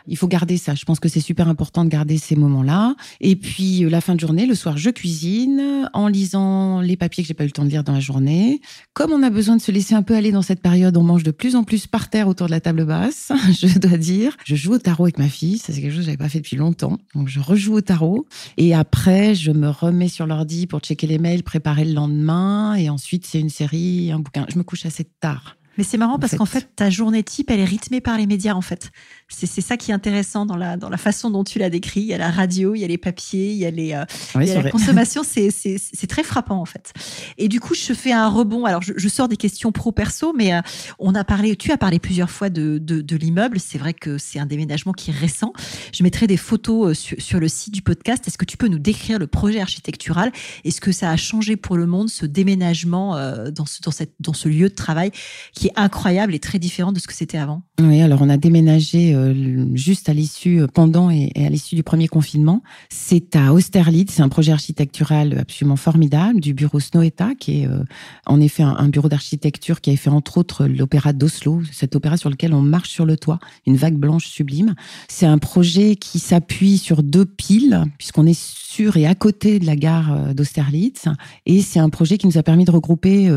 Il 0.07 0.17
faut 0.17 0.27
garder 0.27 0.57
ça. 0.57 0.75
Je 0.75 0.85
pense 0.85 0.99
que 0.99 1.09
c'est 1.09 1.19
super 1.19 1.47
important 1.47 1.83
de 1.83 1.89
garder 1.89 2.17
ces 2.17 2.35
moments-là. 2.35 2.95
Et 3.21 3.35
puis 3.35 3.83
euh, 3.83 3.89
la 3.89 4.01
fin 4.01 4.15
de 4.15 4.19
journée, 4.19 4.45
le 4.45 4.55
soir, 4.55 4.77
je 4.77 4.89
cuisine 4.89 5.89
en 5.93 6.07
lisant 6.07 6.81
les 6.81 6.95
papiers 6.95 7.23
que 7.23 7.27
j'ai 7.27 7.33
pas 7.33 7.43
eu 7.43 7.47
le 7.47 7.51
temps 7.51 7.65
de 7.65 7.69
lire 7.69 7.83
dans 7.83 7.93
la 7.93 7.99
journée. 7.99 8.61
Comme 8.93 9.11
on 9.11 9.23
a 9.23 9.29
besoin 9.29 9.57
de 9.57 9.61
se 9.61 9.71
laisser 9.71 9.95
un 9.95 10.03
peu 10.03 10.15
aller 10.15 10.31
dans 10.31 10.41
cette 10.41 10.61
période, 10.61 10.95
on 10.95 11.03
mange 11.03 11.23
de 11.23 11.31
plus 11.31 11.55
en 11.55 11.63
plus 11.63 11.87
par 11.87 12.09
terre 12.09 12.27
autour 12.27 12.47
de 12.47 12.51
la 12.51 12.61
table 12.61 12.85
basse, 12.85 13.31
je 13.49 13.79
dois 13.79 13.97
dire. 13.97 14.37
Je 14.45 14.55
joue 14.55 14.73
au 14.73 14.77
tarot 14.77 15.05
avec 15.05 15.17
ma 15.17 15.29
fille. 15.29 15.57
C'est 15.57 15.73
quelque 15.73 15.89
chose 15.89 15.99
que 15.99 16.05
j'avais 16.05 16.17
pas 16.17 16.29
fait 16.29 16.39
depuis 16.39 16.57
longtemps. 16.57 16.97
Donc, 17.15 17.27
je 17.27 17.39
rejoue 17.39 17.73
au 17.73 17.81
tarot. 17.81 18.27
Et 18.57 18.73
après, 18.73 19.35
je 19.35 19.51
me 19.51 19.69
remets 19.69 20.09
sur 20.09 20.27
l'ordi 20.27 20.67
pour 20.67 20.79
checker 20.79 21.07
les 21.07 21.17
mails, 21.17 21.43
préparer 21.43 21.85
le 21.85 21.93
lendemain. 21.93 22.75
Et 22.75 22.89
ensuite, 22.89 23.25
c'est 23.25 23.39
une 23.39 23.49
série, 23.49 24.11
un 24.11 24.19
bouquin. 24.19 24.45
Je 24.51 24.57
me 24.57 24.63
couche 24.63 24.85
assez 24.85 25.05
tard. 25.19 25.57
Mais 25.77 25.83
c'est 25.83 25.97
marrant 25.97 26.19
parce 26.19 26.35
qu'en 26.35 26.45
fait, 26.45 26.69
ta 26.75 26.89
journée 26.89 27.23
type, 27.23 27.51
elle 27.51 27.59
est 27.59 27.65
rythmée 27.65 28.01
par 28.01 28.17
les 28.17 28.25
médias, 28.25 28.53
en 28.53 28.61
fait. 28.61 28.91
C'est 29.29 29.61
ça 29.61 29.77
qui 29.77 29.91
est 29.91 29.93
intéressant 29.93 30.45
dans 30.45 30.55
la, 30.55 30.77
dans 30.77 30.89
la 30.89 30.97
façon 30.97 31.29
dont 31.29 31.43
tu 31.43 31.59
l'as 31.59 31.69
décrit. 31.69 32.01
Il 32.01 32.07
y 32.07 32.13
a 32.13 32.17
la 32.17 32.31
radio, 32.31 32.75
il 32.75 32.79
y 32.79 32.83
a 32.83 32.87
les 32.87 32.97
papiers, 32.97 33.51
il 33.51 33.57
y 33.57 33.65
a, 33.65 33.71
les, 33.71 33.93
euh, 33.93 34.05
il 34.35 34.47
y 34.47 34.51
a 34.51 34.61
la 34.61 34.71
consommation. 34.71 35.21
C'est 35.23 36.07
très 36.07 36.23
frappant, 36.23 36.59
en 36.59 36.65
fait. 36.65 36.93
Et 37.37 37.47
du 37.47 37.59
coup, 37.59 37.75
je 37.75 37.93
fais 37.93 38.11
un 38.11 38.29
rebond. 38.29 38.65
Alors, 38.65 38.81
je, 38.81 38.93
je 38.95 39.07
sors 39.07 39.27
des 39.27 39.37
questions 39.37 39.71
pro-perso, 39.71 40.33
mais 40.33 40.53
euh, 40.53 40.61
on 40.97 41.13
a 41.13 41.23
parlé, 41.23 41.55
tu 41.55 41.71
as 41.71 41.77
parlé 41.77 41.99
plusieurs 41.99 42.31
fois 42.31 42.49
de, 42.49 42.77
de, 42.79 43.01
de 43.01 43.15
l'immeuble. 43.15 43.59
C'est 43.59 43.77
vrai 43.77 43.93
que 43.93 44.17
c'est 44.17 44.39
un 44.39 44.45
déménagement 44.45 44.93
qui 44.93 45.11
est 45.11 45.15
récent. 45.15 45.53
Je 45.93 46.03
mettrai 46.03 46.25
des 46.25 46.37
photos 46.37 46.89
euh, 46.89 46.93
sur, 46.93 47.21
sur 47.21 47.39
le 47.39 47.47
site 47.47 47.73
du 47.73 47.81
podcast. 47.81 48.27
Est-ce 48.27 48.37
que 48.37 48.45
tu 48.45 48.57
peux 48.57 48.67
nous 48.67 48.79
décrire 48.79 49.19
le 49.19 49.27
projet 49.27 49.59
architectural? 49.59 50.31
Est-ce 50.63 50.81
que 50.81 50.91
ça 50.91 51.11
a 51.11 51.17
changé 51.17 51.55
pour 51.55 51.77
le 51.77 51.85
monde, 51.85 52.09
ce 52.09 52.25
déménagement 52.25 53.15
dans, 53.51 53.65
ce, 53.65 53.81
dans, 53.81 53.91
cette, 53.91 54.13
dans 54.19 54.33
ce 54.33 54.47
lieu 54.49 54.69
de 54.69 54.75
travail 54.75 55.11
qui 55.53 55.66
incroyable 55.75 56.35
et 56.35 56.39
très 56.39 56.59
différent 56.59 56.91
de 56.91 56.99
ce 56.99 57.07
que 57.07 57.13
c'était 57.13 57.37
avant. 57.37 57.63
Oui, 57.79 58.01
alors 58.01 58.21
on 58.21 58.29
a 58.29 58.37
déménagé 58.37 59.13
euh, 59.13 59.65
juste 59.75 60.09
à 60.09 60.13
l'issue, 60.13 60.61
euh, 60.61 60.67
pendant 60.67 61.09
et, 61.09 61.31
à 61.35 61.49
l'issue 61.49 61.75
du 61.75 61.83
premier 61.83 62.07
confinement. 62.07 62.63
C'est 62.89 63.35
à 63.35 63.53
Austerlitz, 63.53 64.13
c'est 64.13 64.21
un 64.21 64.29
projet 64.29 64.51
architectural 64.51 65.37
absolument 65.39 65.75
formidable 65.75 66.39
du 66.39 66.53
bureau 66.53 66.79
Snoeta, 66.79 67.35
qui 67.35 67.61
est 67.61 67.67
euh, 67.67 67.83
en 68.25 68.41
effet 68.41 68.63
un, 68.63 68.87
bureau 68.89 69.09
d'architecture 69.09 69.81
qui 69.81 69.91
a 69.91 69.95
fait 69.95 70.09
entre 70.09 70.37
autres 70.37 70.65
l'opéra 70.65 71.13
d'Oslo, 71.13 71.61
cet 71.71 71.95
opéra 71.95 72.17
sur 72.17 72.29
lequel 72.29 72.53
on 72.53 72.61
marche 72.61 72.89
sur 72.89 73.05
le 73.05 73.15
toit, 73.15 73.39
une 73.65 73.75
vague 73.75 73.97
blanche 73.97 74.27
sublime. 74.27 74.75
C'est 75.07 75.25
un 75.25 75.37
projet 75.37 75.95
qui 75.95 76.19
s'appuie 76.19 76.77
sur 76.77 77.03
deux 77.03 77.25
piles, 77.25 77.83
puisqu'on 77.97 78.25
est 78.25 78.39
sur 78.39 78.97
et 78.97 79.05
à 79.05 79.15
côté 79.15 79.59
de 79.59 79.65
la 79.65 79.75
gare 79.75 80.33
d'Austerlitz, 80.33 81.05
et 81.45 81.61
c'est 81.61 81.79
un 81.79 81.89
projet 81.89 82.17
qui 82.17 82.27
nous 82.27 82.37
a 82.37 82.43
permis 82.43 82.65
de 82.65 82.71
regrouper 82.71 83.29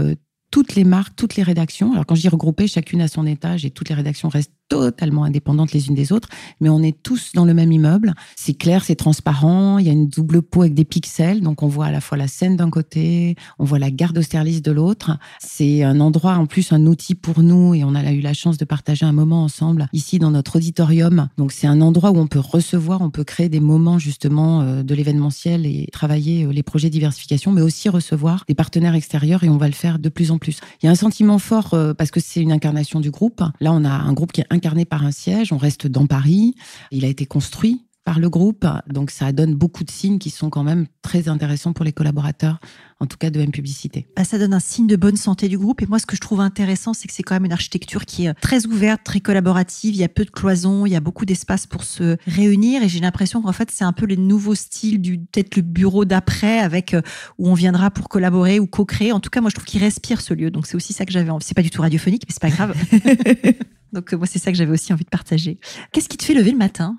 toutes 0.51 0.75
les 0.75 0.85
marques, 0.85 1.15
toutes 1.17 1.37
les 1.37 1.43
rédactions. 1.43 1.93
Alors 1.93 2.07
quand 2.07 2.15
je 2.15 2.23
dis 2.23 2.29
regrouper, 2.29 2.67
chacune 2.67 3.01
à 3.01 3.09
son 3.09 3.27
étage 3.27 3.65
et 3.65 3.71
toutes 3.71 3.89
les 3.89 3.95
rédactions 3.95 4.29
restent 4.29 4.53
totalement 4.71 5.25
indépendantes 5.25 5.73
les 5.73 5.89
unes 5.89 5.95
des 5.95 6.13
autres, 6.13 6.29
mais 6.61 6.71
on 6.71 6.83
est 6.83 6.97
tous 7.03 7.33
dans 7.35 7.45
le 7.45 7.53
même 7.53 7.73
immeuble. 7.73 8.15
C'est 8.37 8.55
clair, 8.55 8.85
c'est 8.85 8.95
transparent, 8.95 9.79
il 9.79 9.87
y 9.87 9.91
a 9.91 9.93
une 9.93 10.09
double 10.09 10.41
peau 10.41 10.63
avec 10.63 10.75
des 10.75 10.85
pixels, 10.85 11.43
donc 11.43 11.63
on 11.63 11.67
voit 11.67 11.87
à 11.87 11.91
la 11.91 12.01
fois 12.01 12.17
la 12.17 12.29
scène 12.29 12.57
d'un 12.57 12.71
côté, 12.71 13.35
on 13.59 13.65
voit 13.65 13.81
la 13.81 13.91
gare 13.91 14.13
d'Austerlitz 14.13 14.63
de 14.63 14.73
l'autre. 14.73 15.19
C'est 15.41 15.83
un 15.83 16.01
endroit, 16.01 16.35
en 16.35 16.47
plus, 16.47 16.73
un 16.73 16.87
outil 16.87 17.17
pour 17.17 17.43
nous, 17.43 17.75
et 17.75 17.85
on 17.85 17.95
a 17.95 18.13
eu 18.13 18.21
la 18.21 18.33
chance 18.33 18.57
de 18.59 18.65
partager 18.65 19.05
un 19.05 19.13
moment 19.13 19.43
ensemble 19.43 19.89
ici 19.93 20.21
dans 20.21 20.31
notre 20.31 20.57
auditorium. 20.57 21.29
Donc 21.37 21.51
c'est 21.51 21.67
un 21.67 21.81
endroit 21.81 22.13
où 22.13 22.19
on 22.19 22.29
peut 22.29 22.39
recevoir, 22.39 23.03
on 23.03 23.11
peut 23.11 23.25
créer 23.25 23.49
des 23.49 23.61
moments 23.61 23.99
justement 23.99 24.63
euh, 24.63 24.83
de 24.85 24.95
l'événementiel 24.95 25.67
et 25.67 25.89
travailler 25.93 26.45
euh, 26.45 26.53
les 26.53 26.63
projets 26.63 26.91
diversification, 26.91 27.51
mais 27.51 27.63
aussi 27.63 27.89
recevoir 27.89 28.45
des 28.47 28.55
partenaires 28.55 28.95
extérieurs, 28.95 29.43
et 29.43 29.49
on 29.49 29.57
va 29.57 29.67
le 29.67 29.75
faire 29.75 29.99
de 29.99 30.09
plus 30.09 30.31
en 30.31 30.39
plus. 30.39 30.61
Il 30.81 30.87
y 30.87 30.89
a 30.89 30.93
un 30.93 30.95
sentiment 30.97 31.39
fort 31.39 31.75
euh, 31.75 31.93
parce 31.93 32.13
que 32.13 32.21
c'est 32.21 32.41
une 32.41 32.53
incarnation 32.53 33.01
du 33.01 33.11
groupe. 33.11 33.43
Là, 33.61 33.73
on 33.73 33.85
a 33.85 33.91
un 33.91 34.13
groupe 34.13 34.31
qui 34.31 34.43
est 34.43 34.47
incarné 34.61 34.85
par 34.85 35.07
un 35.07 35.11
siège. 35.11 35.55
On 35.55 35.57
reste 35.57 35.87
dans 35.87 36.07
Paris. 36.07 36.55
Il 36.91 37.07
a 37.07 37.09
été 37.09 37.25
construit 37.25 37.87
par 38.05 38.19
le 38.19 38.31
groupe. 38.31 38.67
Donc 38.89 39.11
ça 39.11 39.33
donne 39.33 39.55
beaucoup 39.55 39.85
de 39.85 39.91
signes 39.91 40.19
qui 40.19 40.31
sont 40.31 40.51
quand 40.51 40.65
même 40.65 40.87
très 41.03 41.29
intéressants 41.29 41.73
pour 41.73 41.85
les 41.85 41.93
collaborateurs, 41.93 42.59
en 42.99 43.07
tout 43.07 43.17
cas 43.17 43.31
de 43.31 43.41
M 43.41 43.51
Publicité. 43.51 44.09
Bah, 44.17 44.25
ça 44.25 44.39
donne 44.39 44.55
un 44.55 44.61
signe 44.61 44.87
de 44.87 44.97
bonne 44.97 45.17
santé 45.17 45.49
du 45.49 45.59
groupe. 45.59 45.83
Et 45.83 45.87
moi, 45.87 45.99
ce 45.99 46.07
que 46.07 46.17
je 46.17 46.21
trouve 46.21 46.41
intéressant, 46.41 46.95
c'est 46.95 47.09
que 47.09 47.15
c'est 47.15 47.23
quand 47.23 47.35
même 47.35 47.45
une 47.45 47.53
architecture 47.53 48.07
qui 48.07 48.27
est 48.27 48.35
très 48.35 48.67
ouverte, 48.67 49.03
très 49.05 49.21
collaborative. 49.21 49.95
Il 49.95 50.01
y 50.01 50.05
a 50.05 50.09
peu 50.09 50.25
de 50.25 50.31
cloisons, 50.31 50.87
il 50.87 50.93
y 50.93 50.97
a 50.97 51.01
beaucoup 51.01 51.25
d'espace 51.25 51.67
pour 51.67 51.85
se 51.85 52.17
réunir. 52.27 52.83
Et 52.83 52.89
j'ai 52.89 53.01
l'impression 53.01 53.43
qu'en 53.43 53.53
fait, 53.53 53.71
c'est 53.71 53.85
un 53.85 53.93
peu 53.93 54.07
les 54.07 54.17
nouveaux 54.17 54.55
styles 54.55 55.01
du 55.01 55.19
peut-être 55.19 55.57
le 55.57 55.63
bureau 55.63 56.05
d'après, 56.05 56.59
avec 56.59 56.95
euh, 56.95 57.03
où 57.39 57.49
on 57.49 57.55
viendra 57.55 57.91
pour 57.91 58.09
collaborer 58.09 58.61
ou 58.61 58.67
co-créer. 58.67 59.13
En 59.13 59.21
tout 59.21 59.31
cas, 59.31 59.41
moi, 59.41 59.51
je 59.51 59.55
trouve 59.55 59.67
qu'il 59.67 59.83
respire 59.83 60.21
ce 60.21 60.35
lieu. 60.35 60.51
Donc 60.51 60.67
c'est 60.67 60.77
aussi 60.77 60.93
ça 60.93 61.05
que 61.05 61.13
j'avais 61.13 61.31
envie. 61.31 61.45
C'est 61.45 61.55
pas 61.55 61.63
du 61.63 61.71
tout 61.71 61.83
radiophonique, 61.83 62.23
mais 62.27 62.33
c'est 62.33 62.43
pas 62.43 62.51
grave. 62.51 62.75
Donc 63.93 64.13
euh, 64.13 64.17
moi, 64.17 64.27
c'est 64.27 64.39
ça 64.39 64.53
que 64.53 64.57
j'avais 64.57 64.73
aussi 64.73 64.93
envie 64.93 65.05
de 65.05 65.11
partager. 65.11 65.59
Qu'est-ce 65.93 66.09
qui 66.09 66.17
te 66.17 66.25
fait 66.25 66.35
lever 66.35 66.53
le 66.53 66.59
matin? 66.59 66.99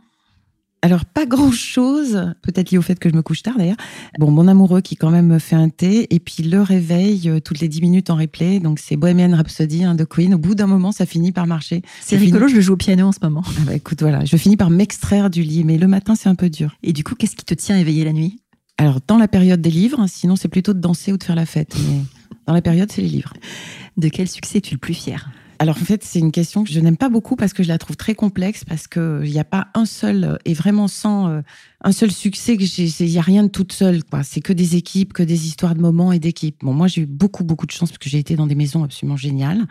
Alors 0.84 1.06
pas 1.06 1.28
grand 1.28 1.52
chose, 1.52 2.34
peut-être 2.42 2.72
lié 2.72 2.78
au 2.80 2.82
fait 2.82 2.98
que 2.98 3.08
je 3.08 3.14
me 3.14 3.22
couche 3.22 3.44
tard 3.44 3.56
d'ailleurs. 3.58 3.78
Bon, 4.18 4.32
mon 4.32 4.48
amoureux 4.48 4.82
qui 4.82 4.96
quand 4.96 5.12
même 5.12 5.28
me 5.28 5.38
fait 5.38 5.56
un 5.56 5.70
thé 5.70 6.08
et 6.14 6.20
puis 6.20 6.42
le 6.42 6.60
réveil 6.62 7.30
euh, 7.30 7.40
toutes 7.40 7.60
les 7.60 7.68
10 7.68 7.82
minutes 7.82 8.10
en 8.10 8.16
replay. 8.16 8.60
Donc 8.60 8.80
c'est 8.80 8.96
Bohemian 8.96 9.36
Rhapsody 9.36 9.84
hein, 9.84 9.94
de 9.94 10.04
Queen. 10.06 10.34
Au 10.34 10.40
bout 10.40 10.56
d'un 10.56 10.66
moment, 10.66 10.92
ça 10.92 11.06
finit 11.06 11.32
par 11.32 11.46
marcher. 11.46 11.84
C'est 12.02 12.18
rigolo, 12.18 12.48
je 12.48 12.60
joue 12.60 12.74
au 12.74 12.78
piano 12.78 13.08
en 13.08 13.12
ce 13.12 13.20
moment. 13.22 13.44
Ah 13.46 13.62
bah, 13.68 13.76
écoute, 13.76 14.02
voilà, 14.02 14.26
je 14.26 14.36
finis 14.38 14.58
par 14.58 14.72
m'extraire 14.72 15.30
du 15.30 15.44
lit, 15.44 15.64
mais 15.64 15.78
le 15.78 15.88
matin 15.88 16.16
c'est 16.16 16.30
un 16.30 16.36
peu 16.36 16.50
dur. 16.50 16.76
Et 16.82 16.94
du 16.94 17.04
coup, 17.04 17.14
qu'est-ce 17.14 17.36
qui 17.36 17.46
te 17.46 17.54
tient 17.54 17.78
éveillé 17.78 18.04
la 18.04 18.14
nuit? 18.14 18.42
Alors 18.80 19.00
dans 19.08 19.18
la 19.18 19.28
période 19.28 19.62
des 19.62 19.70
livres, 19.70 20.06
sinon 20.08 20.36
c'est 20.36 20.48
plutôt 20.48 20.74
de 20.74 20.80
danser 20.80 21.14
ou 21.14 21.18
de 21.18 21.24
faire 21.24 21.36
la 21.36 21.46
fête. 21.46 21.76
Mais 21.78 22.00
dans 22.48 22.54
la 22.54 22.64
période, 22.64 22.92
c'est 22.92 23.04
les 23.04 23.10
livres. 23.10 23.34
De 23.98 24.10
quel 24.10 24.28
succès 24.28 24.58
es-tu 24.58 24.74
le 24.74 24.80
plus 24.80 24.96
fier? 24.96 25.30
Alors 25.62 25.78
en 25.78 25.86
fait, 25.86 26.04
c'est 26.04 26.18
une 26.18 26.32
question 26.32 26.64
que 26.64 26.72
je 26.72 26.80
n'aime 26.80 26.98
pas 26.98 27.10
beaucoup 27.10 27.36
parce 27.36 27.54
que 27.54 27.62
je 27.62 27.68
la 27.68 27.78
trouve 27.78 27.96
très 27.96 28.16
complexe, 28.16 28.66
parce 28.66 28.88
qu'il 28.88 29.22
n'y 29.22 29.38
a 29.38 29.44
pas 29.44 29.68
un 29.76 29.86
seul, 29.86 30.40
et 30.44 30.56
vraiment 30.56 30.88
sans 30.88 31.28
euh, 31.30 31.42
un 31.84 31.92
seul 31.92 32.10
succès, 32.10 32.56
il 32.56 33.06
n'y 33.06 33.20
a 33.20 33.22
rien 33.22 33.44
de 33.44 33.48
toute 33.48 33.72
seule. 33.72 34.02
C'est 34.24 34.42
que 34.42 34.54
des 34.54 34.76
équipes, 34.76 35.14
que 35.14 35.22
des 35.22 35.46
histoires 35.46 35.76
de 35.76 35.80
moments 35.80 36.12
et 36.14 36.18
d'équipes. 36.18 36.58
Bon, 36.64 36.74
moi 36.74 36.88
j'ai 36.88 37.02
eu 37.02 37.06
beaucoup, 37.06 37.44
beaucoup 37.44 37.68
de 37.68 37.72
chance 37.72 37.92
parce 37.92 38.00
que 38.00 38.10
j'ai 38.10 38.18
été 38.18 38.36
dans 38.36 38.48
des 38.48 38.56
maisons 38.56 38.84
absolument 38.84 39.18
géniales. 39.18 39.68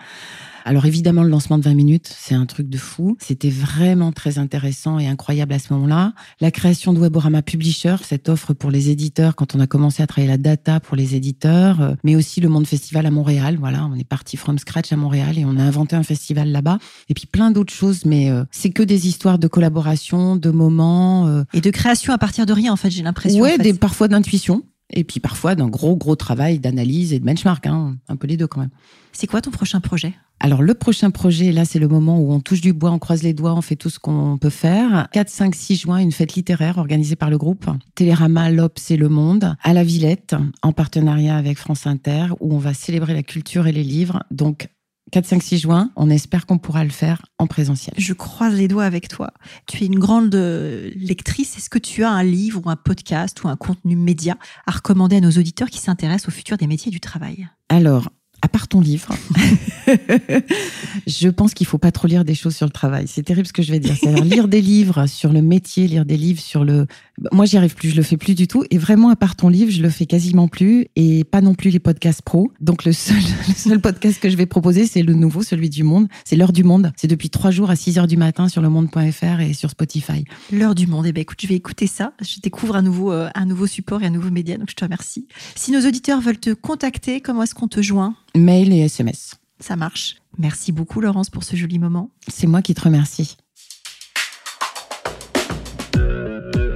Alors 0.64 0.86
évidemment, 0.86 1.22
le 1.22 1.28
lancement 1.30 1.58
de 1.58 1.64
20 1.64 1.74
minutes, 1.74 2.14
c'est 2.18 2.34
un 2.34 2.46
truc 2.46 2.68
de 2.68 2.78
fou. 2.78 3.16
C'était 3.20 3.50
vraiment 3.50 4.12
très 4.12 4.38
intéressant 4.38 4.98
et 4.98 5.06
incroyable 5.06 5.52
à 5.52 5.58
ce 5.58 5.72
moment-là. 5.72 6.12
La 6.40 6.50
création 6.50 6.92
de 6.92 6.98
Weborama 6.98 7.42
Publisher, 7.42 7.96
cette 8.02 8.28
offre 8.28 8.52
pour 8.52 8.70
les 8.70 8.90
éditeurs 8.90 9.36
quand 9.36 9.54
on 9.54 9.60
a 9.60 9.66
commencé 9.66 10.02
à 10.02 10.06
travailler 10.06 10.30
la 10.30 10.38
data 10.38 10.80
pour 10.80 10.96
les 10.96 11.14
éditeurs, 11.14 11.80
euh, 11.80 11.94
mais 12.04 12.16
aussi 12.16 12.40
le 12.40 12.48
Monde 12.48 12.66
Festival 12.66 13.06
à 13.06 13.10
Montréal. 13.10 13.56
Voilà, 13.58 13.86
on 13.86 13.94
est 13.94 14.04
parti 14.04 14.36
from 14.36 14.58
scratch 14.58 14.92
à 14.92 14.96
Montréal 14.96 15.38
et 15.38 15.44
on 15.44 15.56
a 15.56 15.62
inventé 15.62 15.96
un 15.96 16.02
festival 16.02 16.50
là-bas. 16.50 16.78
Et 17.08 17.14
puis 17.14 17.26
plein 17.26 17.50
d'autres 17.50 17.72
choses, 17.72 18.04
mais 18.04 18.30
euh, 18.30 18.44
c'est 18.50 18.70
que 18.70 18.82
des 18.82 19.08
histoires 19.08 19.38
de 19.38 19.48
collaboration, 19.48 20.36
de 20.36 20.50
moments. 20.50 21.26
Euh, 21.28 21.44
et 21.52 21.60
de 21.60 21.70
création 21.70 22.12
à 22.12 22.18
partir 22.18 22.46
de 22.46 22.52
rien, 22.52 22.72
en 22.72 22.76
fait, 22.76 22.90
j'ai 22.90 23.02
l'impression. 23.02 23.40
Ouais, 23.40 23.58
des, 23.58 23.74
parfois 23.74 24.08
d'intuition. 24.08 24.62
Et 24.92 25.04
puis 25.04 25.20
parfois 25.20 25.54
d'un 25.54 25.68
gros, 25.68 25.96
gros 25.96 26.16
travail 26.16 26.58
d'analyse 26.58 27.12
et 27.12 27.20
de 27.20 27.24
benchmark, 27.24 27.66
hein, 27.66 27.96
un 28.08 28.16
peu 28.16 28.26
les 28.26 28.36
deux 28.36 28.46
quand 28.46 28.60
même. 28.60 28.70
C'est 29.12 29.26
quoi 29.26 29.40
ton 29.40 29.50
prochain 29.50 29.80
projet? 29.80 30.14
Alors 30.42 30.62
le 30.62 30.72
prochain 30.72 31.10
projet, 31.10 31.52
là 31.52 31.66
c'est 31.66 31.78
le 31.78 31.86
moment 31.86 32.18
où 32.18 32.32
on 32.32 32.40
touche 32.40 32.62
du 32.62 32.72
bois, 32.72 32.90
on 32.90 32.98
croise 32.98 33.22
les 33.22 33.34
doigts, 33.34 33.52
on 33.52 33.60
fait 33.60 33.76
tout 33.76 33.90
ce 33.90 33.98
qu'on 33.98 34.38
peut 34.38 34.48
faire. 34.48 35.06
4, 35.12 35.28
5, 35.28 35.54
6 35.54 35.76
juin, 35.76 35.98
une 35.98 36.12
fête 36.12 36.34
littéraire 36.34 36.78
organisée 36.78 37.14
par 37.14 37.28
le 37.28 37.36
groupe 37.36 37.66
Télérama, 37.94 38.50
l'Obs 38.50 38.90
et 38.90 38.96
Le 38.96 39.10
Monde 39.10 39.54
à 39.62 39.74
la 39.74 39.84
Villette 39.84 40.34
en 40.62 40.72
partenariat 40.72 41.36
avec 41.36 41.58
France 41.58 41.86
Inter 41.86 42.28
où 42.40 42.54
on 42.54 42.58
va 42.58 42.72
célébrer 42.72 43.12
la 43.12 43.22
culture 43.22 43.66
et 43.66 43.72
les 43.72 43.84
livres. 43.84 44.22
Donc 44.30 44.68
4, 45.12 45.26
5, 45.26 45.42
6 45.42 45.58
juin, 45.58 45.90
on 45.96 46.08
espère 46.08 46.46
qu'on 46.46 46.56
pourra 46.56 46.84
le 46.84 46.90
faire 46.90 47.26
en 47.38 47.46
présentiel. 47.46 47.94
Je 47.98 48.12
croise 48.14 48.54
les 48.54 48.68
doigts 48.68 48.84
avec 48.84 49.08
toi. 49.08 49.32
Tu 49.66 49.82
es 49.82 49.86
une 49.86 49.98
grande 49.98 50.34
euh, 50.34 50.90
lectrice. 50.96 51.58
Est-ce 51.58 51.68
que 51.68 51.78
tu 51.78 52.04
as 52.04 52.10
un 52.10 52.22
livre 52.22 52.62
ou 52.64 52.70
un 52.70 52.76
podcast 52.76 53.42
ou 53.42 53.48
un 53.48 53.56
contenu 53.56 53.96
média 53.96 54.38
à 54.66 54.70
recommander 54.70 55.16
à 55.16 55.20
nos 55.20 55.32
auditeurs 55.32 55.68
qui 55.68 55.80
s'intéressent 55.80 56.28
au 56.28 56.30
futur 56.30 56.56
des 56.56 56.66
métiers 56.66 56.92
du 56.92 57.00
travail? 57.00 57.48
Alors, 57.68 58.08
à 58.42 58.48
part 58.48 58.68
ton 58.68 58.80
livre, 58.80 59.14
je 61.06 61.28
pense 61.28 61.54
qu'il 61.54 61.66
faut 61.66 61.78
pas 61.78 61.92
trop 61.92 62.06
lire 62.06 62.24
des 62.24 62.34
choses 62.34 62.56
sur 62.56 62.66
le 62.66 62.72
travail. 62.72 63.06
C'est 63.06 63.22
terrible 63.22 63.46
ce 63.46 63.52
que 63.52 63.62
je 63.62 63.72
vais 63.72 63.78
dire. 63.78 63.94
C'est-à-dire 63.98 64.24
lire 64.24 64.48
des 64.48 64.60
livres 64.60 65.06
sur 65.06 65.32
le 65.32 65.42
métier, 65.42 65.86
lire 65.86 66.04
des 66.04 66.16
livres 66.16 66.40
sur 66.40 66.64
le. 66.64 66.86
Moi, 67.32 67.44
j'y 67.44 67.56
arrive 67.56 67.74
plus. 67.74 67.90
Je 67.90 67.96
le 67.96 68.02
fais 68.02 68.16
plus 68.16 68.34
du 68.34 68.46
tout. 68.46 68.64
Et 68.70 68.78
vraiment, 68.78 69.10
à 69.10 69.16
part 69.16 69.36
ton 69.36 69.48
livre, 69.48 69.70
je 69.70 69.82
le 69.82 69.90
fais 69.90 70.06
quasiment 70.06 70.48
plus. 70.48 70.86
Et 70.96 71.24
pas 71.24 71.40
non 71.40 71.54
plus 71.54 71.70
les 71.70 71.78
podcasts 71.78 72.22
pro. 72.22 72.50
Donc 72.60 72.84
le 72.84 72.92
seul, 72.92 73.16
le 73.48 73.54
seul 73.54 73.80
podcast 73.80 74.20
que 74.20 74.30
je 74.30 74.36
vais 74.36 74.46
proposer, 74.46 74.86
c'est 74.86 75.02
le 75.02 75.14
nouveau, 75.14 75.42
celui 75.42 75.70
du 75.70 75.82
Monde. 75.82 76.08
C'est 76.24 76.36
l'heure 76.36 76.52
du 76.52 76.64
Monde. 76.64 76.92
C'est 76.96 77.08
depuis 77.08 77.30
trois 77.30 77.50
jours 77.50 77.70
à 77.70 77.76
6 77.76 77.98
heures 77.98 78.06
du 78.06 78.16
matin 78.16 78.48
sur 78.48 78.62
le 78.62 78.68
monde.fr 78.68 79.40
et 79.40 79.52
sur 79.52 79.70
Spotify. 79.70 80.24
L'heure 80.52 80.74
du 80.74 80.86
Monde. 80.86 81.06
Eh 81.06 81.12
ben, 81.12 81.20
écoute, 81.22 81.38
je 81.42 81.46
vais 81.46 81.56
écouter 81.56 81.86
ça. 81.86 82.12
Je 82.20 82.40
découvre 82.40 82.76
un 82.76 82.82
nouveau, 82.82 83.12
euh, 83.12 83.28
un 83.34 83.46
nouveau 83.46 83.66
support 83.66 84.02
et 84.02 84.06
un 84.06 84.10
nouveau 84.10 84.30
média. 84.30 84.56
Donc 84.56 84.70
je 84.70 84.76
te 84.76 84.84
remercie. 84.84 85.26
Si 85.54 85.72
nos 85.72 85.86
auditeurs 85.86 86.20
veulent 86.20 86.38
te 86.38 86.50
contacter, 86.50 87.20
comment 87.20 87.42
est-ce 87.42 87.54
qu'on 87.54 87.68
te 87.68 87.82
joint? 87.82 88.14
Mail 88.36 88.72
et 88.72 88.80
SMS. 88.80 89.39
Ça 89.60 89.76
marche. 89.76 90.16
Merci 90.38 90.72
beaucoup, 90.72 91.00
Laurence, 91.00 91.30
pour 91.30 91.44
ce 91.44 91.54
joli 91.54 91.78
moment. 91.78 92.10
C'est 92.28 92.46
moi 92.46 92.62
qui 92.62 92.74
te 92.74 92.80
remercie. 92.80 93.36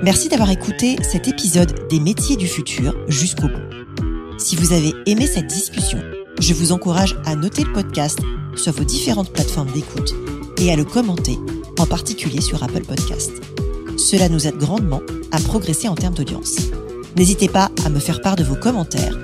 Merci 0.02 0.28
d'avoir 0.28 0.50
écouté 0.50 0.96
cet 1.02 1.28
épisode 1.28 1.88
des 1.88 1.98
métiers 1.98 2.36
du 2.36 2.46
futur 2.46 2.94
jusqu'au 3.08 3.48
bout. 3.48 4.36
Si 4.38 4.54
vous 4.54 4.74
avez 4.74 4.92
aimé 5.06 5.26
cette 5.26 5.46
discussion, 5.46 5.98
je 6.38 6.52
vous 6.52 6.72
encourage 6.72 7.16
à 7.24 7.36
noter 7.36 7.64
le 7.64 7.72
podcast 7.72 8.18
sur 8.54 8.72
vos 8.72 8.84
différentes 8.84 9.32
plateformes 9.32 9.70
d'écoute 9.72 10.12
et 10.58 10.70
à 10.70 10.76
le 10.76 10.84
commenter, 10.84 11.38
en 11.78 11.86
particulier 11.86 12.42
sur 12.42 12.62
Apple 12.62 12.84
Podcast. 12.84 13.32
Cela 13.96 14.28
nous 14.28 14.46
aide 14.46 14.58
grandement 14.58 15.00
à 15.32 15.40
progresser 15.40 15.88
en 15.88 15.94
termes 15.94 16.14
d'audience. 16.14 16.56
N'hésitez 17.16 17.48
pas 17.48 17.70
à 17.86 17.88
me 17.88 17.98
faire 17.98 18.20
part 18.20 18.36
de 18.36 18.44
vos 18.44 18.56
commentaires 18.56 19.23